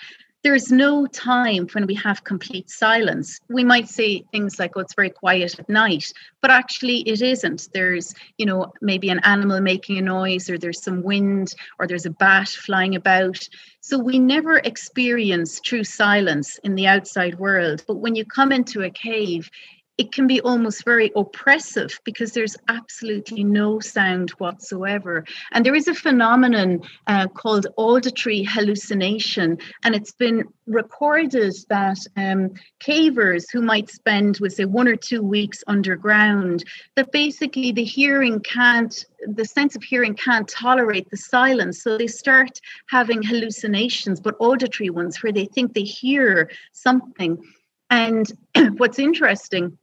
there's 0.45 0.70
no 0.70 1.07
time 1.07 1.66
when 1.72 1.87
we 1.87 1.95
have 1.95 2.22
complete 2.22 2.68
silence. 2.68 3.41
We 3.49 3.64
might 3.64 3.89
say 3.89 4.24
things 4.30 4.59
like, 4.59 4.72
oh, 4.76 4.80
it's 4.80 4.95
very 4.95 5.09
quiet 5.09 5.59
at 5.59 5.70
night, 5.70 6.12
but 6.43 6.51
actually 6.51 6.99
it 7.09 7.22
isn't. 7.22 7.70
There's, 7.72 8.14
you 8.37 8.45
know, 8.45 8.70
maybe 8.82 9.09
an 9.09 9.20
animal 9.20 9.61
making 9.62 9.97
a 9.97 10.03
noise, 10.03 10.51
or 10.51 10.59
there's 10.59 10.82
some 10.82 11.03
wind, 11.03 11.55
or 11.78 11.87
there's 11.87 12.05
a 12.05 12.11
bat 12.11 12.49
flying 12.49 12.95
about. 12.95 13.49
So 13.80 13.99
we 13.99 14.18
never 14.18 14.59
experience 14.59 15.61
true 15.61 15.82
silence 15.82 16.59
in 16.59 16.74
the 16.74 16.89
outside 16.89 17.39
world. 17.39 17.82
But 17.89 17.97
when 17.97 18.14
you 18.14 18.26
come 18.26 18.53
into 18.53 18.82
a 18.82 18.91
cave, 18.91 19.51
it 19.97 20.12
can 20.12 20.26
be 20.26 20.40
almost 20.40 20.84
very 20.84 21.12
oppressive 21.14 22.01
because 22.05 22.32
there's 22.32 22.57
absolutely 22.68 23.45
no 23.45 23.78
sound 23.78 24.30
whatsoever. 24.30 25.24
And 25.53 25.64
there 25.64 25.74
is 25.74 25.86
a 25.86 25.95
phenomenon 25.95 26.82
uh, 27.07 27.28
called 27.28 27.68
auditory 27.76 28.42
hallucination, 28.42 29.59
and 29.84 29.95
it's 29.95 30.12
been 30.12 30.45
recorded 30.66 31.55
that 31.68 31.99
um, 32.16 32.55
cavers 32.80 33.45
who 33.53 33.62
might 33.62 33.88
spend, 33.88 34.38
we 34.40 34.51
say, 34.51 34.64
one 34.64 34.88
or 34.88 34.97
two 34.97 35.22
weeks 35.22 35.62
underground, 35.68 36.64
that 36.97 37.12
basically 37.12 37.70
the 37.70 37.84
hearing 37.84 38.40
can't, 38.40 39.05
the 39.26 39.45
sense 39.45 39.76
of 39.76 39.82
hearing 39.84 40.14
can't 40.14 40.49
tolerate 40.49 41.09
the 41.11 41.16
silence. 41.16 41.82
So 41.82 41.97
they 41.97 42.09
start 42.09 42.61
having 42.88 43.22
hallucinations, 43.22 44.20
but 44.20 44.34
auditory 44.40 44.90
ones, 44.90 45.22
where 45.22 45.32
they 45.32 45.47
think 45.47 45.74
they 45.74 45.82
hear 45.82 46.51
something. 46.72 47.38
And 47.90 48.32
what's 48.76 48.99
interesting 48.99 49.78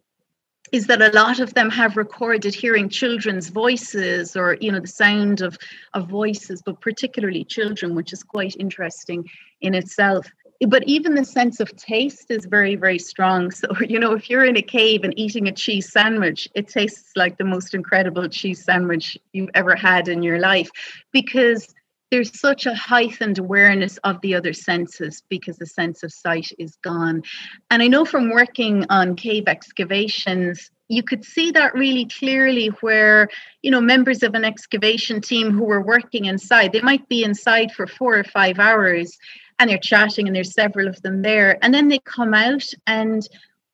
is 0.72 0.88
that 0.88 1.02
a 1.02 1.10
lot 1.10 1.40
of 1.40 1.54
them 1.54 1.70
have 1.70 1.98
recorded 1.98 2.54
hearing 2.54 2.88
children's 2.88 3.50
voices 3.50 4.36
or 4.36 4.58
you 4.62 4.72
know 4.72 4.80
the 4.80 4.88
sound 4.88 5.42
of 5.42 5.58
of 5.94 6.08
voices 6.08 6.62
but 6.62 6.80
particularly 6.82 7.44
children 7.44 7.96
which 7.96 8.14
is 8.14 8.24
quite 8.24 8.56
interesting 8.60 9.26
in 9.62 9.74
itself. 9.76 10.28
But 10.68 10.84
even 10.86 11.16
the 11.16 11.26
sense 11.26 11.60
of 11.60 11.76
taste 11.76 12.30
is 12.30 12.46
very 12.46 12.76
very 12.76 13.00
strong. 13.00 13.52
So 13.52 13.68
you 13.88 14.00
know 14.00 14.14
if 14.14 14.30
you're 14.30 14.46
in 14.46 14.58
a 14.58 14.62
cave 14.62 15.04
and 15.04 15.14
eating 15.18 15.48
a 15.48 15.52
cheese 15.52 15.92
sandwich 15.92 16.48
it 16.56 16.68
tastes 16.68 17.12
like 17.16 17.38
the 17.38 17.44
most 17.44 17.74
incredible 17.74 18.28
cheese 18.30 18.64
sandwich 18.64 19.18
you've 19.34 19.50
ever 19.54 19.76
had 19.76 20.08
in 20.08 20.24
your 20.24 20.40
life. 20.40 20.70
Because 21.12 21.74
there's 22.12 22.38
such 22.38 22.66
a 22.66 22.76
heightened 22.76 23.40
awareness 23.40 23.98
of 24.04 24.20
the 24.22 24.36
other 24.36 24.52
senses 24.52 25.24
because 25.30 25.58
the 25.58 25.66
sense 25.66 26.04
of 26.04 26.12
sight 26.12 26.52
is 26.60 26.76
gone. 26.84 27.24
And 27.72 27.82
I 27.82 27.88
know 27.88 28.04
from 28.04 28.30
working 28.30 28.86
on 28.90 29.16
cave 29.16 29.46
excavations, 29.48 30.70
you 30.90 31.04
could 31.04 31.24
see 31.24 31.52
that 31.52 31.74
really 31.74 32.06
clearly 32.06 32.68
where, 32.82 33.30
you 33.62 33.72
know, 33.72 33.80
members 33.80 34.24
of 34.24 34.36
an 34.36 34.44
excavation 34.44 35.22
team 35.22 35.52
who 35.52 35.64
were 35.64 35.82
working 35.82 36.26
inside, 36.26 36.74
they 36.74 36.82
might 36.82 37.08
be 37.08 37.24
inside 37.24 37.72
for 37.72 37.88
four 37.88 38.20
or 38.20 38.26
five 38.26 38.60
hours 38.60 39.18
and 39.58 39.70
they're 39.70 39.78
chatting 39.78 40.28
and 40.28 40.36
there's 40.36 40.54
several 40.54 40.90
of 40.90 41.02
them 41.04 41.22
there. 41.22 41.58
And 41.64 41.74
then 41.74 41.88
they 41.88 42.00
come 42.00 42.34
out 42.34 42.66
and 42.88 43.26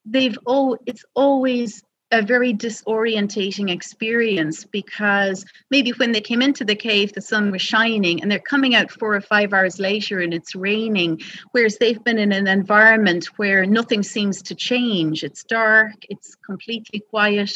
they've 0.06 0.38
oh 0.46 0.78
it's 0.86 1.04
always 1.16 1.84
a 2.12 2.22
very 2.22 2.54
disorientating 2.54 3.70
experience 3.70 4.64
because 4.64 5.46
maybe 5.70 5.92
when 5.92 6.14
they 6.14 6.22
came 6.22 6.42
into 6.42 6.64
the 6.64 6.76
cave 6.76 7.14
the 7.14 7.22
sun 7.22 7.52
was 7.52 7.62
shining 7.62 8.22
and 8.22 8.32
they're 8.32 8.40
coming 8.40 8.76
out 8.76 8.90
four 8.90 9.14
or 9.14 9.22
five 9.22 9.54
hours 9.54 9.80
later 9.80 10.22
and 10.22 10.34
it's 10.34 10.56
raining 10.56 11.20
whereas 11.52 11.78
they've 11.78 12.04
been 12.04 12.18
in 12.18 12.32
an 12.32 12.48
environment 12.48 13.26
where 13.38 13.66
nothing 13.66 14.04
seems 14.04 14.42
to 14.42 14.56
change 14.56 15.24
it's 15.24 15.44
dark 15.44 15.96
it's 16.10 16.36
completely 16.36 17.02
quiet 17.10 17.52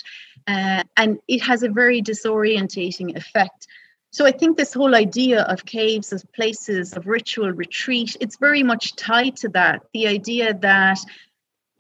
uh, 0.48 0.84
and 0.98 1.20
it 1.28 1.42
has 1.42 1.64
a 1.64 1.70
very 1.70 2.02
disorientating 2.02 3.16
effect 3.16 3.68
so 4.14 4.26
I 4.26 4.32
think 4.32 4.58
this 4.58 4.74
whole 4.74 4.94
idea 4.94 5.44
of 5.44 5.66
caves 5.66 6.12
as 6.12 6.26
places 6.36 6.92
of 6.98 7.08
ritual 7.08 7.50
retreat, 7.52 8.18
it's 8.20 8.36
very 8.36 8.62
much 8.62 8.98
tied 8.98 9.38
to 9.38 9.48
that. 9.50 9.84
The 9.94 10.08
idea 10.08 10.54
that 10.54 11.00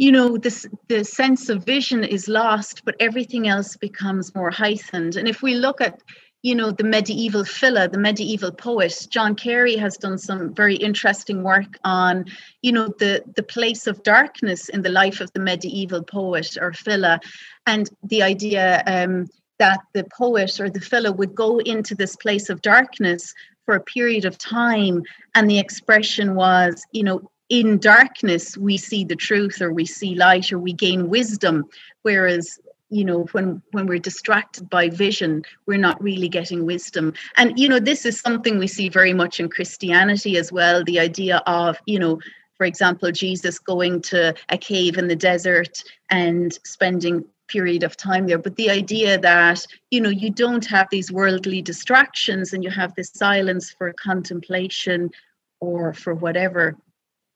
you 0.02 0.12
know 0.12 0.36
this 0.36 0.66
the 0.88 1.04
sense 1.04 1.48
of 1.48 1.64
vision 1.64 2.04
is 2.04 2.28
lost 2.28 2.84
but 2.86 2.96
everything 3.00 3.48
else 3.48 3.78
becomes 3.78 4.34
more 4.34 4.50
heightened. 4.50 5.16
And 5.16 5.28
if 5.28 5.44
we 5.44 5.54
look 5.54 5.80
at 5.80 6.02
you 6.42 6.56
know 6.56 6.72
the 6.72 6.84
medieval 6.84 7.46
file 7.46 7.88
the 7.88 8.00
medieval 8.00 8.52
poet 8.52 9.08
john 9.12 9.36
carey 9.36 9.76
has 9.76 9.96
done 9.98 10.18
some 10.18 10.56
very 10.56 10.76
interesting 10.76 11.44
work 11.44 11.78
on 11.84 12.26
you 12.64 12.72
know 12.72 12.88
the 12.98 13.24
the 13.36 13.44
place 13.44 13.86
of 13.86 14.02
darkness 14.02 14.68
in 14.70 14.82
the 14.82 14.90
life 15.02 15.22
of 15.22 15.32
the 15.34 15.40
medieval 15.40 16.04
poet 16.04 16.58
or 16.60 16.74
file 16.74 17.20
and 17.68 17.92
the 18.02 18.24
idea 18.24 18.82
um, 18.88 19.28
that 19.60 19.82
the 19.94 20.06
poet 20.18 20.60
or 20.60 20.68
the 20.68 20.82
file 20.82 21.14
would 21.14 21.36
go 21.36 21.60
into 21.60 21.94
this 21.94 22.16
place 22.16 22.50
of 22.50 22.64
darkness 22.64 23.36
for 23.68 23.76
a 23.76 23.88
period 23.96 24.26
of 24.26 24.40
time 24.40 25.04
and 25.36 25.48
the 25.48 25.60
expression 25.60 26.34
was 26.34 26.84
you 26.92 27.04
know 27.04 27.31
in 27.52 27.78
darkness 27.78 28.58
we 28.58 28.78
see 28.78 29.04
the 29.04 29.16
truth 29.16 29.62
or 29.62 29.74
we 29.74 29.86
see 29.86 30.16
light 30.16 30.54
or 30.54 30.58
we 30.58 30.72
gain 30.72 31.10
wisdom. 31.10 31.66
Whereas 32.02 32.58
you 32.90 33.04
know 33.04 33.26
when 33.34 33.62
when 33.72 33.86
we're 33.88 34.00
distracted 34.00 34.70
by 34.70 34.90
vision 34.90 35.44
we're 35.66 35.78
not 35.78 36.02
really 36.02 36.30
getting 36.30 36.66
wisdom. 36.66 37.14
And 37.36 37.60
you 37.60 37.68
know 37.68 37.80
this 37.80 38.06
is 38.06 38.20
something 38.20 38.58
we 38.58 38.68
see 38.68 38.88
very 38.90 39.14
much 39.14 39.40
in 39.40 39.50
christianity 39.50 40.38
as 40.38 40.52
well 40.52 40.84
the 40.84 41.00
idea 41.00 41.44
of 41.46 41.78
you 41.86 42.00
know 42.00 42.20
for 42.58 42.66
example 42.66 43.12
jesus 43.12 43.60
going 43.60 44.02
to 44.02 44.34
a 44.50 44.58
cave 44.58 44.98
in 44.98 45.08
the 45.08 45.16
desert 45.16 45.84
and 46.10 46.58
spending 46.64 47.26
period 47.48 47.84
of 47.84 47.98
time 47.98 48.28
there. 48.28 48.38
But 48.38 48.56
the 48.56 48.70
idea 48.70 49.18
that 49.20 49.68
you 49.90 50.00
know 50.00 50.10
you 50.24 50.30
don't 50.30 50.66
have 50.68 50.88
these 50.90 51.12
worldly 51.12 51.62
distractions 51.62 52.54
and 52.54 52.64
you 52.64 52.70
have 52.70 52.96
this 52.96 53.12
silence 53.14 53.72
for 53.72 53.92
contemplation 53.92 55.12
or 55.60 55.94
for 55.94 56.14
whatever 56.16 56.78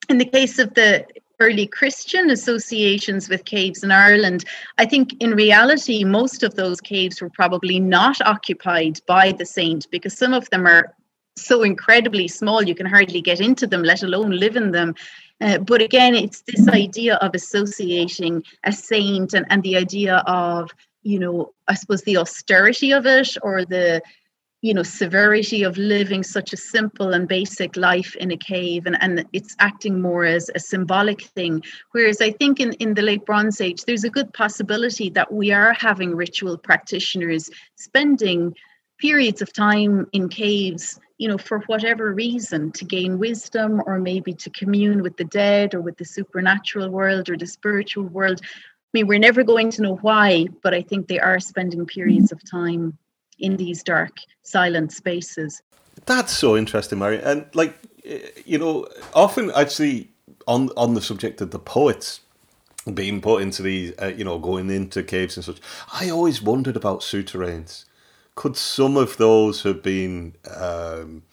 in 0.10 0.18
the 0.18 0.26
case 0.26 0.60
of 0.60 0.74
the 0.74 1.06
early 1.40 1.68
Christian 1.68 2.30
associations 2.30 3.28
with 3.30 3.46
caves 3.46 3.84
in 3.84 3.92
Ireland, 3.92 4.46
I 4.78 4.86
think 4.86 5.22
in 5.22 5.32
reality, 5.32 6.04
most 6.04 6.44
of 6.44 6.56
those 6.56 6.80
caves 6.80 7.22
were 7.22 7.30
probably 7.30 7.80
not 7.80 8.22
occupied 8.22 9.02
by 9.08 9.32
the 9.34 9.46
saint 9.46 9.90
because 9.92 10.18
some 10.18 10.34
of 10.34 10.50
them 10.50 10.66
are 10.66 10.94
so 11.38 11.64
incredibly 11.64 12.28
small 12.28 12.64
you 12.64 12.76
can 12.76 12.86
hardly 12.86 13.22
get 13.22 13.42
into 13.42 13.68
them, 13.68 13.84
let 13.84 14.04
alone 14.04 14.32
live 14.32 14.56
in 14.56 14.72
them. 14.72 14.96
Uh, 15.42 15.58
but 15.58 15.82
again, 15.82 16.16
it's 16.16 16.42
this 16.42 16.68
idea 16.70 17.16
of 17.16 17.36
associating 17.36 18.42
a 18.64 18.72
saint 18.72 19.34
and, 19.34 19.46
and 19.50 19.62
the 19.64 19.76
idea 19.76 20.24
of, 20.28 20.72
you 21.04 21.20
know, 21.20 21.54
I 21.68 21.74
suppose 21.74 22.04
the 22.04 22.18
austerity 22.18 22.94
of 22.94 23.06
it 23.06 23.36
or 23.42 23.66
the 23.66 24.02
you 24.66 24.74
know 24.74 24.82
severity 24.82 25.62
of 25.62 25.78
living 25.78 26.24
such 26.24 26.52
a 26.52 26.58
simple 26.58 27.14
and 27.14 27.28
basic 27.28 27.78
life 27.78 28.16
in 28.16 28.32
a 28.32 28.38
cave 28.38 28.88
and, 28.88 28.98
and 29.00 29.24
it's 29.32 29.56
acting 29.60 30.02
more 30.02 30.26
as 30.26 30.50
a 30.56 30.60
symbolic 30.60 31.22
thing. 31.22 31.62
Whereas 31.92 32.20
i 32.20 32.32
think 32.32 32.60
in, 32.60 32.74
in 32.84 32.96
the 32.96 33.04
late 33.04 33.26
bronze 33.28 33.62
age 33.62 33.84
there's 33.84 34.06
a 34.06 34.16
good 34.18 34.34
possibility 34.34 35.12
that 35.12 35.32
we 35.32 35.52
are 35.52 35.74
having 35.74 36.16
ritual 36.16 36.58
practitioners 36.58 37.48
spending 37.76 38.56
periods 38.98 39.44
of 39.44 39.54
time 39.54 40.08
in 40.14 40.30
caves 40.30 41.00
you 41.20 41.28
know 41.28 41.38
for 41.38 41.60
whatever 41.68 42.12
reason 42.12 42.72
to 42.72 42.86
gain 42.86 43.20
wisdom 43.20 43.84
or 43.86 44.00
maybe 44.00 44.34
to 44.34 44.50
commune 44.50 45.04
with 45.04 45.16
the 45.18 45.30
dead 45.42 45.76
or 45.76 45.82
with 45.82 45.98
the 45.98 46.06
supernatural 46.18 46.90
world 46.90 47.30
or 47.30 47.38
the 47.38 47.46
spiritual 47.46 48.08
world. 48.18 48.42
I 48.44 48.92
mean 48.94 49.06
we're 49.06 49.28
never 49.30 49.44
going 49.44 49.70
to 49.76 49.84
know 49.84 49.98
why 50.08 50.48
but 50.64 50.74
i 50.74 50.82
think 50.82 51.02
they 51.08 51.20
are 51.20 51.40
spending 51.40 51.86
periods 51.86 52.32
of 52.32 52.40
time 52.50 52.98
in 53.40 53.58
these 53.58 53.84
dark, 53.84 54.18
silent 54.44 54.92
spaces. 54.92 55.62
That's 56.06 56.34
so 56.34 56.56
interesting, 56.56 57.00
Mary. 57.00 57.22
And 57.22 57.46
like, 57.54 57.76
you 58.46 58.58
know, 58.58 58.88
often 59.14 59.52
actually 59.52 60.10
on 60.48 60.70
on 60.78 60.94
the 60.94 61.02
subject 61.02 61.42
of 61.42 61.52
the 61.52 61.60
poets 61.60 62.22
being 62.94 63.22
put 63.22 63.42
into 63.42 63.64
these, 63.64 63.94
uh, 64.02 64.14
you 64.16 64.24
know, 64.24 64.38
going 64.38 64.70
into 64.70 65.02
caves 65.02 65.38
and 65.38 65.44
such, 65.44 65.60
I 65.92 66.10
always 66.10 66.42
wondered 66.42 66.76
about 66.76 67.00
souterrains. 67.02 67.86
Could 68.36 68.58
some 68.58 68.98
of 68.98 69.18
those 69.18 69.64
have 69.64 69.82
been 69.82 70.36
um, 70.56 71.24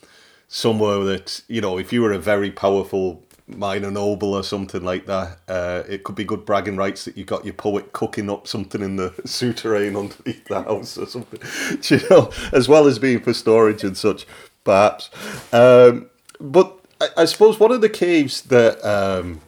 somewhere 0.48 1.04
that, 1.04 1.42
you 1.48 1.60
know, 1.60 1.78
if 1.78 1.92
you 1.92 2.00
were 2.00 2.12
a 2.12 2.18
very 2.18 2.50
powerful 2.50 3.22
minor 3.56 3.90
noble 3.90 4.34
or 4.34 4.42
something 4.42 4.82
like 4.82 5.06
that. 5.06 5.38
Uh, 5.48 5.82
it 5.88 6.04
could 6.04 6.14
be 6.14 6.24
good 6.24 6.44
bragging 6.44 6.76
rights 6.76 7.04
that 7.04 7.16
you 7.16 7.24
got 7.24 7.44
your 7.44 7.54
poet 7.54 7.92
cooking 7.92 8.30
up 8.30 8.46
something 8.46 8.82
in 8.82 8.96
the 8.96 9.14
souterrain 9.24 9.96
underneath 9.96 10.44
the 10.46 10.62
house 10.62 10.98
or 10.98 11.06
something, 11.06 11.40
you 11.84 12.08
know, 12.08 12.30
as 12.52 12.68
well 12.68 12.86
as 12.86 12.98
being 12.98 13.20
for 13.20 13.32
storage 13.32 13.84
and 13.84 13.96
such, 13.96 14.26
perhaps. 14.64 15.10
Um, 15.52 16.10
but 16.40 16.78
I, 17.00 17.08
I, 17.18 17.24
suppose 17.24 17.58
one 17.58 17.72
of 17.72 17.80
the 17.80 17.88
caves 17.88 18.42
that 18.42 18.84
um, 18.84 19.40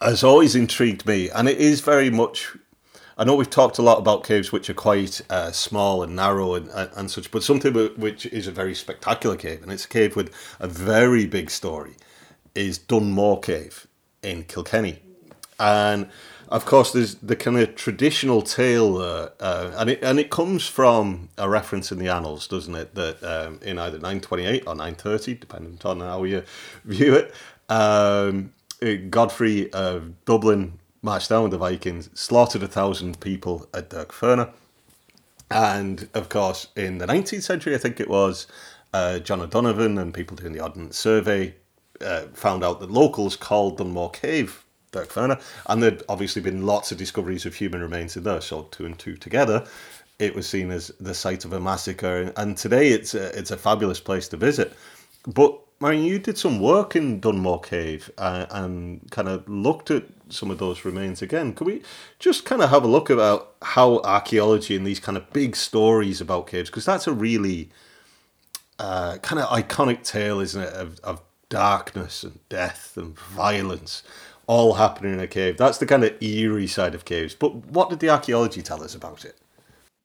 has 0.00 0.22
always 0.24 0.54
intrigued 0.54 1.06
me, 1.06 1.30
and 1.30 1.48
it 1.48 1.58
is 1.58 1.80
very 1.80 2.10
much. 2.10 2.56
I 3.18 3.24
know 3.24 3.34
we've 3.34 3.50
talked 3.50 3.78
a 3.78 3.82
lot 3.82 3.98
about 3.98 4.24
caves 4.24 4.52
which 4.52 4.70
are 4.70 4.74
quite 4.74 5.20
uh, 5.28 5.52
small 5.52 6.02
and 6.02 6.16
narrow 6.16 6.54
and, 6.54 6.68
and, 6.70 6.90
and 6.96 7.10
such, 7.10 7.30
but 7.30 7.42
something 7.42 7.72
which 7.96 8.24
is 8.26 8.46
a 8.46 8.52
very 8.52 8.74
spectacular 8.74 9.36
cave, 9.36 9.62
and 9.62 9.70
it's 9.70 9.84
a 9.84 9.88
cave 9.88 10.16
with 10.16 10.32
a 10.58 10.66
very 10.66 11.26
big 11.26 11.50
story 11.50 11.96
is 12.54 12.78
Dunmore 12.78 13.40
Cave 13.40 13.86
in 14.22 14.44
Kilkenny. 14.44 15.00
And 15.58 16.08
of 16.52 16.66
course, 16.66 16.92
there's 16.92 17.14
the 17.16 17.34
kind 17.34 17.58
of 17.58 17.74
traditional 17.76 18.42
tale, 18.42 18.98
uh, 18.98 19.30
uh, 19.40 19.72
and 19.78 19.88
it 19.88 20.02
and 20.02 20.20
it 20.20 20.28
comes 20.28 20.66
from 20.66 21.30
a 21.38 21.48
reference 21.48 21.90
in 21.90 21.98
the 21.98 22.08
annals, 22.08 22.46
doesn't 22.46 22.74
it? 22.74 22.94
That 22.94 23.22
um, 23.24 23.58
in 23.62 23.78
either 23.78 23.96
928 23.96 24.64
or 24.66 24.74
930, 24.74 25.34
depending 25.34 25.78
on 25.82 26.00
how 26.00 26.24
you 26.24 26.42
view 26.84 27.14
it, 27.14 27.34
um, 27.70 28.52
Godfrey 29.08 29.72
of 29.72 30.24
Dublin 30.26 30.78
marched 31.00 31.30
down 31.30 31.44
with 31.44 31.52
the 31.52 31.58
Vikings, 31.58 32.10
slaughtered 32.12 32.62
a 32.62 32.68
thousand 32.68 33.18
people 33.20 33.66
at 33.72 33.88
Dearc 33.88 34.08
Fearna, 34.08 34.52
and 35.50 36.08
of 36.12 36.28
course, 36.28 36.68
in 36.76 36.98
the 36.98 37.06
19th 37.06 37.44
century, 37.44 37.74
I 37.74 37.78
think 37.78 37.98
it 37.98 38.10
was 38.10 38.46
uh, 38.92 39.20
John 39.20 39.40
O'Donovan 39.40 39.96
and 39.96 40.12
people 40.12 40.36
doing 40.36 40.52
the 40.52 40.60
Ordnance 40.60 40.98
Survey 40.98 41.54
uh, 42.02 42.26
found 42.34 42.64
out 42.64 42.80
that 42.80 42.90
locals 42.90 43.36
called 43.36 43.78
Dunmore 43.78 44.10
Cave 44.10 44.64
Dearc 44.92 45.08
Fearna, 45.08 45.40
and 45.66 45.82
there'd 45.82 46.02
obviously 46.08 46.42
been 46.42 46.66
lots 46.66 46.92
of 46.92 46.98
discoveries 46.98 47.46
of 47.46 47.54
human 47.54 47.80
remains 47.80 48.16
in 48.16 48.24
there. 48.24 48.40
So 48.40 48.68
two 48.70 48.84
and 48.84 48.98
two 48.98 49.16
together, 49.16 49.66
it 50.18 50.34
was 50.34 50.46
seen 50.46 50.70
as 50.70 50.92
the 51.00 51.14
site 51.14 51.44
of 51.44 51.52
a 51.52 51.60
massacre. 51.60 52.32
And 52.36 52.56
today, 52.56 52.88
it's 52.88 53.14
a, 53.14 53.36
it's 53.38 53.50
a 53.50 53.56
fabulous 53.56 54.00
place 54.00 54.28
to 54.28 54.36
visit. 54.36 54.72
But 55.26 55.58
Marion, 55.80 56.04
you 56.04 56.18
did 56.18 56.38
some 56.38 56.60
work 56.60 56.94
in 56.94 57.20
Dunmore 57.20 57.60
Cave 57.60 58.10
uh, 58.18 58.46
and 58.50 59.00
kind 59.10 59.28
of 59.28 59.48
looked 59.48 59.90
at 59.90 60.04
some 60.28 60.50
of 60.50 60.58
those 60.58 60.84
remains 60.84 61.22
again. 61.22 61.54
Could 61.54 61.66
we 61.66 61.82
just 62.18 62.44
kind 62.44 62.62
of 62.62 62.70
have 62.70 62.84
a 62.84 62.86
look 62.86 63.10
about 63.10 63.54
how 63.62 64.00
archaeology 64.00 64.76
and 64.76 64.86
these 64.86 65.00
kind 65.00 65.18
of 65.18 65.30
big 65.32 65.56
stories 65.56 66.20
about 66.20 66.46
caves, 66.46 66.70
because 66.70 66.84
that's 66.84 67.06
a 67.06 67.12
really 67.12 67.70
uh, 68.78 69.18
kind 69.22 69.40
of 69.40 69.48
iconic 69.48 70.04
tale, 70.04 70.38
isn't 70.38 70.62
it, 70.62 70.72
of, 70.72 71.00
of 71.00 71.20
darkness 71.52 72.24
and 72.24 72.38
death 72.48 72.96
and 72.96 73.14
violence 73.18 74.02
all 74.46 74.72
happening 74.72 75.12
in 75.12 75.20
a 75.20 75.26
cave. 75.26 75.58
That's 75.58 75.76
the 75.76 75.84
kind 75.84 76.02
of 76.02 76.20
eerie 76.22 76.66
side 76.66 76.94
of 76.94 77.04
caves. 77.04 77.34
But 77.34 77.54
what 77.66 77.90
did 77.90 78.00
the 78.00 78.08
archaeology 78.08 78.62
tell 78.62 78.82
us 78.82 78.94
about 78.94 79.26
it? 79.26 79.36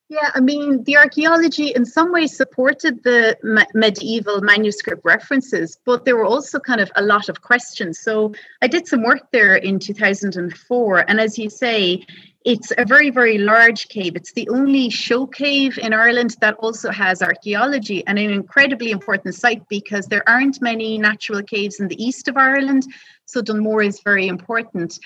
Yeah, 0.10 0.32
I 0.36 0.41
mean, 0.41 0.84
the 0.84 0.98
archaeology 0.98 1.68
in 1.68 1.86
some 1.86 2.12
ways 2.12 2.36
supported 2.36 3.04
the 3.04 3.38
me- 3.43 3.66
medieval 3.74 4.41
manuscript 4.41 5.04
references, 5.06 5.78
but 5.86 6.04
there 6.04 6.18
were 6.18 6.26
also 6.26 6.60
kind 6.60 6.82
of 6.82 6.91
a 6.98 7.02
lot 7.02 7.30
of 7.30 7.41
questions. 7.41 8.00
So 8.00 8.34
I 8.62 8.68
did 8.68 8.86
some 8.88 9.04
work 9.04 9.32
there 9.32 9.56
in 9.56 9.80
2004. 9.80 11.10
And 11.10 11.20
as 11.20 11.38
you 11.38 11.50
say, 11.50 12.06
it's 12.48 12.72
a 12.78 12.86
very, 12.86 13.10
very 13.10 13.38
large 13.38 13.89
cave. 13.89 14.16
It's 14.16 14.32
the 14.32 14.48
only 14.48 14.89
show 14.89 15.28
cave 15.28 15.78
in 15.78 15.91
Ireland 15.91 16.38
that 16.39 16.56
also 16.60 16.89
has 16.91 17.22
archaeology 17.22 18.08
and 18.08 18.18
an 18.18 18.30
incredibly 18.30 18.91
important 18.91 19.36
site 19.36 19.68
because 19.68 20.06
there 20.06 20.24
aren't 20.30 20.62
many 20.62 20.98
natural 20.98 21.43
caves 21.43 21.82
in 21.82 21.89
the 21.89 22.02
east 22.02 22.30
of 22.30 22.38
Ireland. 22.38 22.84
So 23.26 23.41
Dunmore 23.41 23.82
is 23.82 24.00
very 24.00 24.30
important. 24.30 24.98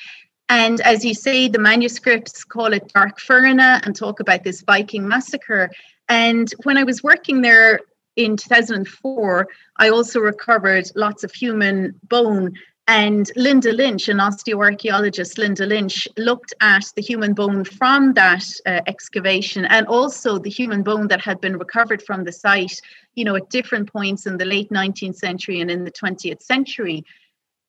And 0.49 0.81
as 0.81 1.03
you 1.03 1.15
say, 1.15 1.47
the 1.47 1.57
manuscripts 1.57 2.43
call 2.43 2.73
it 2.73 2.91
Dearc 2.93 3.17
Fearna 3.17 3.83
and 3.87 3.95
talk 3.95 4.19
about 4.19 4.43
this 4.43 4.61
Viking 4.61 5.07
massacre. 5.07 5.71
And 6.09 6.53
when 6.61 6.77
I 6.77 6.83
was 6.83 7.01
working 7.01 7.41
there 7.41 7.79
in 8.17 8.37
2004, 8.37 9.47
I 9.77 9.89
also 9.89 10.19
recovered 10.19 10.91
lots 10.95 11.23
of 11.23 11.33
human 11.33 11.99
bone. 12.07 12.53
And 12.87 13.31
Linda 13.35 13.71
Lynch, 13.71 14.09
an 14.09 14.17
osteoarchaeologist, 14.17 15.37
Linda 15.37 15.65
Lynch, 15.65 16.07
looked 16.17 16.53
at 16.61 16.85
the 16.95 17.01
human 17.01 17.33
bone 17.33 17.63
from 17.63 18.13
that 18.13 18.43
uh, 18.65 18.81
excavation 18.87 19.65
and 19.65 19.87
also 19.87 20.37
the 20.37 20.49
human 20.49 20.83
bone 20.83 21.07
that 21.07 21.21
had 21.21 21.39
been 21.39 21.57
recovered 21.57 22.01
from 22.01 22.23
the 22.23 22.31
site, 22.31 22.81
you 23.15 23.23
know, 23.23 23.35
at 23.35 23.49
different 23.49 23.91
points 23.91 24.25
in 24.25 24.37
the 24.37 24.45
late 24.45 24.69
19th 24.71 25.15
century 25.15 25.61
and 25.61 25.69
in 25.69 25.83
the 25.83 25.91
20th 25.91 26.41
century. 26.41 27.05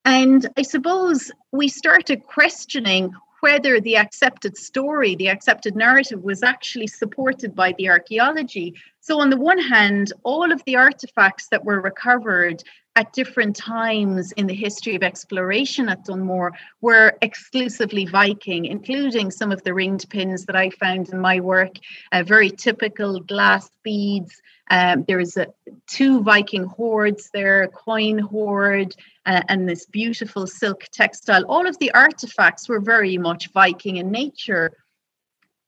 And 0.05 0.49
I 0.57 0.63
suppose 0.63 1.31
we 1.53 1.69
started 1.69 2.25
questioning 2.25 3.15
whether 3.43 3.81
the 3.81 3.97
accepted 3.97 4.57
story, 4.57 5.17
the 5.17 5.29
accepted 5.29 5.75
narrative, 5.75 6.23
was 6.23 6.45
actually 6.45 6.87
supported 6.87 7.57
by 7.57 7.75
the 7.77 7.89
archaeology. 7.89 8.73
So, 9.01 9.21
on 9.21 9.31
the 9.31 9.37
one 9.37 9.59
hand, 9.59 10.13
all 10.23 10.53
of 10.53 10.63
the 10.65 10.77
artifacts 10.77 11.49
that 11.49 11.65
were 11.65 11.81
recovered 11.81 12.63
at 12.95 13.13
different 13.13 13.57
times 13.57 14.31
in 14.33 14.47
the 14.47 14.55
history 14.55 14.95
of 14.95 15.03
exploration 15.03 15.89
at 15.89 16.05
Dunmore 16.05 16.53
were 16.83 17.15
exclusively 17.21 18.05
Viking, 18.07 18.67
including 18.67 19.33
some 19.33 19.51
of 19.51 19.63
the 19.65 19.75
ringed 19.75 20.09
pins 20.09 20.45
that 20.47 20.57
I 20.57 20.71
found 20.71 21.09
in 21.09 21.19
my 21.19 21.41
work, 21.41 21.73
uh, 22.13 22.23
very 22.23 22.51
typical 22.51 23.19
glass 23.19 23.71
beads. 23.83 24.41
Um, 24.73 25.05
there's 25.07 25.37
a, 25.37 25.49
two 25.87 26.23
Viking 26.23 26.65
hoards 26.65 27.29
there, 27.35 27.65
a 27.65 27.69
coin 27.69 28.19
hoard, 28.19 28.97
uh, 29.27 29.43
and 29.49 29.69
this 29.69 29.85
beautiful 29.85 30.47
silk 30.47 30.85
textile. 30.91 31.45
All 31.45 31.69
of 31.69 31.79
the 31.79 31.93
artifacts 31.93 32.71
were 32.71 32.81
very 32.81 33.19
much 33.19 33.53
Viking 33.53 33.99
in 33.99 34.11
nature. 34.11 34.73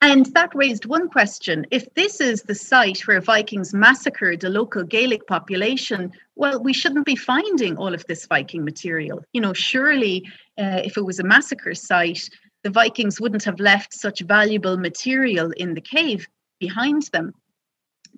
And 0.01 0.25
that 0.35 0.55
raised 0.55 0.87
one 0.87 1.11
question. 1.11 1.67
If 1.71 1.93
this 1.95 2.19
is 2.21 2.43
the 2.43 2.55
site 2.55 3.07
where 3.07 3.21
Vikings 3.21 3.75
massacred 3.75 4.41
the 4.41 4.49
local 4.49 4.83
Gaelic 4.83 5.27
population, 5.27 6.11
well, 6.35 6.63
we 6.63 6.73
shouldn't 6.73 7.05
be 7.05 7.17
finding 7.17 7.77
all 7.77 7.93
of 7.93 8.07
this 8.07 8.27
Viking 8.27 8.65
material. 8.65 9.23
You 9.35 9.43
know, 9.43 9.53
surely 9.53 10.25
uh, 10.59 10.81
if 10.83 10.97
it 10.97 11.05
was 11.05 11.21
a 11.21 11.25
massacre 11.25 11.75
site, 11.75 12.31
the 12.63 12.71
Vikings 12.71 13.21
wouldn't 13.21 13.45
have 13.45 13.61
left 13.61 13.93
such 13.93 14.21
valuable 14.21 14.79
material 14.79 15.51
in 15.51 15.75
the 15.75 15.83
cave 15.83 16.27
behind 16.59 17.03
them. 17.13 17.35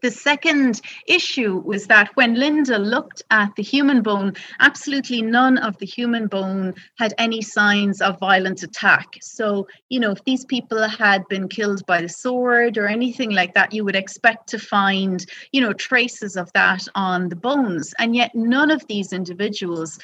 The 0.02 0.10
second 0.10 0.82
issue 1.06 1.58
was 1.64 1.86
that 1.86 2.10
when 2.16 2.34
Linda 2.34 2.78
looked 2.78 3.22
at 3.30 3.54
the 3.56 3.62
human 3.62 4.02
bone, 4.02 4.34
absolutely 4.60 5.22
none 5.22 5.56
of 5.58 5.78
the 5.78 5.86
human 5.86 6.26
bone 6.26 6.74
had 6.98 7.14
any 7.16 7.40
signs 7.40 8.02
of 8.02 8.18
violent 8.18 8.62
attack. 8.62 9.16
So, 9.22 9.66
you 9.88 9.98
know, 9.98 10.10
if 10.10 10.22
these 10.24 10.44
people 10.44 10.86
had 10.86 11.26
been 11.28 11.48
killed 11.48 11.84
by 11.86 12.02
the 12.02 12.08
sword 12.08 12.76
or 12.76 12.86
anything 12.86 13.30
like 13.30 13.54
that, 13.54 13.72
you 13.72 13.84
would 13.84 13.96
expect 13.96 14.48
to 14.50 14.58
find, 14.58 15.24
you 15.52 15.62
know, 15.62 15.72
traces 15.72 16.36
of 16.36 16.52
that 16.52 16.86
on 16.94 17.30
the 17.30 17.36
bones. 17.36 17.94
And 17.98 18.14
yet, 18.14 18.34
none 18.34 18.70
of 18.70 18.86
these 18.88 19.14
individuals 19.14 19.98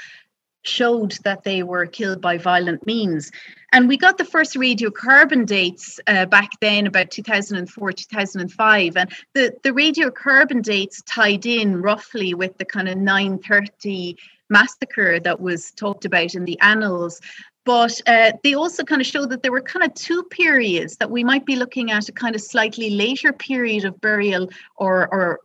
showed 0.62 1.12
that 1.24 1.44
they 1.44 1.62
were 1.62 1.86
killed 1.86 2.20
by 2.20 2.38
violent 2.38 2.86
means. 2.86 3.30
And 3.72 3.88
we 3.88 3.96
got 3.96 4.18
the 4.18 4.24
first 4.24 4.54
radiocarbon 4.54 5.46
dates 5.46 5.98
uh, 6.06 6.26
back 6.26 6.50
then, 6.60 6.86
about 6.86 7.10
2004, 7.10 7.92
2005. 7.92 8.96
And 8.96 9.12
the, 9.34 9.54
the 9.62 9.70
radiocarbon 9.70 10.62
dates 10.62 11.02
tied 11.02 11.46
in 11.46 11.80
roughly 11.80 12.34
with 12.34 12.56
the 12.58 12.64
kind 12.64 12.88
of 12.88 12.98
930 12.98 14.18
massacre 14.50 15.18
that 15.20 15.40
was 15.40 15.70
talked 15.72 16.04
about 16.04 16.34
in 16.34 16.44
the 16.44 16.60
annals. 16.60 17.20
But 17.64 18.00
uh, 18.06 18.32
they 18.42 18.54
also 18.54 18.82
kind 18.82 19.00
of 19.00 19.06
show 19.06 19.24
that 19.26 19.42
there 19.42 19.52
were 19.52 19.62
kind 19.62 19.84
of 19.84 19.94
two 19.94 20.24
periods 20.24 20.96
that 20.96 21.10
we 21.10 21.24
might 21.24 21.46
be 21.46 21.56
looking 21.56 21.92
at 21.92 22.08
a 22.08 22.12
kind 22.12 22.34
of 22.34 22.40
slightly 22.40 22.90
later 22.90 23.32
period 23.32 23.84
of 23.84 24.00
burial 24.00 24.50
or, 24.76 25.08
or 25.12 25.40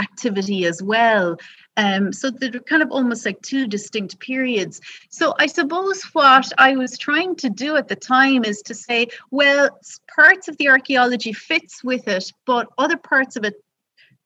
activity 0.00 0.64
as 0.64 0.82
well. 0.82 1.36
Um, 1.76 2.12
so 2.12 2.30
they're 2.30 2.50
kind 2.50 2.82
of 2.82 2.90
almost 2.90 3.24
like 3.24 3.40
two 3.42 3.66
distinct 3.66 4.18
periods. 4.18 4.80
So 5.08 5.34
I 5.38 5.46
suppose 5.46 6.02
what 6.12 6.52
I 6.58 6.76
was 6.76 6.98
trying 6.98 7.36
to 7.36 7.48
do 7.50 7.76
at 7.76 7.88
the 7.88 7.96
time 7.96 8.44
is 8.44 8.60
to 8.62 8.74
say, 8.74 9.08
well, 9.30 9.78
parts 10.14 10.48
of 10.48 10.56
the 10.58 10.68
archaeology 10.68 11.32
fits 11.32 11.82
with 11.82 12.06
it, 12.08 12.32
but 12.46 12.66
other 12.76 12.96
parts 12.96 13.36
of 13.36 13.44
it 13.44 13.54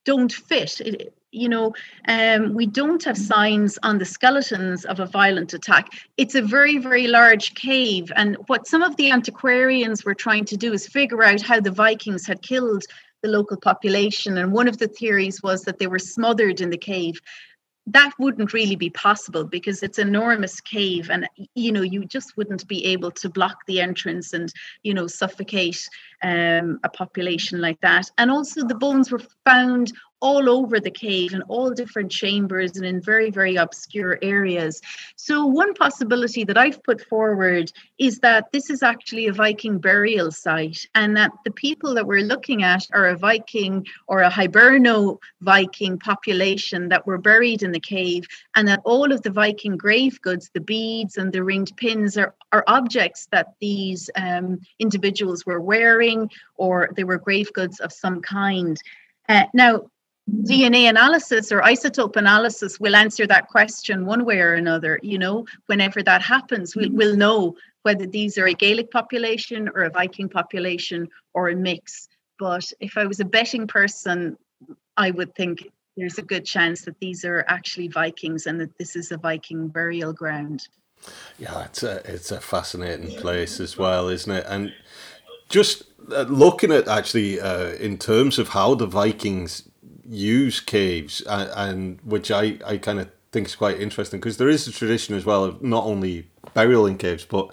don't 0.05 0.33
fit. 0.33 0.81
It, 0.81 1.15
you 1.35 1.49
know, 1.49 1.75
um, 2.07 2.55
we 2.55 2.67
don't 2.67 3.03
have 3.05 3.19
signs 3.19 3.77
on 3.83 3.99
the 3.99 4.05
skeletons 4.05 4.85
of 4.85 5.01
a 5.01 5.07
violent 5.07 5.53
attack. 5.53 5.89
It's 6.17 6.37
a 6.37 6.43
very, 6.43 6.79
very 6.79 7.09
large 7.09 7.55
cave. 7.55 8.13
And 8.15 8.37
what 8.47 8.69
some 8.69 8.83
of 8.83 8.97
the 8.97 9.11
antiquarians 9.11 10.05
were 10.05 10.15
trying 10.15 10.45
to 10.47 10.57
do 10.57 10.73
is 10.73 10.87
figure 10.87 11.25
out 11.25 11.43
how 11.43 11.61
the 11.61 11.73
Vikings 11.73 12.25
had 12.27 12.41
killed 12.43 12.85
the 13.25 13.31
local 13.31 13.57
population. 13.57 14.37
And 14.37 14.53
one 14.53 14.68
of 14.68 14.79
the 14.79 14.87
theories 14.87 15.43
was 15.43 15.62
that 15.62 15.79
they 15.79 15.87
were 15.87 15.99
smothered 15.99 16.61
in 16.61 16.68
the 16.68 16.77
cave. 16.77 17.14
That 17.87 18.12
wouldn't 18.18 18.53
really 18.53 18.77
be 18.77 18.91
possible 18.91 19.45
because 19.45 19.83
it's 19.83 19.99
enormous 19.99 20.61
cave, 20.61 21.11
and 21.11 21.29
you 21.55 21.70
know 21.70 21.83
you 21.83 22.07
just 22.07 22.35
wouldn't 22.37 22.66
be 22.66 22.85
able 22.87 23.11
to 23.11 23.29
block 23.29 23.59
the 23.66 23.81
entrance 23.81 24.33
and 24.33 24.51
you 24.83 24.95
know 24.95 25.07
suffocate 25.07 25.87
um, 26.22 26.81
a 26.83 26.89
population 26.89 27.61
like 27.61 27.81
that. 27.81 28.11
And 28.16 28.31
also 28.31 28.66
the 28.66 28.75
bones 28.75 29.11
were 29.11 29.22
found 29.45 29.93
all 30.25 30.49
over 30.49 30.81
the 30.81 30.91
cave 30.91 31.35
in 31.35 31.43
all 31.43 31.70
different 31.70 32.11
chambers 32.11 32.77
and 32.77 32.87
in 32.87 32.99
very, 32.99 33.31
very 33.31 33.57
obscure 33.57 34.18
areas. 34.22 34.81
So, 35.16 35.45
one 35.45 35.75
possibility 35.75 36.45
that 36.45 36.57
I've 36.57 36.83
put 36.83 37.03
forward 37.03 37.70
is 37.99 38.20
that 38.20 38.51
this 38.51 38.70
is 38.70 38.83
actually 38.83 39.27
a 39.27 39.35
Viking 39.35 39.79
burial 39.79 40.33
site 40.33 40.87
and 40.95 41.14
that 41.18 41.31
the 41.45 41.51
people 41.51 41.95
that 41.95 42.07
we're 42.07 42.25
looking 42.33 42.62
at 42.62 42.87
are 42.95 43.09
a 43.09 43.18
Viking 43.18 43.87
or 44.09 44.22
a 44.22 44.31
Hiberno 44.31 45.18
Viking 45.43 45.99
population 45.99 46.89
that 46.89 47.07
were 47.07 47.18
buried 47.18 47.62
in 47.62 47.72
the 47.72 47.87
cave, 47.95 48.25
and 48.57 48.66
that 48.66 48.81
all 48.85 49.12
of 49.12 49.20
the 49.20 49.31
Viking 49.31 49.77
grave 49.77 50.18
goods, 50.22 50.51
the 50.55 50.61
beads 50.61 51.18
and 51.18 51.35
the 51.35 51.45
ringed 51.45 51.77
pins, 51.77 52.16
are, 52.16 52.35
are 52.51 52.64
objects 52.66 53.29
that 53.31 53.49
these 53.61 54.09
um, 54.16 54.59
individuals 54.79 55.45
were 55.45 55.61
wearing 55.61 56.31
or 56.55 56.89
they 56.97 57.05
were 57.05 57.18
grave 57.18 57.53
goods 57.53 57.79
of 57.81 57.93
some 57.93 58.22
kind. 58.22 58.81
Uh, 59.29 59.45
now, 59.55 59.83
DNA 60.31 60.89
analysis 60.89 61.53
or 61.53 61.61
isotope 61.61 62.16
analysis 62.16 62.81
will 62.81 62.97
answer 62.97 63.27
that 63.27 63.49
question 63.49 64.07
one 64.07 64.25
way 64.25 64.41
or 64.41 64.55
another. 64.55 64.99
You 65.03 65.18
know, 65.18 65.47
whenever 65.66 66.03
that 66.03 66.22
happens, 66.22 66.75
we'll, 66.75 66.91
we'll 66.93 67.16
know 67.16 67.57
whether 67.83 68.07
these 68.07 68.39
are 68.39 68.47
a 68.47 68.55
Gaelic 68.55 68.91
population 68.91 69.68
or 69.75 69.83
a 69.83 69.91
Viking 69.91 70.29
population 70.29 71.09
or 71.35 71.51
a 71.51 71.57
mix. 71.57 72.09
But 72.39 72.72
if 72.81 72.97
I 72.97 73.05
was 73.05 73.20
a 73.20 73.25
betting 73.25 73.66
person, 73.66 74.39
I 74.97 75.11
would 75.11 75.35
think 75.35 75.68
there's 75.97 76.18
a 76.18 76.22
good 76.22 76.45
chance 76.45 76.83
that 76.83 76.99
these 77.01 77.25
are 77.25 77.45
actually 77.47 77.89
Vikings 77.89 78.47
and 78.47 78.61
that 78.61 78.77
this 78.79 78.97
is 78.97 79.12
a 79.12 79.18
Viking 79.18 79.68
burial 79.68 80.12
ground. 80.12 80.66
Yeah, 81.39 81.64
it's 81.64 81.83
a 81.83 81.97
it's 82.11 82.31
a 82.31 82.41
fascinating 82.41 83.14
place 83.20 83.61
as 83.61 83.77
well, 83.77 84.09
isn't 84.09 84.33
it? 84.33 84.47
And 84.49 84.72
just 85.51 85.85
uh, 86.11 86.22
looking 86.22 86.72
at 86.72 86.89
actually 86.89 87.41
uh, 87.41 87.72
in 87.72 87.99
terms 87.99 88.39
of 88.39 88.49
how 88.49 88.75
the 88.75 88.87
Vikings 88.87 89.68
use 90.09 90.61
caves, 90.61 91.21
and, 91.23 91.51
and 91.55 92.01
which 92.05 92.31
I 92.31 92.59
I 92.67 92.79
kind 92.79 93.01
of 93.01 93.11
think 93.33 93.49
is 93.49 93.57
quite 93.57 93.81
interesting 93.81 94.21
because 94.21 94.37
there 94.37 94.49
is 94.49 94.67
a 94.67 94.73
tradition 94.73 95.15
as 95.15 95.25
well 95.25 95.45
of 95.45 95.63
not 95.63 95.85
only 95.85 96.29
burial 96.55 96.87
in 96.87 96.97
caves, 96.97 97.25
but 97.25 97.51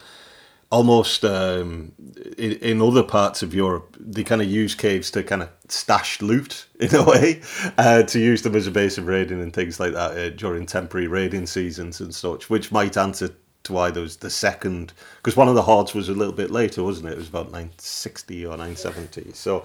almost 0.71 1.25
um, 1.25 1.91
in, 2.37 2.53
in 2.53 2.81
other 2.81 3.03
parts 3.03 3.43
of 3.43 3.53
Europe, 3.53 3.97
they 3.99 4.23
kind 4.23 4.41
of 4.41 4.49
use 4.49 4.73
caves 4.73 5.11
to 5.11 5.21
kind 5.21 5.43
of 5.43 5.49
stash 5.67 6.21
loot 6.21 6.65
in 6.79 6.95
a 6.95 7.03
way, 7.03 7.41
uh, 7.77 8.03
to 8.03 8.19
use 8.19 8.41
them 8.41 8.55
as 8.55 8.67
a 8.67 8.71
base 8.71 8.97
of 8.97 9.05
raiding 9.05 9.41
and 9.41 9.53
things 9.53 9.79
like 9.79 9.93
that 9.93 10.17
uh, 10.17 10.29
during 10.29 10.65
temporary 10.65 11.07
raiding 11.07 11.45
seasons 11.45 11.99
and 11.99 12.15
such, 12.15 12.49
which 12.49 12.71
might 12.71 12.95
answer 12.97 13.29
to 13.63 13.73
why 13.73 13.91
there 13.91 14.01
was 14.01 14.17
the 14.17 14.29
second, 14.29 14.93
because 15.17 15.37
one 15.37 15.47
of 15.47 15.55
the 15.55 15.61
hoards 15.63 15.93
was 15.93 16.09
a 16.09 16.13
little 16.13 16.33
bit 16.33 16.51
later, 16.51 16.83
wasn't 16.83 17.07
it? 17.07 17.13
It 17.13 17.17
was 17.17 17.29
about 17.29 17.51
960 17.51 18.45
or 18.45 18.57
970. 18.57 19.33
So 19.33 19.63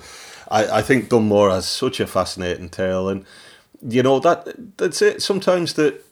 I, 0.51 0.79
I 0.79 0.83
think 0.83 1.09
Dunmore 1.09 1.51
has 1.51 1.67
such 1.67 2.01
a 2.01 2.07
fascinating 2.07 2.69
tale. 2.69 3.09
And, 3.09 3.25
you 3.83 4.03
know, 4.03 4.19
that 4.21 4.77
that's 4.77 5.01
it. 5.01 5.23
Sometimes 5.23 5.75
that 5.75 6.05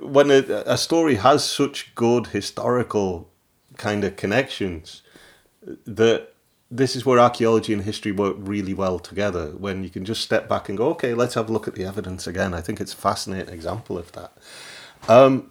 when 0.00 0.30
a, 0.30 0.38
a 0.66 0.76
story 0.76 1.16
has 1.16 1.44
such 1.44 1.94
good 1.94 2.28
historical 2.28 3.28
kind 3.76 4.04
of 4.04 4.16
connections 4.16 5.02
that 5.86 6.32
this 6.70 6.96
is 6.96 7.06
where 7.06 7.18
archaeology 7.18 7.72
and 7.72 7.82
history 7.82 8.10
work 8.10 8.36
really 8.38 8.74
well 8.74 8.98
together 8.98 9.48
when 9.50 9.84
you 9.84 9.90
can 9.90 10.04
just 10.04 10.22
step 10.22 10.48
back 10.48 10.68
and 10.68 10.78
go 10.78 10.88
okay 10.88 11.14
let's 11.14 11.34
have 11.34 11.48
a 11.48 11.52
look 11.52 11.68
at 11.68 11.74
the 11.74 11.84
evidence 11.84 12.26
again 12.26 12.54
i 12.54 12.60
think 12.60 12.80
it's 12.80 12.92
a 12.92 12.96
fascinating 12.96 13.52
example 13.52 13.98
of 13.98 14.10
that 14.12 14.32
um, 15.08 15.50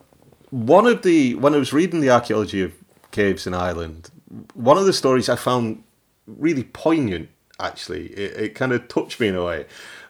one 0.52 0.86
of 0.86 1.02
the 1.02 1.36
when 1.36 1.54
i 1.54 1.58
was 1.58 1.74
reading 1.74 2.02
the 2.02 2.10
archaeology 2.10 2.62
of 2.62 2.74
caves 3.12 3.48
in 3.48 3.54
ireland 3.54 4.10
one 4.54 4.78
of 4.78 4.86
the 4.86 4.94
stories 4.94 5.30
i 5.30 5.36
found 5.36 5.84
really 6.28 6.64
poignant 6.64 7.30
actually 7.60 8.08
it, 8.08 8.38
it 8.38 8.56
kind 8.56 8.72
of 8.72 8.88
touched 8.88 9.20
me 9.20 9.28
in 9.28 9.36
a 9.36 9.44
way 9.44 9.66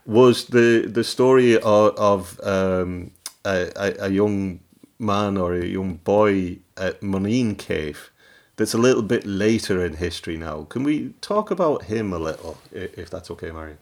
was 0.06 0.46
the 0.48 0.86
the 0.88 1.04
story 1.04 1.58
of, 1.58 1.96
of 1.98 2.40
um, 2.44 3.12
a, 3.44 3.94
a, 4.00 4.10
young 4.10 4.60
man 5.00 5.38
or 5.38 5.54
a 5.54 5.66
young 5.66 5.96
boy 5.96 6.58
at 6.78 7.02
Moneen 7.02 7.58
Cave 7.58 8.12
that's 8.56 8.74
a 8.74 8.78
little 8.78 9.02
bit 9.02 9.26
later 9.26 9.84
in 9.86 9.96
history 9.96 10.38
now. 10.38 10.64
Can 10.64 10.84
we 10.84 11.14
talk 11.22 11.52
about 11.52 11.84
him 11.84 12.14
a 12.14 12.20
little, 12.20 12.58
if 12.72 13.10
that's 13.10 13.30
okay, 13.32 13.52
Marion? 13.52 13.78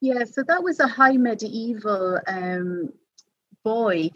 Yeah, 0.00 0.24
so 0.24 0.42
that 0.44 0.62
was 0.62 0.80
a 0.80 0.86
high 0.86 1.16
medieval 1.16 2.20
um, 2.26 2.92
boy. 3.64 4.10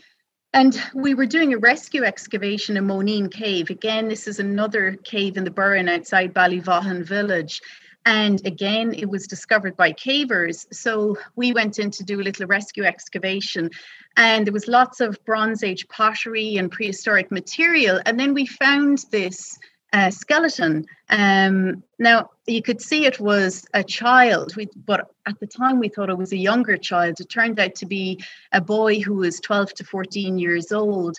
And 0.55 0.81
we 0.95 1.15
were 1.15 1.27
doing 1.27 1.53
a 1.53 1.59
rescue 1.59 2.05
excavation 2.05 2.77
in 2.77 2.87
Moneen 2.87 3.29
Cave. 3.29 3.71
Again, 3.71 4.07
this 4.07 4.29
is 4.29 4.39
another 4.39 4.93
cave 5.03 5.37
in 5.37 5.43
the 5.43 5.51
Burren 5.51 5.89
outside 5.89 6.33
Ballyvaughan 6.33 7.05
village. 7.05 7.61
And 8.07 8.41
again, 8.47 8.95
it 8.95 9.11
was 9.11 9.27
discovered 9.27 9.77
by 9.77 9.93
cavers. 9.95 10.73
So 10.73 11.19
we 11.35 11.53
went 11.53 11.81
in 11.81 11.91
to 11.91 12.05
do 12.05 12.21
a 12.21 12.23
little 12.23 12.47
rescue 12.47 12.85
excavation, 12.85 13.69
and 14.17 14.47
there 14.47 14.53
was 14.53 14.69
lots 14.69 15.01
of 15.01 15.19
Bronze 15.25 15.65
Age 15.65 15.89
pottery 15.89 16.57
and 16.57 16.71
prehistoric 16.71 17.33
material. 17.33 18.01
And 18.07 18.21
then 18.21 18.33
we 18.33 18.47
found 18.47 19.07
this 19.11 19.59
uh, 19.95 20.11
skeleton. 20.11 20.85
Um, 21.09 21.85
now 22.01 22.31
you 22.47 22.61
could 22.61 22.83
see 22.83 23.07
it 23.07 23.21
was 23.21 23.65
a 23.73 23.85
child, 23.85 24.57
we, 24.57 24.69
but 24.85 25.09
at 25.25 25.39
the 25.39 25.47
time 25.47 25.79
we 25.79 25.89
thought 25.89 26.11
it 26.11 26.19
was 26.19 26.33
a 26.33 26.37
younger 26.37 26.77
child. 26.77 27.21
It 27.21 27.31
turned 27.31 27.61
out 27.61 27.77
to 27.77 27.87
be 27.87 28.23
a 28.53 28.61
boy 28.61 29.01
who 29.01 29.15
was 29.15 29.39
12 29.41 29.73
to 29.75 29.85
14 29.85 30.39
years 30.39 30.73
old 30.73 31.17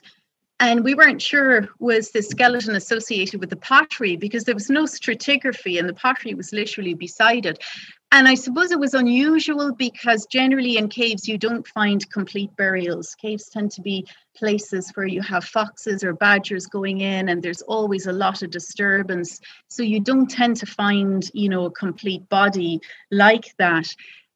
and 0.59 0.83
we 0.83 0.95
weren't 0.95 1.21
sure 1.21 1.67
was 1.79 2.11
the 2.11 2.21
skeleton 2.21 2.75
associated 2.75 3.39
with 3.39 3.49
the 3.49 3.57
pottery 3.57 4.15
because 4.15 4.45
there 4.45 4.55
was 4.55 4.69
no 4.69 4.83
stratigraphy 4.83 5.77
and 5.77 5.87
the 5.87 5.93
pottery 5.93 6.33
was 6.33 6.53
literally 6.53 6.93
beside 6.93 7.45
it 7.45 7.61
and 8.15 8.29
i 8.29 8.33
suppose 8.33 8.71
it 8.71 8.79
was 8.79 8.93
unusual 8.93 9.73
because 9.73 10.25
generally 10.27 10.77
in 10.77 10.87
caves 10.87 11.27
you 11.27 11.37
don't 11.37 11.67
find 11.67 12.09
complete 12.09 12.49
burials. 12.55 13.13
Caves 13.15 13.49
tend 13.49 13.71
to 13.71 13.81
be 13.81 14.07
places 14.37 14.89
where 14.93 15.05
you 15.05 15.21
have 15.21 15.43
foxes 15.43 16.01
or 16.01 16.13
badgers 16.13 16.65
going 16.65 17.01
in 17.01 17.27
and 17.27 17.43
there's 17.43 17.61
always 17.63 18.07
a 18.07 18.13
lot 18.13 18.41
of 18.41 18.51
disturbance. 18.51 19.41
So 19.67 19.83
you 19.83 19.99
don't 19.99 20.29
tend 20.29 20.55
to 20.57 20.65
find 20.65 21.29
you 21.33 21.49
know 21.49 21.65
a 21.65 21.71
complete 21.71 22.27
body 22.29 22.79
like 23.11 23.53
that. 23.57 23.87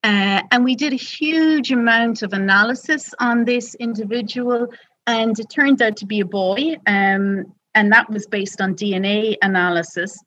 Uh, 0.03 0.41
and 0.51 0.63
we 0.63 0.75
did 0.75 0.93
a 0.93 0.97
huge 0.97 1.71
amount 1.71 2.21
of 2.21 2.33
analysis 2.33 3.13
on 3.19 3.45
this 3.45 3.75
individual 3.75 4.67
and 5.07 5.39
it 5.39 5.49
turned 5.49 5.81
out 5.81 5.95
to 5.97 6.05
be 6.05 6.19
a 6.19 6.25
boy, 6.25 6.75
um, 6.85 7.45
and 7.73 7.91
that 7.91 8.09
was 8.09 8.27
based 8.27 8.61
on 8.61 8.75
DNA 8.75 9.37
analysis. 9.41 10.19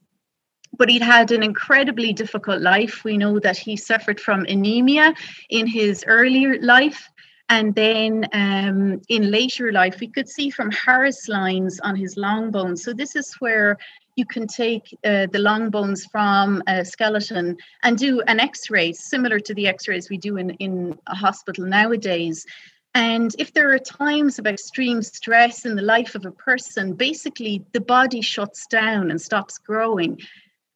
But 0.77 0.89
he'd 0.89 1.03
had 1.03 1.31
an 1.33 1.43
incredibly 1.43 2.13
difficult 2.13 2.63
life. 2.63 3.05
We 3.05 3.19
know 3.19 3.39
that 3.41 3.59
he 3.59 3.77
suffered 3.77 4.21
from 4.21 4.47
anemia 4.47 5.15
in 5.51 5.67
his 5.67 6.05
earlier 6.07 6.61
life. 6.61 7.09
And 7.49 7.75
then 7.75 8.27
um, 8.33 9.03
in 9.09 9.31
later 9.31 9.73
life, 9.73 10.01
we 10.01 10.07
could 10.07 10.29
see 10.29 10.49
from 10.49 10.71
Harris 10.71 11.29
lines 11.29 11.81
on 11.81 11.97
his 11.97 12.17
long 12.17 12.51
bones. 12.51 12.83
So, 12.83 12.95
this 12.95 13.15
is 13.15 13.35
where 13.35 13.77
you 14.17 14.25
can 14.27 14.47
take 14.47 14.97
uh, 15.05 15.27
the 15.33 15.39
long 15.39 15.71
bones 15.71 16.05
from 16.07 16.63
a 16.67 16.85
skeleton 16.85 17.57
and 17.83 17.99
do 17.99 18.21
an 18.23 18.41
x 18.41 18.71
ray, 18.71 18.93
similar 18.93 19.39
to 19.41 19.55
the 19.55 19.67
x 19.67 19.89
rays 19.89 20.11
we 20.11 20.19
do 20.19 20.37
in, 20.37 20.51
in 20.51 20.99
a 21.07 21.15
hospital 21.15 21.65
nowadays. 21.65 22.47
And 22.95 23.35
if 23.39 23.55
there 23.55 23.73
are 23.73 23.79
times 23.79 24.39
of 24.39 24.47
extreme 24.47 25.03
stress 25.03 25.65
in 25.65 25.77
the 25.77 25.83
life 25.83 26.15
of 26.15 26.27
a 26.27 26.31
person, 26.31 26.93
basically 26.93 27.65
the 27.73 27.81
body 27.81 28.21
shuts 28.21 28.67
down 28.67 29.11
and 29.11 29.21
stops 29.21 29.57
growing. 29.57 30.21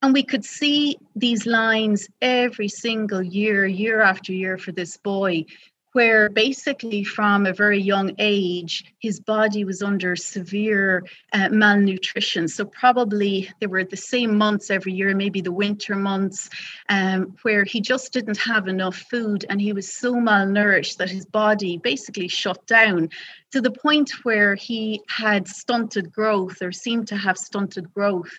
And 0.07 0.15
we 0.15 0.23
could 0.23 0.45
see 0.45 0.99
these 1.17 1.47
lines 1.47 2.09
every 2.23 2.69
single 2.69 3.21
year, 3.21 3.67
year 3.67 4.03
after 4.03 4.33
year 4.33 4.57
for 4.57 4.71
this 4.71 4.97
boy 4.97 5.47
where 5.95 6.29
basically 6.29 7.03
from 7.03 7.45
a 7.45 7.53
very 7.53 7.81
young 7.81 8.13
age, 8.19 8.85
his 9.01 9.19
body 9.19 9.65
was 9.65 9.83
under 9.83 10.15
severe 10.15 11.03
uh, 11.33 11.49
malnutrition. 11.49 12.47
So, 12.47 12.67
probably 12.67 13.51
there 13.59 13.69
were 13.69 13.83
the 13.83 13.97
same 13.97 14.39
months 14.39 14.71
every 14.71 14.93
year, 14.93 15.13
maybe 15.17 15.41
the 15.41 15.51
winter 15.51 15.97
months, 15.97 16.51
um, 16.89 17.35
where 17.43 17.65
he 17.65 17.81
just 17.81 18.13
didn't 18.13 18.37
have 18.37 18.69
enough 18.69 18.97
food 19.11 19.45
and 19.51 19.61
he 19.61 19.73
was 19.73 19.93
so 19.93 20.15
malnourished 20.15 20.99
that 20.99 21.11
his 21.11 21.27
body 21.27 21.79
basically 21.79 22.29
shut 22.29 22.65
down 22.67 23.09
to 23.51 23.61
the 23.61 23.73
point 23.73 24.11
where 24.23 24.55
he 24.55 25.01
had 25.09 25.49
stunted 25.49 26.13
growth 26.13 26.63
or 26.63 26.71
seemed 26.71 27.09
to 27.09 27.17
have 27.17 27.37
stunted 27.37 27.93
growth. 27.93 28.39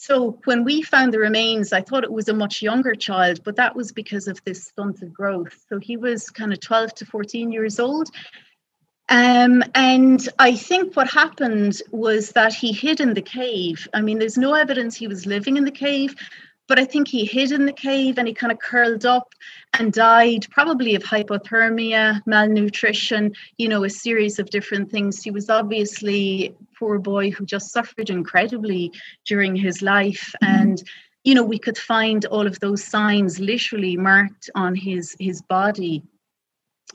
So 0.00 0.38
when 0.44 0.62
we 0.62 0.82
found 0.82 1.12
the 1.12 1.18
remains, 1.18 1.72
I 1.72 1.82
thought 1.82 2.04
it 2.04 2.12
was 2.12 2.28
a 2.28 2.32
much 2.32 2.62
younger 2.62 2.94
child, 2.94 3.42
but 3.42 3.56
that 3.56 3.74
was 3.74 3.90
because 3.90 4.28
of 4.28 4.40
this 4.44 4.62
stunted 4.62 5.12
growth. 5.12 5.64
So 5.68 5.80
he 5.80 5.96
was 5.96 6.30
kind 6.30 6.52
of 6.52 6.60
12 6.60 6.94
to 6.94 7.04
14 7.04 7.50
years 7.50 7.80
old. 7.80 8.08
Um, 9.08 9.64
and 9.74 10.26
I 10.38 10.54
think 10.54 10.94
what 10.94 11.10
happened 11.10 11.82
was 11.90 12.30
that 12.32 12.54
he 12.54 12.70
hid 12.70 13.00
in 13.00 13.14
the 13.14 13.22
cave. 13.22 13.88
I 13.92 14.00
mean, 14.00 14.20
there's 14.20 14.38
no 14.38 14.54
evidence 14.54 14.94
he 14.94 15.08
was 15.08 15.26
living 15.26 15.56
in 15.56 15.64
the 15.64 15.72
cave, 15.72 16.14
but 16.68 16.78
I 16.78 16.84
think 16.84 17.08
he 17.08 17.24
hid 17.24 17.50
in 17.50 17.66
the 17.66 17.72
cave 17.72 18.18
and 18.18 18.28
he 18.28 18.34
kind 18.34 18.52
of 18.52 18.60
curled 18.60 19.04
up 19.04 19.34
and 19.76 19.92
died, 19.92 20.46
probably 20.50 20.94
of 20.94 21.02
hypothermia, 21.02 22.22
malnutrition, 22.24 23.34
you 23.56 23.68
know, 23.68 23.82
a 23.82 23.90
series 23.90 24.38
of 24.38 24.50
different 24.50 24.92
things. 24.92 25.24
He 25.24 25.32
was 25.32 25.50
obviously 25.50 26.54
poor 26.78 26.98
boy 26.98 27.30
who 27.30 27.44
just 27.44 27.72
suffered 27.72 28.10
incredibly 28.10 28.92
during 29.26 29.56
his 29.56 29.82
life. 29.82 30.34
Mm-hmm. 30.42 30.62
And 30.62 30.82
you 31.24 31.34
know, 31.34 31.44
we 31.44 31.58
could 31.58 31.76
find 31.76 32.24
all 32.26 32.46
of 32.46 32.58
those 32.60 32.84
signs 32.84 33.40
literally 33.40 33.96
marked 33.96 34.50
on 34.54 34.74
his 34.74 35.16
his 35.18 35.42
body 35.42 36.02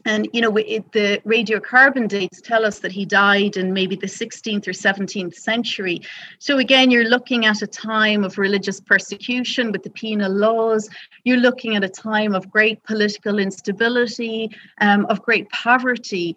and 0.05 0.27
you 0.33 0.41
know 0.41 0.55
it, 0.57 0.91
the 0.91 1.21
radiocarbon 1.25 2.07
dates 2.07 2.41
tell 2.41 2.65
us 2.65 2.79
that 2.79 2.91
he 2.91 3.05
died 3.05 3.57
in 3.57 3.73
maybe 3.73 3.95
the 3.95 4.07
16th 4.07 4.67
or 4.67 4.71
17th 4.71 5.35
century 5.35 6.01
so 6.39 6.57
again 6.57 6.89
you're 6.89 7.09
looking 7.09 7.45
at 7.45 7.61
a 7.61 7.67
time 7.67 8.23
of 8.23 8.37
religious 8.37 8.79
persecution 8.79 9.71
with 9.71 9.83
the 9.83 9.89
penal 9.89 10.31
laws 10.31 10.89
you're 11.23 11.37
looking 11.37 11.75
at 11.75 11.83
a 11.83 11.89
time 11.89 12.33
of 12.33 12.49
great 12.49 12.83
political 12.83 13.39
instability 13.39 14.49
um, 14.81 15.05
of 15.05 15.21
great 15.21 15.49
poverty 15.49 16.35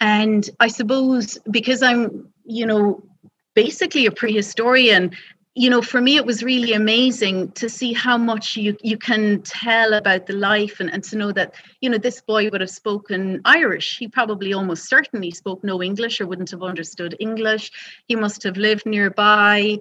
and 0.00 0.50
i 0.60 0.68
suppose 0.68 1.38
because 1.50 1.82
i'm 1.82 2.28
you 2.44 2.66
know 2.66 3.02
basically 3.54 4.06
a 4.06 4.10
prehistorian 4.10 5.14
you 5.58 5.70
know, 5.70 5.80
for 5.80 6.02
me, 6.02 6.16
it 6.16 6.26
was 6.26 6.42
really 6.42 6.74
amazing 6.74 7.50
to 7.52 7.66
see 7.70 7.94
how 7.94 8.18
much 8.18 8.58
you, 8.58 8.76
you 8.82 8.98
can 8.98 9.40
tell 9.40 9.94
about 9.94 10.26
the 10.26 10.34
life 10.34 10.80
and, 10.80 10.92
and 10.92 11.02
to 11.04 11.16
know 11.16 11.32
that, 11.32 11.54
you 11.80 11.88
know, 11.88 11.96
this 11.96 12.20
boy 12.20 12.50
would 12.50 12.60
have 12.60 12.68
spoken 12.68 13.40
Irish. 13.46 13.96
He 13.96 14.06
probably 14.06 14.52
almost 14.52 14.86
certainly 14.86 15.30
spoke 15.30 15.64
no 15.64 15.82
English 15.82 16.20
or 16.20 16.26
wouldn't 16.26 16.50
have 16.50 16.62
understood 16.62 17.16
English. 17.20 17.72
He 18.06 18.14
must 18.16 18.42
have 18.42 18.58
lived 18.58 18.84
nearby. 18.84 19.78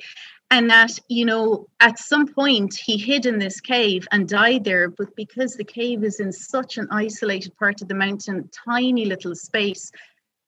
And 0.51 0.69
that, 0.69 0.99
you 1.09 1.25
know, 1.25 1.67
at 1.79 1.99
some 1.99 2.27
point 2.27 2.75
he 2.75 2.97
hid 2.97 3.25
in 3.25 3.39
this 3.39 3.59
cave 3.59 4.07
and 4.11 4.29
died 4.29 4.63
there. 4.63 4.89
But 4.89 5.15
because 5.15 5.55
the 5.55 5.63
cave 5.63 6.03
is 6.03 6.19
in 6.19 6.31
such 6.31 6.77
an 6.77 6.87
isolated 6.91 7.57
part 7.57 7.81
of 7.81 7.87
the 7.87 7.95
mountain, 7.95 8.49
tiny 8.65 9.05
little 9.05 9.35
space, 9.35 9.91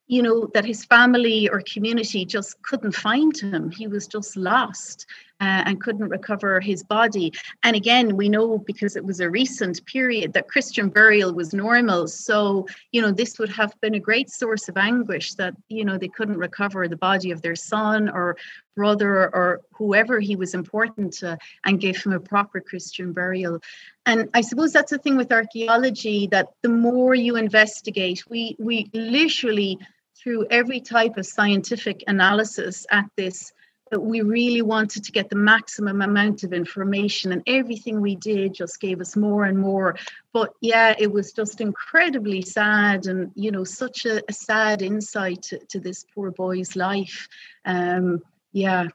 you 0.08 0.22
know, 0.22 0.50
that 0.54 0.66
his 0.66 0.86
family 0.86 1.50
or 1.50 1.62
community 1.62 2.26
just 2.26 2.62
couldn't 2.62 2.94
find 2.96 3.38
him. 3.38 3.72
He 3.72 3.88
was 3.88 4.08
just 4.08 4.38
lost 4.38 5.06
uh, 5.40 5.64
and 5.66 5.82
couldn't 5.82 6.10
recover 6.10 6.60
his 6.60 6.84
body. 6.84 7.32
And 7.64 7.76
again, 7.76 8.16
we 8.16 8.30
know 8.30 8.58
because 8.58 8.96
it 8.96 9.06
was 9.06 9.20
a 9.20 9.30
recent 9.30 9.86
period 9.86 10.34
that 10.34 10.48
Christian 10.48 10.90
burial 10.90 11.34
was 11.34 11.54
normal. 11.54 12.08
So, 12.08 12.68
you 12.92 13.02
know, 13.02 13.12
this 13.12 13.38
would 13.40 13.50
have 13.50 13.74
been 13.82 13.96
a 13.96 14.00
great 14.00 14.30
source 14.30 14.68
of 14.68 14.78
anguish 14.78 15.36
that, 15.36 15.54
you 15.70 15.86
know, 15.86 15.98
they 15.98 16.08
couldn't 16.08 16.38
recover 16.38 16.88
the 16.88 16.98
body 16.98 17.32
of 17.32 17.42
their 17.42 17.56
son 17.56 18.10
or 18.10 18.38
brother 18.76 19.34
or 19.36 19.62
whoever 19.74 20.20
he 20.20 20.36
was 20.36 20.54
important 20.54 21.14
to 21.14 21.38
and 21.66 21.82
give 21.82 21.98
him 21.98 22.14
a 22.14 22.20
proper 22.20 22.62
Christian 22.62 23.12
burial. 23.12 23.60
And 24.06 24.30
I 24.34 24.42
suppose 24.42 24.72
that's 24.72 24.92
the 24.92 25.00
thing 25.00 25.18
with 25.18 25.32
archaeology 25.32 26.28
that 26.28 26.50
the 26.62 26.70
more 26.70 27.16
you 27.16 27.36
investigate, 27.36 28.24
we 28.30 28.56
we 28.60 28.90
literally 28.94 29.80
through 30.16 30.48
every 30.50 30.80
type 30.80 31.18
of 31.18 31.26
scientific 31.26 32.04
analysis 32.08 32.86
at 32.92 33.06
this 33.16 33.52
we 33.92 34.22
really 34.22 34.62
wanted 34.62 35.04
to 35.04 35.12
get 35.12 35.30
the 35.30 35.36
maximum 35.36 36.02
amount 36.02 36.44
of 36.44 36.54
information 36.54 37.32
and 37.32 37.44
everything 37.48 38.02
we 38.02 38.16
did 38.16 38.54
just 38.54 38.80
gave 38.80 39.00
us 39.00 39.16
more 39.16 39.46
and 39.46 39.58
more 39.58 39.96
but 40.34 40.54
yeah 40.62 40.94
it 40.98 41.12
was 41.12 41.32
just 41.32 41.62
incredibly 41.62 42.42
sad 42.42 43.06
and 43.06 43.32
you 43.36 43.52
know 43.52 43.64
such 43.64 44.06
a, 44.06 44.22
a 44.30 44.34
sad 44.34 44.82
insight 44.82 45.42
to, 45.42 45.60
to, 45.66 45.80
this 45.80 46.06
poor 46.14 46.32
boy's 46.32 46.76
life 46.76 47.28
um 47.66 48.22
yeah 48.52 48.88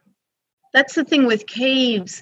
that's 0.73 0.95
the 0.95 1.03
thing 1.03 1.25
with 1.25 1.47
caves 1.47 2.21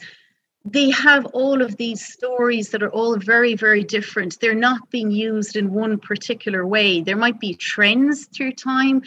they 0.64 0.92
have 0.92 1.26
all 1.28 1.62
of 1.62 1.78
these 1.78 2.06
stories 2.06 2.70
that 2.70 2.84
are 2.84 2.92
all 2.92 3.18
very, 3.18 3.56
very 3.56 3.84
different. 3.84 4.40
They're 4.40 4.54
not 4.54 4.92
being 4.92 5.10
used 5.10 5.56
in 5.56 5.74
one 5.74 5.98
particular 5.98 6.66
way. 6.68 7.02
There 7.02 7.18
might 7.18 7.40
be 7.40 7.56
trends 7.56 8.26
through 8.28 8.54
time, 8.54 9.02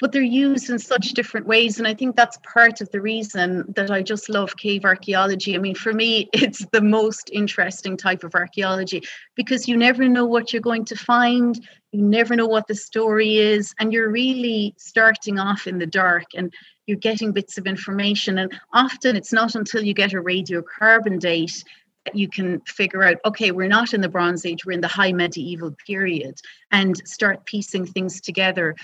but 0.00 0.12
they're 0.12 0.22
used 0.22 0.70
in 0.70 0.78
such 0.78 1.10
different 1.10 1.46
ways. 1.46 1.78
And 1.78 1.86
I 1.88 1.94
think 1.94 2.14
that's 2.14 2.38
part 2.38 2.80
of 2.80 2.90
the 2.90 3.00
reason 3.00 3.64
that 3.74 3.90
I 3.90 4.02
just 4.02 4.28
love 4.28 4.56
cave 4.56 4.84
archaeology. 4.84 5.54
I 5.54 5.58
mean, 5.58 5.74
for 5.74 5.92
me, 5.92 6.28
it's 6.32 6.64
the 6.72 6.82
most 6.82 7.30
interesting 7.32 7.96
type 7.96 8.24
of 8.24 8.34
archaeology 8.34 9.02
because 9.34 9.68
you 9.68 9.76
never 9.76 10.08
know 10.08 10.26
what 10.26 10.52
you're 10.52 10.62
going 10.62 10.84
to 10.86 10.96
find, 10.96 11.58
you 11.92 12.02
never 12.02 12.36
know 12.36 12.46
what 12.46 12.66
the 12.66 12.74
story 12.74 13.38
is, 13.38 13.74
and 13.78 13.92
you're 13.92 14.10
really 14.10 14.74
starting 14.76 15.38
off 15.38 15.66
in 15.66 15.78
the 15.78 15.86
dark. 15.86 16.24
And 16.34 16.52
you're 16.88 16.96
getting 16.96 17.32
bits 17.32 17.58
of 17.58 17.66
information. 17.66 18.38
And 18.38 18.58
often 18.72 19.14
it's 19.14 19.32
not 19.32 19.54
until 19.54 19.84
you 19.84 19.92
get 19.92 20.14
a 20.14 20.22
radiocarbon 20.22 21.20
date 21.20 21.62
that 22.06 22.16
you 22.16 22.28
can 22.28 22.60
figure 22.62 23.02
out, 23.02 23.18
okay, 23.26 23.50
we're 23.50 23.68
not 23.68 23.92
in 23.92 24.00
the 24.00 24.08
Bronze 24.08 24.46
Age, 24.46 24.64
we're 24.64 24.72
in 24.72 24.80
the 24.80 24.88
high 24.88 25.12
medieval 25.12 25.74
period, 25.86 26.40
and 26.72 26.96
start 27.06 27.44
piecing 27.44 27.84
things 27.84 28.22
together. 28.22 28.74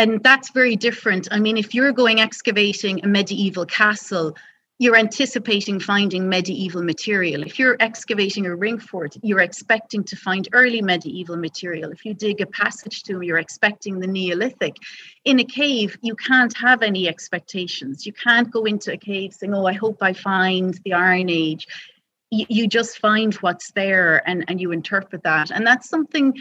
And 0.00 0.22
that's 0.22 0.50
very 0.52 0.76
different. 0.76 1.28
I 1.30 1.38
mean, 1.40 1.58
if 1.58 1.74
you're 1.74 1.92
going 1.92 2.20
excavating 2.20 3.04
a 3.04 3.06
medieval 3.06 3.66
castle, 3.66 4.34
you're 4.78 4.96
anticipating 4.96 5.78
finding 5.78 6.26
medieval 6.26 6.82
material. 6.82 7.42
If 7.42 7.58
you're 7.58 7.76
excavating 7.80 8.46
a 8.46 8.56
ring 8.56 8.78
fort, 8.78 9.14
you're 9.22 9.40
expecting 9.40 10.02
to 10.04 10.16
find 10.16 10.48
early 10.54 10.80
medieval 10.80 11.36
material. 11.36 11.92
If 11.92 12.06
you 12.06 12.14
dig 12.14 12.40
a 12.40 12.46
passage 12.46 13.02
tomb, 13.02 13.22
you're 13.22 13.36
expecting 13.36 14.00
the 14.00 14.06
Neolithic. 14.06 14.76
In 15.26 15.38
a 15.38 15.44
cave, 15.44 15.98
you 16.00 16.16
can't 16.16 16.56
have 16.56 16.80
any 16.80 17.06
expectations. 17.06 18.06
You 18.06 18.14
can't 18.14 18.50
go 18.50 18.64
into 18.64 18.94
a 18.94 18.96
cave 18.96 19.34
saying, 19.34 19.52
Oh, 19.52 19.66
I 19.66 19.74
hope 19.74 19.98
I 20.00 20.14
find 20.14 20.80
the 20.86 20.94
Iron 20.94 21.28
Age. 21.28 21.66
You, 22.30 22.46
you 22.48 22.66
just 22.68 23.00
find 23.00 23.34
what's 23.34 23.70
there 23.72 24.26
and, 24.26 24.46
and 24.48 24.62
you 24.62 24.72
interpret 24.72 25.24
that. 25.24 25.50
And 25.50 25.66
that's 25.66 25.90
something 25.90 26.40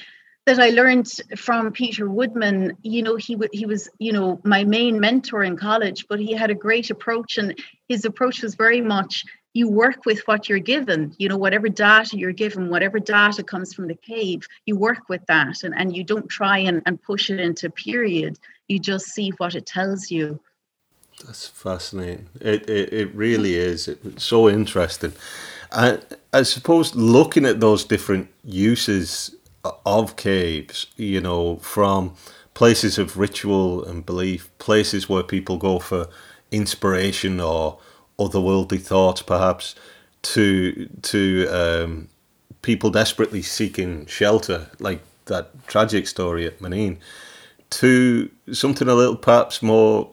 that 0.49 0.59
I 0.59 0.71
learned 0.71 1.07
from 1.37 1.71
Peter 1.71 2.09
Woodman, 2.09 2.75
you 2.81 3.03
know, 3.03 3.15
he 3.17 3.37
he 3.53 3.67
was, 3.67 3.87
you 3.99 4.11
know, 4.11 4.41
my 4.43 4.63
main 4.63 4.99
mentor 4.99 5.43
in 5.43 5.55
college, 5.55 6.07
but 6.09 6.19
he 6.19 6.33
had 6.33 6.49
a 6.49 6.55
great 6.55 6.89
approach, 6.89 7.37
and 7.37 7.55
his 7.87 8.03
approach 8.03 8.41
was 8.41 8.55
very 8.55 8.81
much 8.81 9.25
you 9.53 9.69
work 9.69 10.05
with 10.07 10.21
what 10.25 10.49
you're 10.49 10.67
given. 10.75 11.13
You 11.19 11.29
know, 11.29 11.37
whatever 11.37 11.69
data 11.69 12.17
you're 12.17 12.31
given, 12.31 12.71
whatever 12.71 12.99
data 12.99 13.43
comes 13.43 13.75
from 13.75 13.87
the 13.87 13.93
cave, 13.93 14.41
you 14.65 14.75
work 14.75 15.07
with 15.07 15.23
that, 15.27 15.61
and 15.63 15.75
and 15.77 15.95
you 15.95 16.03
don't 16.03 16.27
try 16.27 16.57
and, 16.57 16.81
and 16.87 16.99
push 16.99 17.29
it 17.29 17.39
into 17.39 17.69
period. 17.69 18.39
You 18.67 18.79
just 18.79 19.05
see 19.05 19.29
what 19.37 19.53
it 19.53 19.67
tells 19.67 20.09
you. 20.09 20.39
That's 21.25 21.47
fascinating. 21.47 22.27
It 22.41 22.67
it, 22.67 22.91
it 22.91 23.13
really 23.13 23.53
is. 23.53 23.87
It's 23.87 24.23
so 24.23 24.49
interesting. 24.49 25.13
I 25.71 25.99
I 26.33 26.41
suppose 26.41 26.95
looking 26.95 27.45
at 27.45 27.59
those 27.59 27.83
different 27.83 28.29
uses 28.43 29.35
of 29.63 30.15
caves, 30.15 30.87
you 30.95 31.21
know, 31.21 31.57
from 31.57 32.13
places 32.53 32.97
of 32.97 33.17
ritual 33.17 33.83
and 33.85 34.05
belief, 34.05 34.49
places 34.57 35.07
where 35.09 35.23
people 35.23 35.57
go 35.57 35.79
for 35.79 36.07
inspiration 36.51 37.39
or 37.39 37.79
otherworldly 38.17 38.81
thoughts, 38.81 39.21
perhaps, 39.21 39.75
to 40.21 40.87
to 41.01 41.47
um, 41.47 42.09
people 42.61 42.89
desperately 42.89 43.41
seeking 43.41 44.05
shelter, 44.05 44.69
like 44.79 45.01
that 45.25 45.51
tragic 45.67 46.07
story 46.07 46.45
at 46.45 46.59
Moneen, 46.59 46.97
to 47.69 48.29
something 48.51 48.87
a 48.87 48.95
little 48.95 49.15
perhaps 49.15 49.61
more 49.61 50.09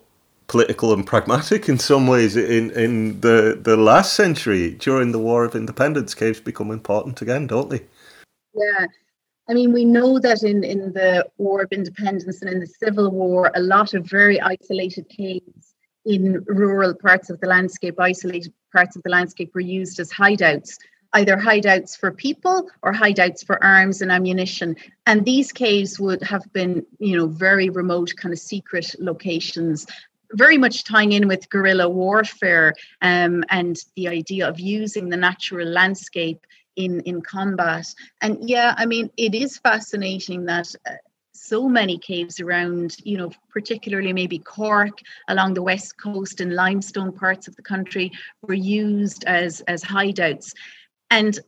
political 0.47 0.93
and 0.93 1.07
pragmatic 1.07 1.69
in 1.69 1.79
some 1.79 2.07
ways. 2.07 2.37
In 2.37 2.71
in 2.73 3.21
the 3.21 3.59
the 3.61 3.77
last 3.77 4.15
century, 4.15 4.73
during 4.73 5.13
the 5.13 5.19
War 5.19 5.45
of 5.45 5.55
Independence, 5.55 6.15
caves 6.15 6.41
become 6.41 6.71
important 6.71 7.21
again, 7.23 7.47
don't 7.47 7.71
they? 7.71 7.83
Yeah, 8.55 8.87
I 9.49 9.55
mean, 9.55 9.73
we 9.73 9.85
know 9.85 10.19
that 10.19 10.43
in, 10.43 10.65
in 10.65 10.93
the 10.93 11.25
War 11.39 11.63
of 11.63 11.71
Independence 11.71 12.43
and 12.43 12.51
in 12.51 12.59
the 12.59 12.67
Civil 12.67 13.11
War, 13.11 13.53
a 13.55 13.61
lot 13.61 13.95
of 13.95 14.05
very 14.05 14.41
isolated 14.41 15.09
caves 15.09 15.75
in 16.05 16.45
rural 16.47 16.95
parts 16.95 17.31
of 17.31 17.41
the 17.41 17.47
landscape, 17.47 17.95
isolated 18.01 18.53
parts 18.73 18.97
of 18.97 19.03
the 19.05 19.11
landscape, 19.11 19.53
were 19.55 19.61
used 19.61 20.01
as 20.01 20.11
hideouts, 20.11 20.79
either 21.13 21.37
hideouts 21.37 21.97
for 21.97 22.11
people 22.11 22.69
or 22.83 22.93
hideouts 22.93 23.47
for 23.47 23.63
arms 23.63 24.03
and 24.03 24.11
ammunition. 24.11 24.75
And 25.07 25.25
these 25.25 25.53
caves 25.53 26.01
would 26.01 26.23
have 26.23 26.53
been, 26.53 26.85
you 26.99 27.17
know, 27.17 27.29
very 27.29 27.71
remote, 27.71 28.15
kind 28.17 28.33
of 28.33 28.41
secret 28.41 28.97
locations 28.99 29.87
very 30.33 30.59
much 30.59 30.85
tying 30.85 31.13
in 31.13 31.29
with 31.29 31.49
guerrilla 31.51 31.89
warfare 31.89 32.75
um, 33.03 33.45
and 33.51 33.77
the 33.95 34.09
idea 34.09 34.49
of 34.49 34.59
using 34.59 35.09
the 35.09 35.17
natural 35.17 35.67
landscape 35.69 36.45
in 36.77 37.01
in 37.01 37.21
combat 37.23 37.93
and 38.21 38.49
yeah 38.49 38.75
i 38.79 38.87
mean 38.87 39.11
it 39.17 39.35
is 39.35 39.59
fascinating 39.59 40.45
that 40.45 40.73
uh, 40.89 40.93
so 41.33 41.69
many 41.69 41.99
caves 41.99 42.41
around 42.41 42.97
you 43.05 43.17
know 43.17 43.31
particularly 43.51 44.13
maybe 44.13 44.39
cork 44.39 44.99
along 45.29 45.55
the 45.55 45.63
west 45.63 45.99
coast 45.99 46.41
and 46.41 46.55
limestone 46.55 47.13
parts 47.13 47.49
of 47.49 47.57
the 47.57 47.63
country 47.63 48.11
were 48.43 48.55
used 48.55 49.25
as 49.25 49.61
as 49.63 49.83
hideouts 49.83 50.53
and 51.11 51.41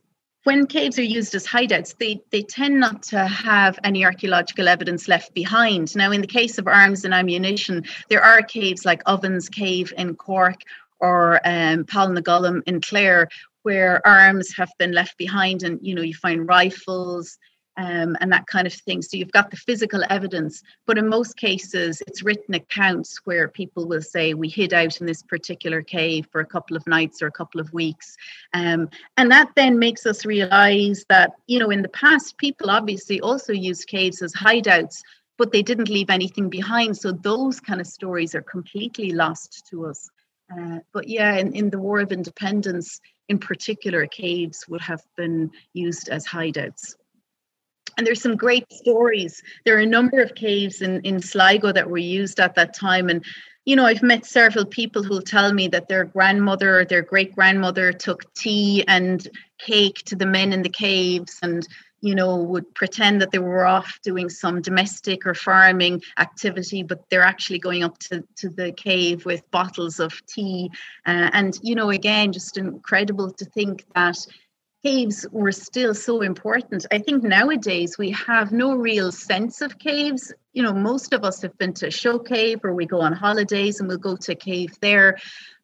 when 0.43 0.67
caves 0.67 0.97
are 0.97 1.03
used 1.03 1.35
as 1.35 1.45
hideouts, 1.45 1.97
they, 1.97 2.21
they 2.31 2.41
tend 2.41 2.79
not 2.79 3.03
to 3.03 3.27
have 3.27 3.77
any 3.83 4.05
archaeological 4.05 4.67
evidence 4.69 5.07
left 5.07 5.33
behind. 5.33 5.95
Now, 5.95 6.11
in 6.11 6.21
the 6.21 6.27
case 6.27 6.57
of 6.57 6.65
arms 6.65 7.03
and 7.03 7.13
ammunition, 7.13 7.83
there 8.09 8.23
are 8.23 8.41
caves 8.41 8.85
like 8.85 9.03
Ovens 9.05 9.49
Cave 9.49 9.93
in 9.97 10.15
Cork 10.15 10.61
or 10.99 11.39
um, 11.45 11.83
Pollnagollum 11.85 12.61
in 12.65 12.81
Clare, 12.81 13.27
where 13.69 14.01
arms 14.03 14.51
have 14.57 14.71
been 14.79 14.93
left 14.93 15.15
behind 15.19 15.61
and 15.61 15.77
you 15.83 15.93
know 15.93 16.01
you 16.01 16.15
find 16.15 16.47
rifles 16.47 17.37
um, 17.77 18.17
and 18.19 18.33
that 18.33 18.47
kind 18.47 18.65
of 18.65 18.73
thing. 18.73 19.03
So 19.03 19.15
you've 19.15 19.31
got 19.31 19.51
the 19.51 19.57
physical 19.57 20.03
evidence 20.09 20.63
but 20.87 20.97
in 20.97 21.07
most 21.07 21.37
cases 21.37 22.01
it's 22.07 22.23
written 22.23 22.55
accounts 22.55 23.19
where 23.25 23.47
people 23.47 23.87
will 23.87 24.01
say 24.01 24.33
we 24.33 24.49
hid 24.49 24.73
out 24.73 24.99
in 24.99 25.05
this 25.05 25.21
particular 25.21 25.83
cave 25.83 26.25
for 26.31 26.41
a 26.41 26.51
couple 26.55 26.75
of 26.75 26.87
nights 26.87 27.21
or 27.21 27.27
a 27.27 27.37
couple 27.39 27.61
of 27.61 27.71
weeks. 27.71 28.17
Um, 28.55 28.89
and 29.17 29.29
that 29.29 29.51
then 29.55 29.77
makes 29.77 30.07
us 30.07 30.25
realize 30.25 31.05
that 31.09 31.33
you 31.45 31.59
know 31.59 31.69
in 31.69 31.83
the 31.83 31.95
past 32.05 32.39
people 32.39 32.71
obviously 32.71 33.21
also 33.21 33.53
used 33.53 33.87
caves 33.87 34.23
as 34.23 34.33
hideouts 34.33 34.97
but 35.37 35.51
they 35.51 35.61
didn't 35.61 35.89
leave 35.89 36.09
anything 36.09 36.49
behind. 36.49 36.97
So 36.97 37.11
those 37.11 37.59
kind 37.59 37.79
of 37.79 37.87
stories 37.87 38.33
are 38.33 38.41
completely 38.55 39.11
lost 39.11 39.67
to 39.69 39.85
us. 39.85 40.09
Uh, 40.51 40.79
but 40.91 41.07
yeah 41.07 41.35
in, 41.35 41.53
in 41.53 41.69
the 41.69 41.77
war 41.77 41.99
of 41.99 42.11
independence 42.11 42.99
in 43.29 43.37
particular, 43.39 44.05
caves 44.07 44.65
would 44.67 44.81
have 44.81 45.01
been 45.15 45.51
used 45.73 46.09
as 46.09 46.27
hideouts. 46.27 46.95
And 47.97 48.05
there's 48.05 48.21
some 48.21 48.35
great 48.35 48.71
stories. 48.71 49.41
There 49.65 49.77
are 49.77 49.81
a 49.81 49.85
number 49.85 50.21
of 50.21 50.35
caves 50.35 50.81
in, 50.81 51.01
in 51.01 51.21
Sligo 51.21 51.71
that 51.71 51.89
were 51.89 51.97
used 51.97 52.39
at 52.39 52.55
that 52.55 52.73
time. 52.73 53.09
And, 53.09 53.23
you 53.65 53.75
know, 53.75 53.85
I've 53.85 54.03
met 54.03 54.25
several 54.25 54.65
people 54.65 55.03
who'll 55.03 55.21
tell 55.21 55.53
me 55.53 55.67
that 55.69 55.87
their 55.87 56.05
grandmother 56.05 56.79
or 56.79 56.85
their 56.85 57.01
great 57.01 57.35
grandmother 57.35 57.91
took 57.91 58.33
tea 58.33 58.83
and 58.87 59.27
cake 59.59 59.97
to 60.05 60.15
the 60.15 60.25
men 60.25 60.53
in 60.53 60.63
the 60.63 60.69
caves 60.69 61.39
and 61.43 61.67
you 62.01 62.15
know, 62.15 62.37
would 62.37 62.73
pretend 62.75 63.21
that 63.21 63.31
they 63.31 63.39
were 63.39 63.65
off 63.65 63.99
doing 64.03 64.29
some 64.29 64.61
domestic 64.61 65.25
or 65.25 65.33
farming 65.33 66.01
activity, 66.17 66.83
but 66.83 67.03
they're 67.09 67.21
actually 67.21 67.59
going 67.59 67.83
up 67.83 67.97
to, 67.99 68.23
to 68.37 68.49
the 68.49 68.71
cave 68.71 69.25
with 69.25 69.49
bottles 69.51 69.99
of 69.99 70.25
tea. 70.25 70.69
Uh, 71.05 71.29
and, 71.33 71.59
you 71.61 71.75
know, 71.75 71.89
again, 71.89 72.31
just 72.31 72.57
incredible 72.57 73.31
to 73.31 73.45
think 73.45 73.85
that 73.95 74.17
caves 74.83 75.25
were 75.31 75.51
still 75.51 75.93
so 75.93 76.21
important. 76.21 76.85
I 76.91 76.99
think 76.99 77.23
nowadays 77.23 77.97
we 77.97 78.11
have 78.11 78.51
no 78.51 78.75
real 78.75 79.11
sense 79.11 79.61
of 79.61 79.77
caves. 79.77 80.33
You 80.53 80.63
know, 80.63 80.73
most 80.73 81.13
of 81.13 81.23
us 81.23 81.41
have 81.41 81.57
been 81.57 81.73
to 81.75 81.91
show 81.91 82.17
cave 82.17 82.59
or 82.63 82.73
we 82.73 82.85
go 82.85 83.01
on 83.01 83.13
holidays 83.13 83.79
and 83.79 83.89
we'll 83.89 83.97
go 83.97 84.15
to 84.15 84.31
a 84.31 84.35
cave 84.35 84.77
there. 84.79 85.17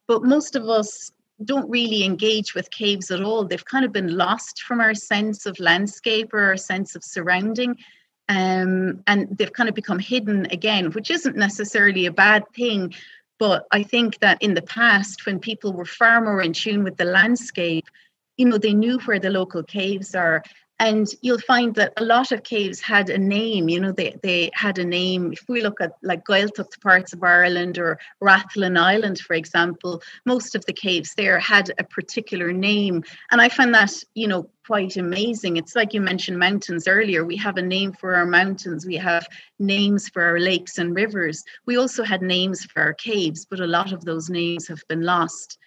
But 0.07 0.23
most 0.23 0.55
of 0.55 0.67
us 0.67 1.11
don't 1.43 1.69
really 1.69 2.03
engage 2.03 2.55
with 2.55 2.71
caves 2.71 3.11
at 3.11 3.21
all. 3.21 3.43
They've 3.43 3.65
kind 3.65 3.85
of 3.85 3.91
been 3.91 4.15
lost 4.15 4.61
from 4.63 4.79
our 4.79 4.93
sense 4.93 5.45
of 5.45 5.59
landscape 5.59 6.33
or 6.33 6.43
our 6.43 6.57
sense 6.57 6.95
of 6.95 7.03
surrounding. 7.03 7.77
Um, 8.29 9.03
and 9.05 9.37
they've 9.37 9.51
kind 9.51 9.69
of 9.69 9.75
become 9.75 9.99
hidden 9.99 10.47
again, 10.47 10.91
which 10.91 11.11
isn't 11.11 11.35
necessarily 11.35 12.05
a 12.05 12.11
bad 12.11 12.43
thing. 12.55 12.93
But 13.37 13.65
I 13.71 13.83
think 13.83 14.19
that 14.19 14.41
in 14.41 14.53
the 14.53 14.61
past, 14.61 15.25
when 15.25 15.39
people 15.39 15.73
were 15.73 15.85
far 15.85 16.21
more 16.21 16.41
in 16.41 16.53
tune 16.53 16.83
with 16.83 16.97
the 16.97 17.05
landscape, 17.05 17.85
you 18.37 18.45
know, 18.45 18.57
they 18.57 18.73
knew 18.73 18.99
where 18.99 19.19
the 19.19 19.29
local 19.29 19.63
caves 19.63 20.15
are 20.15 20.41
and 20.79 21.07
you'll 21.21 21.39
find 21.39 21.73
that 21.75 21.93
a 21.97 22.03
lot 22.03 22.31
of 22.31 22.43
caves 22.43 22.81
had 22.81 23.09
a 23.09 23.17
name 23.17 23.69
you 23.69 23.79
know 23.79 23.91
they, 23.91 24.15
they 24.23 24.49
had 24.53 24.77
a 24.77 24.85
name. 24.85 25.31
If 25.31 25.45
we 25.47 25.61
look 25.61 25.79
at 25.79 25.93
like 26.03 26.25
Gaeltacht 26.25 26.81
parts 26.81 27.13
of 27.13 27.23
Ireland 27.23 27.77
or 27.77 27.99
Rathlin 28.21 28.77
Island 28.77 29.19
for 29.19 29.33
example 29.33 30.01
most 30.25 30.55
of 30.55 30.65
the 30.65 30.73
caves 30.73 31.13
there 31.15 31.39
had 31.39 31.71
a 31.79 31.83
particular 31.83 32.51
name. 32.51 33.03
And 33.31 33.41
I 33.41 33.49
find 33.49 33.73
that 33.73 33.93
you 34.15 34.27
know 34.27 34.49
quite 34.65 34.97
amazing. 34.97 35.57
It's 35.57 35.75
like 35.75 35.93
you 35.93 36.01
mentioned 36.01 36.39
mountains 36.39 36.87
earlier. 36.87 37.23
We 37.23 37.37
have 37.37 37.57
a 37.57 37.61
name 37.61 37.93
for 37.93 38.15
our 38.15 38.25
mountains. 38.25 38.85
We 38.85 38.95
have 38.95 39.27
names 39.59 40.09
for 40.09 40.23
our 40.23 40.39
lakes 40.39 40.79
and 40.79 40.95
rivers. 40.95 41.43
We 41.67 41.77
also 41.77 42.03
had 42.03 42.21
names 42.21 42.65
for 42.65 42.81
our 42.81 42.93
caves 42.93 43.45
but 43.45 43.59
a 43.59 43.67
lot 43.67 43.91
of 43.91 44.03
those 44.05 44.29
names 44.29 44.67
have 44.67 44.83
been 44.87 45.01
lost 45.01 45.57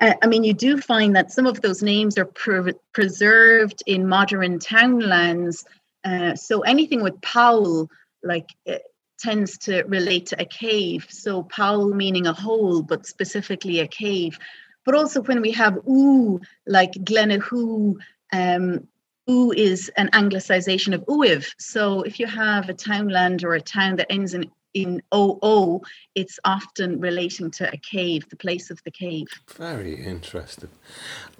I 0.00 0.26
mean, 0.26 0.44
you 0.44 0.54
do 0.54 0.80
find 0.80 1.14
that 1.16 1.30
some 1.30 1.46
of 1.46 1.60
those 1.60 1.82
names 1.82 2.18
are 2.18 2.24
pre- 2.24 2.74
preserved 2.92 3.82
in 3.86 4.08
modern 4.08 4.58
townlands. 4.58 5.64
Uh, 6.04 6.34
so 6.34 6.60
anything 6.60 7.02
with 7.02 7.20
Powell, 7.22 7.88
like, 8.22 8.48
uh, 8.68 8.78
tends 9.18 9.56
to 9.58 9.82
relate 9.84 10.26
to 10.26 10.40
a 10.40 10.44
cave. 10.44 11.06
So 11.08 11.44
Powell 11.44 11.94
meaning 11.94 12.26
a 12.26 12.32
hole, 12.32 12.82
but 12.82 13.06
specifically 13.06 13.80
a 13.80 13.86
cave. 13.86 14.38
But 14.84 14.94
also 14.94 15.22
when 15.22 15.40
we 15.40 15.52
have 15.52 15.78
ooh, 15.88 16.40
like 16.66 16.92
Glenahu, 16.92 17.94
um, 18.32 18.88
ooh 19.30 19.52
is 19.52 19.90
an 19.96 20.10
anglicization 20.12 20.94
of 20.94 21.06
Uaimh. 21.06 21.46
So 21.58 22.02
if 22.02 22.20
you 22.20 22.26
have 22.26 22.68
a 22.68 22.74
townland 22.74 23.44
or 23.44 23.54
a 23.54 23.60
town 23.60 23.96
that 23.96 24.12
ends 24.12 24.34
in 24.34 24.50
in 24.74 25.02
OO, 25.14 25.80
it's 26.14 26.38
often 26.44 27.00
relating 27.00 27.50
to 27.52 27.72
a 27.72 27.76
cave, 27.76 28.28
the 28.28 28.36
place 28.36 28.70
of 28.70 28.82
the 28.84 28.90
cave. 28.90 29.28
Very 29.56 29.94
interesting. 29.94 30.70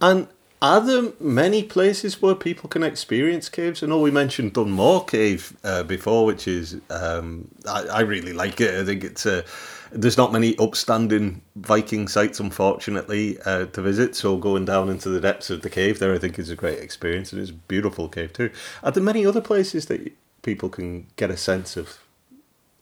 And 0.00 0.28
are 0.62 0.80
there 0.80 1.12
many 1.20 1.62
places 1.62 2.22
where 2.22 2.34
people 2.34 2.70
can 2.70 2.82
experience 2.82 3.50
caves? 3.50 3.82
I 3.82 3.86
know 3.86 4.00
we 4.00 4.10
mentioned 4.10 4.54
Dunmore 4.54 5.04
Cave 5.04 5.54
uh, 5.62 5.82
before, 5.82 6.24
which 6.24 6.48
is 6.48 6.80
um, 6.88 7.48
I, 7.68 7.82
I, 7.82 8.00
really 8.00 8.32
like 8.32 8.62
it. 8.62 8.74
I 8.74 8.82
think 8.82 9.04
it's 9.04 9.26
a 9.26 9.44
there's 9.92 10.16
not 10.16 10.32
many 10.32 10.56
upstanding 10.58 11.42
Viking 11.56 12.08
sites, 12.08 12.40
unfortunately, 12.40 13.38
uh, 13.44 13.66
to 13.66 13.82
visit. 13.82 14.16
So 14.16 14.38
going 14.38 14.64
down 14.64 14.88
into 14.88 15.10
the 15.10 15.20
depths 15.20 15.50
of 15.50 15.60
the 15.60 15.68
cave 15.68 15.98
there, 15.98 16.14
I 16.14 16.18
think 16.18 16.38
is 16.38 16.48
a 16.48 16.56
great 16.56 16.78
experience, 16.78 17.30
and 17.30 17.42
it's 17.42 17.50
a 17.50 17.54
beautiful 17.54 18.08
cave 18.08 18.32
too. 18.32 18.50
Are 18.82 18.90
there 18.90 19.02
many 19.02 19.26
other 19.26 19.42
places 19.42 19.84
that 19.86 20.12
people 20.40 20.70
can 20.70 21.08
get 21.16 21.30
a 21.30 21.36
sense 21.36 21.76
of 21.76 21.98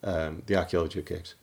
um, 0.02 0.42
the 0.46 0.56
archaeology 0.56 1.00
of 1.00 1.06
caves? 1.06 1.34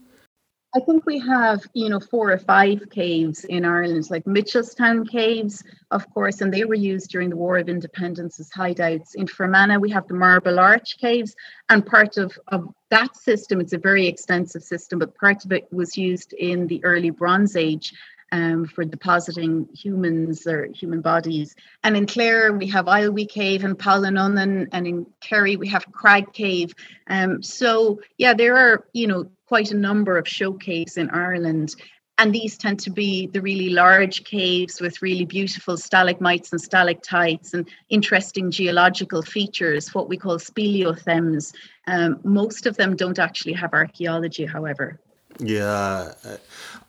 I 0.75 0.79
think 0.81 1.03
we 1.07 1.17
have, 1.17 1.65
you 1.73 1.89
know, 1.89 1.99
four 1.99 2.31
or 2.31 2.37
five 2.37 2.91
caves 2.91 3.43
in 3.45 3.65
Ireland, 3.65 4.07
like 4.11 4.23
Mitchelstown 4.25 5.09
caves, 5.09 5.63
of 5.89 6.07
course, 6.13 6.41
and 6.41 6.53
they 6.53 6.63
were 6.63 6.75
used 6.75 7.09
during 7.09 7.31
the 7.31 7.35
War 7.37 7.57
of 7.57 7.69
Independence 7.69 8.39
as 8.39 8.51
hideouts. 8.51 9.15
In 9.15 9.25
Fermanagh, 9.25 9.79
we 9.79 9.89
have 9.89 10.07
the 10.07 10.13
Marble 10.13 10.59
Arch 10.59 10.99
caves, 10.99 11.35
and 11.69 11.83
part 11.83 12.17
of, 12.17 12.37
of 12.49 12.67
that 12.91 13.15
system, 13.15 13.59
it's 13.59 13.73
a 13.73 13.79
very 13.79 14.05
extensive 14.05 14.61
system, 14.61 14.99
but 14.99 15.15
part 15.15 15.43
of 15.43 15.51
it 15.51 15.67
was 15.71 15.97
used 15.97 16.33
in 16.33 16.67
the 16.67 16.83
early 16.83 17.09
Bronze 17.09 17.55
Age 17.55 17.91
um, 18.31 18.65
for 18.65 18.85
depositing 18.85 19.67
humans 19.73 20.45
or 20.45 20.67
human 20.67 21.01
bodies. 21.01 21.55
And 21.83 21.97
in 21.97 22.05
Clare, 22.05 22.53
we 22.53 22.67
have 22.67 22.85
Aillwee 22.85 23.29
Cave 23.29 23.63
and 23.63 23.77
Pol 23.77 24.05
an 24.05 24.15
Ionain, 24.15 24.67
and 24.71 24.87
in 24.87 25.05
Kerry, 25.21 25.55
we 25.55 25.67
have 25.69 25.85
Crag 25.91 26.31
Cave. 26.33 26.73
Um, 27.07 27.41
so, 27.41 27.99
yeah, 28.17 28.33
there 28.33 28.57
are, 28.57 28.85
you 28.93 29.07
know, 29.07 29.29
quite 29.45 29.71
a 29.71 29.77
number 29.77 30.17
of 30.17 30.27
show 30.27 30.53
caves 30.53 30.97
in 30.97 31.09
Ireland. 31.09 31.75
And 32.19 32.35
these 32.35 32.57
tend 32.57 32.81
to 32.81 32.91
be 32.91 33.27
the 33.27 33.41
really 33.41 33.69
large 33.69 34.25
caves 34.25 34.81
with 34.81 35.01
really 35.01 35.23
beautiful 35.23 35.77
stalagmites 35.77 36.51
and 36.51 36.61
stalactites 36.61 37.53
and 37.53 37.67
interesting 37.87 38.51
geological 38.51 39.21
features, 39.21 39.95
what 39.95 40.09
we 40.09 40.17
call 40.17 40.37
speleothems. 40.37 41.53
Um, 41.87 42.19
most 42.25 42.65
of 42.65 42.75
them 42.75 42.97
don't 42.97 43.19
actually 43.19 43.53
have 43.53 43.73
archaeology, 43.73 44.45
however. 44.45 44.99
Yeah, 45.39 46.13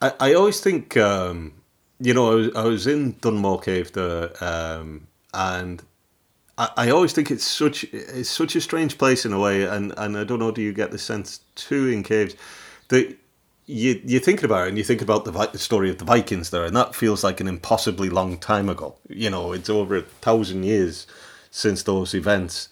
I, 0.03 0.13
I 0.19 0.35
always 0.35 0.61
think, 0.61 0.97
um, 0.97 1.53
you 2.01 2.15
know, 2.15 2.33
I 2.33 2.35
was, 2.35 2.57
I 2.57 2.65
was 2.65 2.87
in 2.87 3.17
Dunmore 3.21 3.61
Cave 3.61 3.93
there, 3.93 4.33
um, 4.43 5.07
and 5.33 5.83
I, 6.59 6.71
I 6.77 6.91
always 6.91 7.13
think 7.13 7.31
it's 7.31 7.45
such 7.45 7.85
it's 7.93 8.29
such 8.29 8.57
a 8.57 8.61
strange 8.61 8.99
place 8.99 9.25
in 9.25 9.33
a 9.33 9.39
way, 9.39 9.65
and, 9.65 9.93
and 9.97 10.19
I 10.19 10.25
don't 10.25 10.41
know, 10.41 10.51
do 10.51 10.63
you 10.63 10.73
get 10.73 10.91
the 10.91 10.99
sense 10.99 11.41
too 11.55 11.89
in 11.89 12.03
caves 12.03 12.35
that 12.89 13.17
you 13.67 14.01
you're 14.05 14.21
thinking 14.21 14.47
about 14.47 14.67
it 14.67 14.69
and 14.71 14.79
you 14.79 14.85
think 14.85 15.01
about 15.01 15.25
the 15.25 15.31
the 15.53 15.59
story 15.59 15.89
of 15.91 15.99
the 15.99 16.05
Vikings 16.05 16.51
there, 16.51 16.65
and 16.65 16.75
that 16.77 16.95
feels 16.95 17.23
like 17.23 17.41
an 17.41 17.47
impossibly 17.47 18.11
long 18.11 18.37
time 18.39 18.69
ago. 18.69 18.97
You 19.09 19.31
know, 19.31 19.53
it's 19.53 19.71
over 19.71 19.97
a 19.97 20.03
thousand 20.03 20.65
years 20.65 21.07
since 21.53 21.85
those 21.85 22.15
events. 22.15 22.69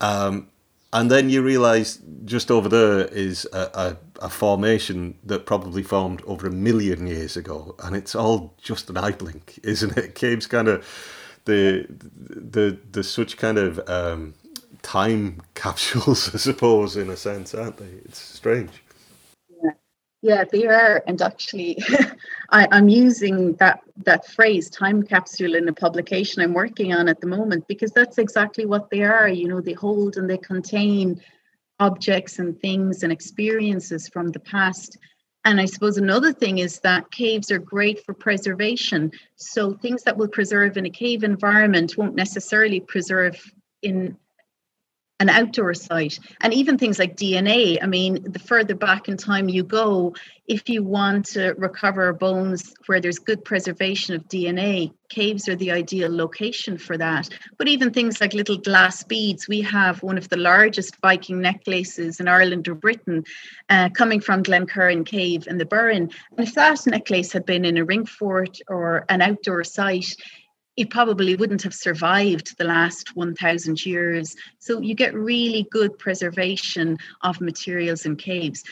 Um, 0.00 0.48
and 0.92 1.10
then 1.10 1.28
you 1.28 1.42
realise 1.42 1.98
just 2.24 2.50
over 2.50 2.68
there 2.68 3.06
is 3.06 3.46
a, 3.52 3.70
a, 3.74 4.24
a, 4.26 4.30
formation 4.30 5.18
that 5.24 5.44
probably 5.44 5.82
formed 5.82 6.22
over 6.26 6.46
a 6.46 6.50
million 6.50 7.06
years 7.06 7.36
ago, 7.36 7.74
and 7.82 7.94
it's 7.94 8.14
all 8.14 8.54
just 8.58 8.88
an 8.88 8.96
eye 8.96 9.12
blink, 9.12 9.58
isn't 9.62 9.96
it? 9.96 10.14
Caves 10.14 10.46
kind 10.46 10.68
of 10.68 10.86
the 11.44 11.86
the 11.88 12.78
the 12.92 13.04
such 13.04 13.36
kind 13.36 13.58
of 13.58 13.80
um, 13.88 14.34
time 14.82 15.42
capsules, 15.54 16.34
I 16.34 16.38
suppose, 16.38 16.96
in 16.96 17.10
a 17.10 17.16
sense, 17.16 17.54
aren't 17.54 17.76
they? 17.76 17.92
It's 18.04 18.18
strange. 18.18 18.82
Yeah, 20.20 20.44
they 20.50 20.66
are, 20.66 21.02
and 21.06 21.22
actually, 21.22 21.78
I, 22.50 22.66
am 22.70 22.88
using 22.88 23.54
that 23.54 23.82
that 24.04 24.26
phrase 24.26 24.70
"time 24.70 25.02
capsule" 25.02 25.54
in 25.54 25.68
a 25.68 25.72
publication 25.72 26.42
I'm 26.42 26.54
working 26.54 26.94
on 26.94 27.08
at 27.08 27.20
the 27.20 27.26
moment 27.26 27.68
because 27.68 27.92
that's 27.92 28.18
exactly 28.18 28.64
what 28.64 28.90
they 28.90 29.02
are. 29.02 29.28
You 29.28 29.48
know, 29.48 29.60
they 29.60 29.74
hold 29.74 30.16
and 30.16 30.28
they 30.28 30.38
contain 30.38 31.20
objects 31.80 32.38
and 32.38 32.58
things 32.60 33.02
and 33.02 33.12
experiences 33.12 34.08
from 34.08 34.28
the 34.28 34.40
past. 34.40 34.96
And 35.44 35.60
I 35.60 35.66
suppose 35.66 35.96
another 35.96 36.32
thing 36.32 36.58
is 36.58 36.80
that 36.80 37.10
caves 37.10 37.50
are 37.50 37.58
great 37.58 38.04
for 38.04 38.14
preservation. 38.14 39.12
So 39.36 39.74
things 39.74 40.02
that 40.02 40.16
will 40.16 40.28
preserve 40.28 40.76
in 40.76 40.86
a 40.86 40.90
cave 40.90 41.24
environment 41.24 41.96
won't 41.96 42.14
necessarily 42.14 42.80
preserve 42.80 43.40
in 43.82 44.16
an 45.20 45.28
outdoor 45.28 45.74
site 45.74 46.18
and 46.40 46.54
even 46.54 46.78
things 46.78 46.98
like 46.98 47.16
dna 47.16 47.78
i 47.82 47.86
mean 47.86 48.22
the 48.22 48.38
further 48.38 48.74
back 48.74 49.08
in 49.08 49.16
time 49.16 49.48
you 49.48 49.62
go 49.62 50.14
if 50.46 50.68
you 50.68 50.82
want 50.82 51.26
to 51.26 51.54
recover 51.58 52.12
bones 52.12 52.74
where 52.86 53.00
there's 53.00 53.18
good 53.18 53.44
preservation 53.44 54.14
of 54.14 54.26
dna 54.28 54.92
caves 55.08 55.48
are 55.48 55.56
the 55.56 55.70
ideal 55.70 56.14
location 56.14 56.76
for 56.76 56.96
that. 56.98 57.28
But 57.56 57.68
even 57.68 57.92
things 57.92 58.20
like 58.20 58.34
little 58.34 58.58
glass 58.58 59.02
beads 59.04 59.48
we 59.48 59.60
have 59.62 60.02
one 60.02 60.18
of 60.18 60.28
the 60.28 60.36
largest 60.36 60.96
viking 61.00 61.40
necklaces 61.40 62.20
in 62.20 62.28
ireland 62.28 62.68
or 62.68 62.74
britain 62.74 63.24
uh, 63.68 63.88
coming 63.90 64.20
from 64.20 64.42
glencurran 64.42 65.04
cave 65.04 65.46
in 65.46 65.58
the 65.58 65.64
burren. 65.64 66.10
And 66.36 66.46
if 66.46 66.54
that 66.54 66.86
necklace 66.86 67.32
had 67.32 67.46
been 67.46 67.64
in 67.64 67.78
a 67.78 67.84
ring 67.84 68.06
fort 68.06 68.58
or 68.68 69.04
an 69.08 69.22
outdoor 69.22 69.64
site 69.64 70.14
it 70.78 70.90
probably 70.90 71.34
wouldn't 71.34 71.62
have 71.64 71.74
survived 71.74 72.56
the 72.56 72.64
last 72.64 73.16
1000 73.16 73.84
years. 73.84 74.36
So 74.60 74.80
you 74.80 74.94
get 74.94 75.12
really 75.12 75.66
good 75.72 75.98
preservation 75.98 76.98
of 77.22 77.40
materials 77.40 78.06
in 78.06 78.14
caves. 78.14 78.62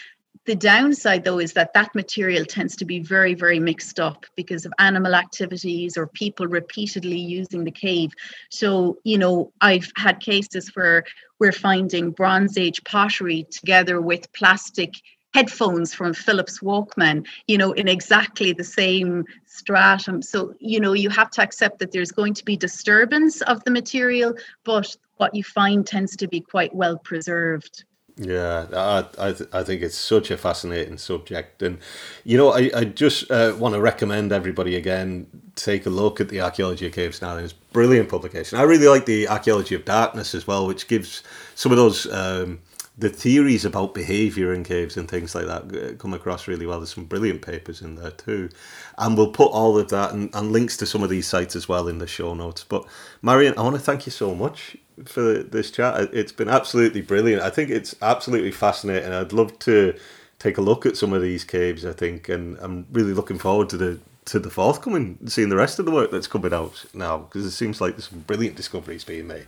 The 0.45 0.55
downside, 0.55 1.25
though, 1.25 1.41
is 1.41 1.55
that 1.55 1.75
that 1.75 1.93
material 1.97 2.45
tends 2.45 2.77
to 2.77 2.85
be 2.85 3.01
very, 3.01 3.35
very 3.35 3.59
mixed 3.59 3.99
up 3.99 4.25
because 4.37 4.65
of 4.65 4.73
animal 4.79 5.17
activities 5.17 5.97
or 5.97 6.07
people 6.07 6.47
repeatedly 6.47 7.19
using 7.19 7.65
the 7.65 7.73
cave. 7.73 8.13
So, 8.53 8.99
you 9.03 9.19
know, 9.19 9.53
I've 9.61 9.91
had 9.97 10.21
cases 10.21 10.71
where 10.75 11.03
we're 11.41 11.51
finding 11.51 12.13
Bronze 12.13 12.57
Age 12.57 12.85
pottery 12.85 13.49
together 13.51 14.01
with 14.01 14.33
plastic 14.33 14.95
headphones 15.37 15.93
from 15.93 16.15
Philips 16.15 16.61
Walkman, 16.61 17.27
you 17.47 17.59
know, 17.59 17.73
in 17.73 17.89
exactly 17.89 18.55
the 18.55 18.65
same 18.65 19.23
stratum. 19.45 20.23
So, 20.23 20.55
you 20.61 20.81
know, 20.81 20.95
you 20.95 21.11
have 21.11 21.31
to 21.33 21.43
accept 21.43 21.79
that 21.81 21.93
there's 21.93 22.11
going 22.11 22.33
to 22.33 22.45
be 22.45 22.57
disturbance 22.57 23.43
of 23.43 23.63
the 23.65 23.71
material, 23.71 24.35
but 24.65 24.97
what 25.19 25.35
you 25.35 25.45
find 25.45 25.87
tends 25.87 26.17
to 26.17 26.27
be 26.27 26.41
quite 26.41 26.75
well 26.75 26.97
preserved. 26.97 27.85
Yeah, 28.17 28.65
I 28.73 29.29
I, 29.29 29.33
th- 29.33 29.51
I 29.53 29.63
think 29.63 29.83
it's 29.83 29.99
such 29.99 30.31
a 30.31 30.39
fascinating 30.39 30.97
subject, 30.97 31.63
and 31.63 31.77
you 32.25 32.39
know 32.39 32.49
I, 32.53 32.71
I 32.75 32.85
just 32.85 33.31
uh, 33.31 33.55
want 33.59 33.75
to 33.75 33.81
recommend 33.81 34.33
everybody 34.33 34.75
again 34.75 35.27
take 35.55 35.85
a 35.85 35.91
look 35.91 36.19
at 36.19 36.31
the 36.31 36.41
archaeology 36.41 36.87
of 36.87 36.93
caves 36.93 37.21
now. 37.21 37.37
It's 37.37 37.53
brilliant 37.53 38.09
publication. 38.09 38.59
I 38.59 38.63
really 38.63 38.89
like 38.89 39.05
the 39.05 39.29
archaeology 39.29 39.75
of 39.75 39.85
darkness 39.85 40.35
as 40.35 40.47
well, 40.47 40.67
which 40.67 40.89
gives 40.89 41.23
some 41.55 41.73
of 41.73 41.77
those 41.77 42.11
um, 42.11 42.59
the 42.99 43.11
theories 43.11 43.65
about 43.65 43.95
behavior 43.95 44.55
in 44.55 44.65
caves 44.65 44.97
and 44.97 45.09
things 45.09 45.35
like 45.35 45.47
that 45.47 45.77
uh, 45.77 45.95
come 45.97 46.15
across 46.15 46.49
really 46.49 46.67
well. 46.67 46.79
There's 46.79 46.95
some 46.95 47.05
brilliant 47.05 47.43
papers 47.43 47.83
in 47.83 47.97
there 47.97 48.11
too, 48.11 48.49
and 48.97 49.17
we'll 49.17 49.33
put 49.33 49.53
all 49.53 49.79
of 49.79 49.91
that 49.91 50.13
and, 50.13 50.35
and 50.35 50.51
links 50.53 50.77
to 50.79 50.87
some 50.87 51.03
of 51.03 51.11
these 51.11 51.27
sites 51.27 51.55
as 51.55 51.69
well 51.69 51.89
in 51.89 51.99
the 51.99 52.07
show 52.07 52.33
notes. 52.35 52.65
But 52.65 52.87
Marion, 53.21 53.55
I 53.59 53.63
want 53.63 53.77
to 53.77 53.83
thank 53.83 54.07
you 54.07 54.13
so 54.13 54.35
much 54.35 54.77
for 55.05 55.43
this 55.43 55.71
chat. 55.71 56.09
It's 56.15 56.33
been 56.33 56.49
absolutely 56.49 57.03
brilliant. 57.03 57.43
I 57.43 57.51
think 57.51 57.71
it's 57.71 57.95
absolutely 58.01 58.53
fascinating. 58.53 59.13
I'd 59.13 59.33
love 59.33 59.59
to 59.61 59.95
take 60.39 60.57
a 60.57 60.63
look 60.63 60.87
at 60.87 60.97
some 60.97 61.13
of 61.13 61.21
these 61.21 61.45
caves. 61.45 61.85
I 61.85 61.93
think, 61.93 62.31
and 62.31 62.57
I'm 62.61 62.87
really 62.93 63.13
looking 63.13 63.39
forward 63.39 63.69
to 63.71 63.77
the 63.77 64.01
to 64.27 64.41
the 64.41 64.51
forthcoming, 64.51 65.19
seeing 65.27 65.49
the 65.49 65.57
rest 65.57 65.79
of 65.79 65.85
the 65.85 65.93
work 65.93 66.11
that's 66.11 66.27
coming 66.27 66.53
out 66.53 66.85
now 66.93 67.19
because 67.19 67.47
it 67.47 67.53
seems 67.53 67.81
like 67.81 67.95
there's 67.95 68.09
some 68.09 68.21
brilliant 68.21 68.57
discoveries 68.57 69.05
being 69.05 69.27
made. 69.27 69.47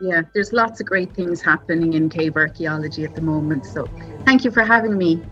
Yeah, 0.00 0.22
there's 0.34 0.52
lots 0.52 0.80
of 0.80 0.86
great 0.86 1.12
things 1.14 1.42
happening 1.42 1.94
in 1.94 2.08
cave 2.08 2.36
archaeology 2.36 3.04
at 3.04 3.14
the 3.14 3.20
moment. 3.20 3.66
So, 3.66 3.88
thank 4.24 4.44
you 4.44 4.52
for 4.52 4.64
having 4.64 4.96
me. 4.96 5.22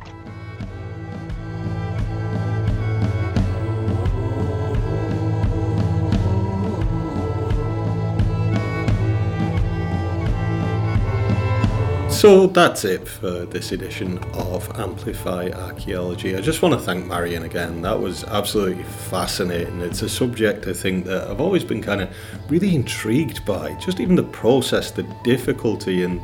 So 12.19 12.49
that's 12.49 12.85
it 12.85 13.07
for 13.07 13.47
this 13.47 13.71
edition 13.71 14.19
of 14.35 14.69
Amplify 14.77 15.51
Archaeology. 15.51 16.35
I 16.35 16.41
just 16.41 16.63
want 16.63 16.75
to 16.75 16.81
thank 16.81 17.07
Marion 17.07 17.45
again. 17.45 17.81
That 17.83 18.01
was 18.01 18.25
absolutely 18.25 18.83
fascinating. 18.83 19.81
It's 19.83 20.03
a 20.03 20.09
subject 20.09 20.67
I 20.67 20.73
think 20.73 21.05
that 21.05 21.29
I've 21.29 21.41
always 21.41 21.63
been 21.63 21.81
kind 21.81 22.01
of 22.01 22.11
really 22.49 22.75
intrigued 22.75 23.47
by. 23.47 23.73
Just 23.75 24.01
even 24.01 24.17
the 24.17 24.25
process, 24.25 24.91
the 24.91 25.05
difficulty, 25.23 26.03
and 26.03 26.21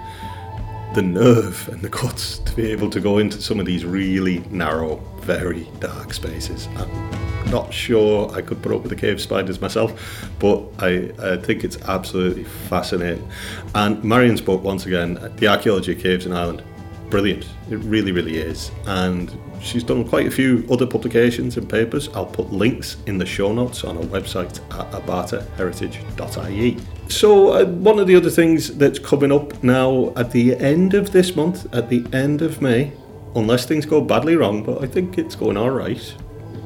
the 0.96 1.02
nerve 1.02 1.68
and 1.68 1.80
the 1.80 1.90
guts 1.90 2.38
to 2.38 2.52
be 2.56 2.72
able 2.72 2.90
to 2.90 2.98
go 2.98 3.18
into 3.18 3.40
some 3.40 3.60
of 3.60 3.66
these 3.66 3.84
really 3.84 4.40
narrow, 4.50 4.96
very 5.24 5.68
dark 5.80 6.12
spaces. 6.12 6.68
I'm 6.76 7.50
not 7.50 7.72
sure 7.72 8.30
I 8.34 8.42
could 8.42 8.62
put 8.62 8.72
up 8.72 8.82
with 8.82 8.90
the 8.90 8.96
cave 8.96 9.20
spiders 9.20 9.60
myself, 9.60 10.28
but 10.38 10.62
I, 10.78 11.12
I 11.22 11.36
think 11.36 11.64
it's 11.64 11.80
absolutely 11.82 12.44
fascinating. 12.44 13.26
And 13.74 14.02
Marion's 14.04 14.40
book, 14.40 14.62
once 14.62 14.86
again, 14.86 15.14
The 15.36 15.48
Archaeology 15.48 15.92
of 15.92 15.98
Caves 15.98 16.26
in 16.26 16.32
Ireland, 16.32 16.62
brilliant. 17.10 17.46
It 17.70 17.76
really, 17.76 18.12
really 18.12 18.38
is. 18.38 18.70
And 18.86 19.32
she's 19.60 19.84
done 19.84 20.06
quite 20.06 20.26
a 20.26 20.30
few 20.30 20.66
other 20.70 20.86
publications 20.86 21.56
and 21.56 21.68
papers. 21.68 22.08
I'll 22.08 22.26
put 22.26 22.52
links 22.52 22.96
in 23.06 23.18
the 23.18 23.26
show 23.26 23.52
notes 23.52 23.84
on 23.84 23.96
our 23.96 24.04
website 24.04 24.58
at 24.78 24.90
abartaheritage.ie. 24.92 26.78
So, 27.08 27.52
uh, 27.52 27.66
one 27.66 27.98
of 27.98 28.06
the 28.06 28.16
other 28.16 28.30
things 28.30 28.76
that's 28.76 28.98
coming 28.98 29.30
up 29.30 29.62
now 29.62 30.12
at 30.16 30.32
the 30.32 30.56
end 30.56 30.94
of 30.94 31.12
this 31.12 31.36
month, 31.36 31.72
at 31.74 31.88
the 31.88 32.04
end 32.12 32.42
of 32.42 32.60
May, 32.62 32.92
unless 33.34 33.66
things 33.66 33.86
go 33.86 34.00
badly 34.00 34.36
wrong, 34.36 34.62
but 34.62 34.82
I 34.82 34.86
think 34.86 35.18
it's 35.18 35.34
going 35.34 35.56
all 35.56 35.70
right, 35.70 36.14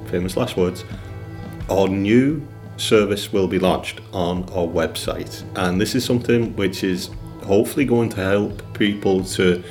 famous 0.06 0.36
last 0.36 0.56
words, 0.56 0.84
our 1.70 1.88
new 1.88 2.46
service 2.76 3.32
will 3.32 3.48
be 3.48 3.58
launched 3.58 4.00
on 4.12 4.44
our 4.50 4.66
website. 4.66 5.42
And 5.56 5.80
this 5.80 5.94
is 5.94 6.04
something 6.04 6.54
which 6.56 6.84
is 6.84 7.10
hopefully 7.44 7.84
going 7.84 8.08
to 8.10 8.22
help 8.22 8.78
people 8.78 9.24
to 9.24 9.62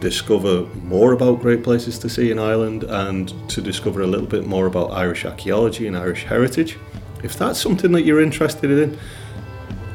discover 0.00 0.62
more 0.82 1.12
about 1.12 1.40
great 1.40 1.62
places 1.62 1.98
to 1.98 2.08
see 2.08 2.30
in 2.30 2.38
Ireland 2.38 2.84
and 2.84 3.32
to 3.48 3.60
discover 3.60 4.02
a 4.02 4.06
little 4.06 4.26
bit 4.26 4.46
more 4.46 4.66
about 4.66 4.92
Irish 4.92 5.24
archaeology 5.24 5.86
and 5.86 5.96
Irish 5.96 6.24
heritage. 6.24 6.76
If 7.22 7.36
that's 7.38 7.60
something 7.60 7.92
that 7.92 8.02
you're 8.02 8.20
interested 8.20 8.70
in, 8.70 8.98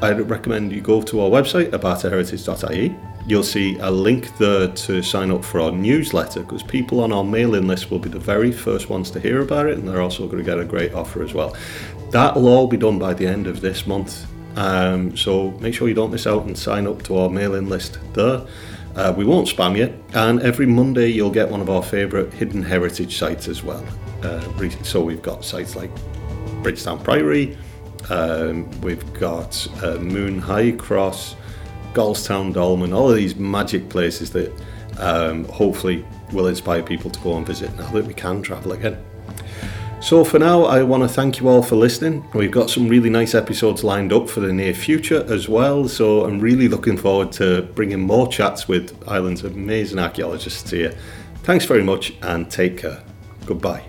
I'd 0.01 0.29
recommend 0.29 0.71
you 0.71 0.81
go 0.81 1.01
to 1.03 1.21
our 1.21 1.29
website, 1.29 1.69
abartaheritage.ie. 1.69 2.95
You'll 3.27 3.43
see 3.43 3.77
a 3.79 3.89
link 3.89 4.35
there 4.37 4.67
to 4.67 5.01
sign 5.01 5.31
up 5.31 5.45
for 5.45 5.61
our 5.61 5.71
newsletter 5.71 6.41
because 6.41 6.63
people 6.63 7.01
on 7.01 7.11
our 7.11 7.23
mailing 7.23 7.67
list 7.67 7.91
will 7.91 7.99
be 7.99 8.09
the 8.09 8.19
very 8.19 8.51
first 8.51 8.89
ones 8.89 9.11
to 9.11 9.19
hear 9.19 9.41
about 9.41 9.67
it 9.67 9.77
and 9.77 9.87
they're 9.87 10.01
also 10.01 10.25
going 10.25 10.39
to 10.39 10.43
get 10.43 10.59
a 10.59 10.65
great 10.65 10.93
offer 10.93 11.23
as 11.23 11.33
well. 11.33 11.55
That'll 12.09 12.47
all 12.47 12.67
be 12.67 12.77
done 12.77 12.99
by 12.99 13.13
the 13.13 13.27
end 13.27 13.47
of 13.47 13.61
this 13.61 13.85
month. 13.85 14.27
Um, 14.57 15.15
so 15.15 15.51
make 15.59 15.73
sure 15.73 15.87
you 15.87 15.93
don't 15.93 16.11
miss 16.11 16.27
out 16.27 16.45
and 16.45 16.57
sign 16.57 16.87
up 16.87 17.03
to 17.03 17.17
our 17.17 17.29
mailing 17.29 17.69
list 17.69 17.99
there. 18.13 18.45
Uh, 18.95 19.13
we 19.15 19.23
won't 19.23 19.47
spam 19.47 19.77
you, 19.77 19.97
and 20.13 20.41
every 20.41 20.65
Monday 20.65 21.07
you'll 21.07 21.31
get 21.31 21.49
one 21.49 21.61
of 21.61 21.69
our 21.69 21.81
favourite 21.81 22.33
hidden 22.33 22.61
heritage 22.61 23.17
sites 23.17 23.47
as 23.47 23.63
well. 23.63 23.85
Uh, 24.21 24.41
so 24.83 25.01
we've 25.01 25.21
got 25.21 25.45
sites 25.45 25.77
like 25.77 25.89
Bridgetown 26.61 27.01
Priory, 27.01 27.57
um, 28.09 28.69
we've 28.81 29.13
got 29.13 29.67
uh, 29.83 29.97
Moone 29.97 30.39
High 30.39 30.71
Cross, 30.71 31.35
Gaulstown 31.93 32.53
Dolmen, 32.53 32.93
all 32.93 33.09
of 33.09 33.15
these 33.15 33.35
magic 33.35 33.89
places 33.89 34.31
that 34.31 34.51
um, 34.99 35.45
hopefully 35.45 36.05
will 36.31 36.47
inspire 36.47 36.83
people 36.83 37.09
to 37.11 37.19
go 37.19 37.37
and 37.37 37.45
visit 37.45 37.75
now 37.77 37.89
that 37.91 38.05
we 38.05 38.13
can 38.13 38.41
travel 38.41 38.71
again. 38.71 38.97
So 40.01 40.23
for 40.23 40.39
now, 40.39 40.63
I 40.63 40.81
want 40.81 41.03
to 41.03 41.09
thank 41.09 41.39
you 41.39 41.47
all 41.47 41.61
for 41.61 41.75
listening. 41.75 42.25
We've 42.33 42.51
got 42.51 42.71
some 42.71 42.87
really 42.87 43.11
nice 43.11 43.35
episodes 43.35 43.83
lined 43.83 44.11
up 44.11 44.29
for 44.29 44.39
the 44.39 44.51
near 44.51 44.73
future 44.73 45.23
as 45.31 45.47
well. 45.47 45.87
So 45.87 46.25
I'm 46.25 46.39
really 46.39 46.67
looking 46.67 46.97
forward 46.97 47.31
to 47.33 47.61
bringing 47.75 47.99
more 47.99 48.27
chats 48.27 48.67
with 48.67 48.97
Ireland's 49.07 49.43
amazing 49.43 49.99
archaeologists 49.99 50.71
here. 50.71 50.97
Thanks 51.43 51.65
very 51.65 51.83
much 51.83 52.13
and 52.23 52.49
take 52.49 52.79
care. 52.79 53.03
Goodbye. 53.45 53.83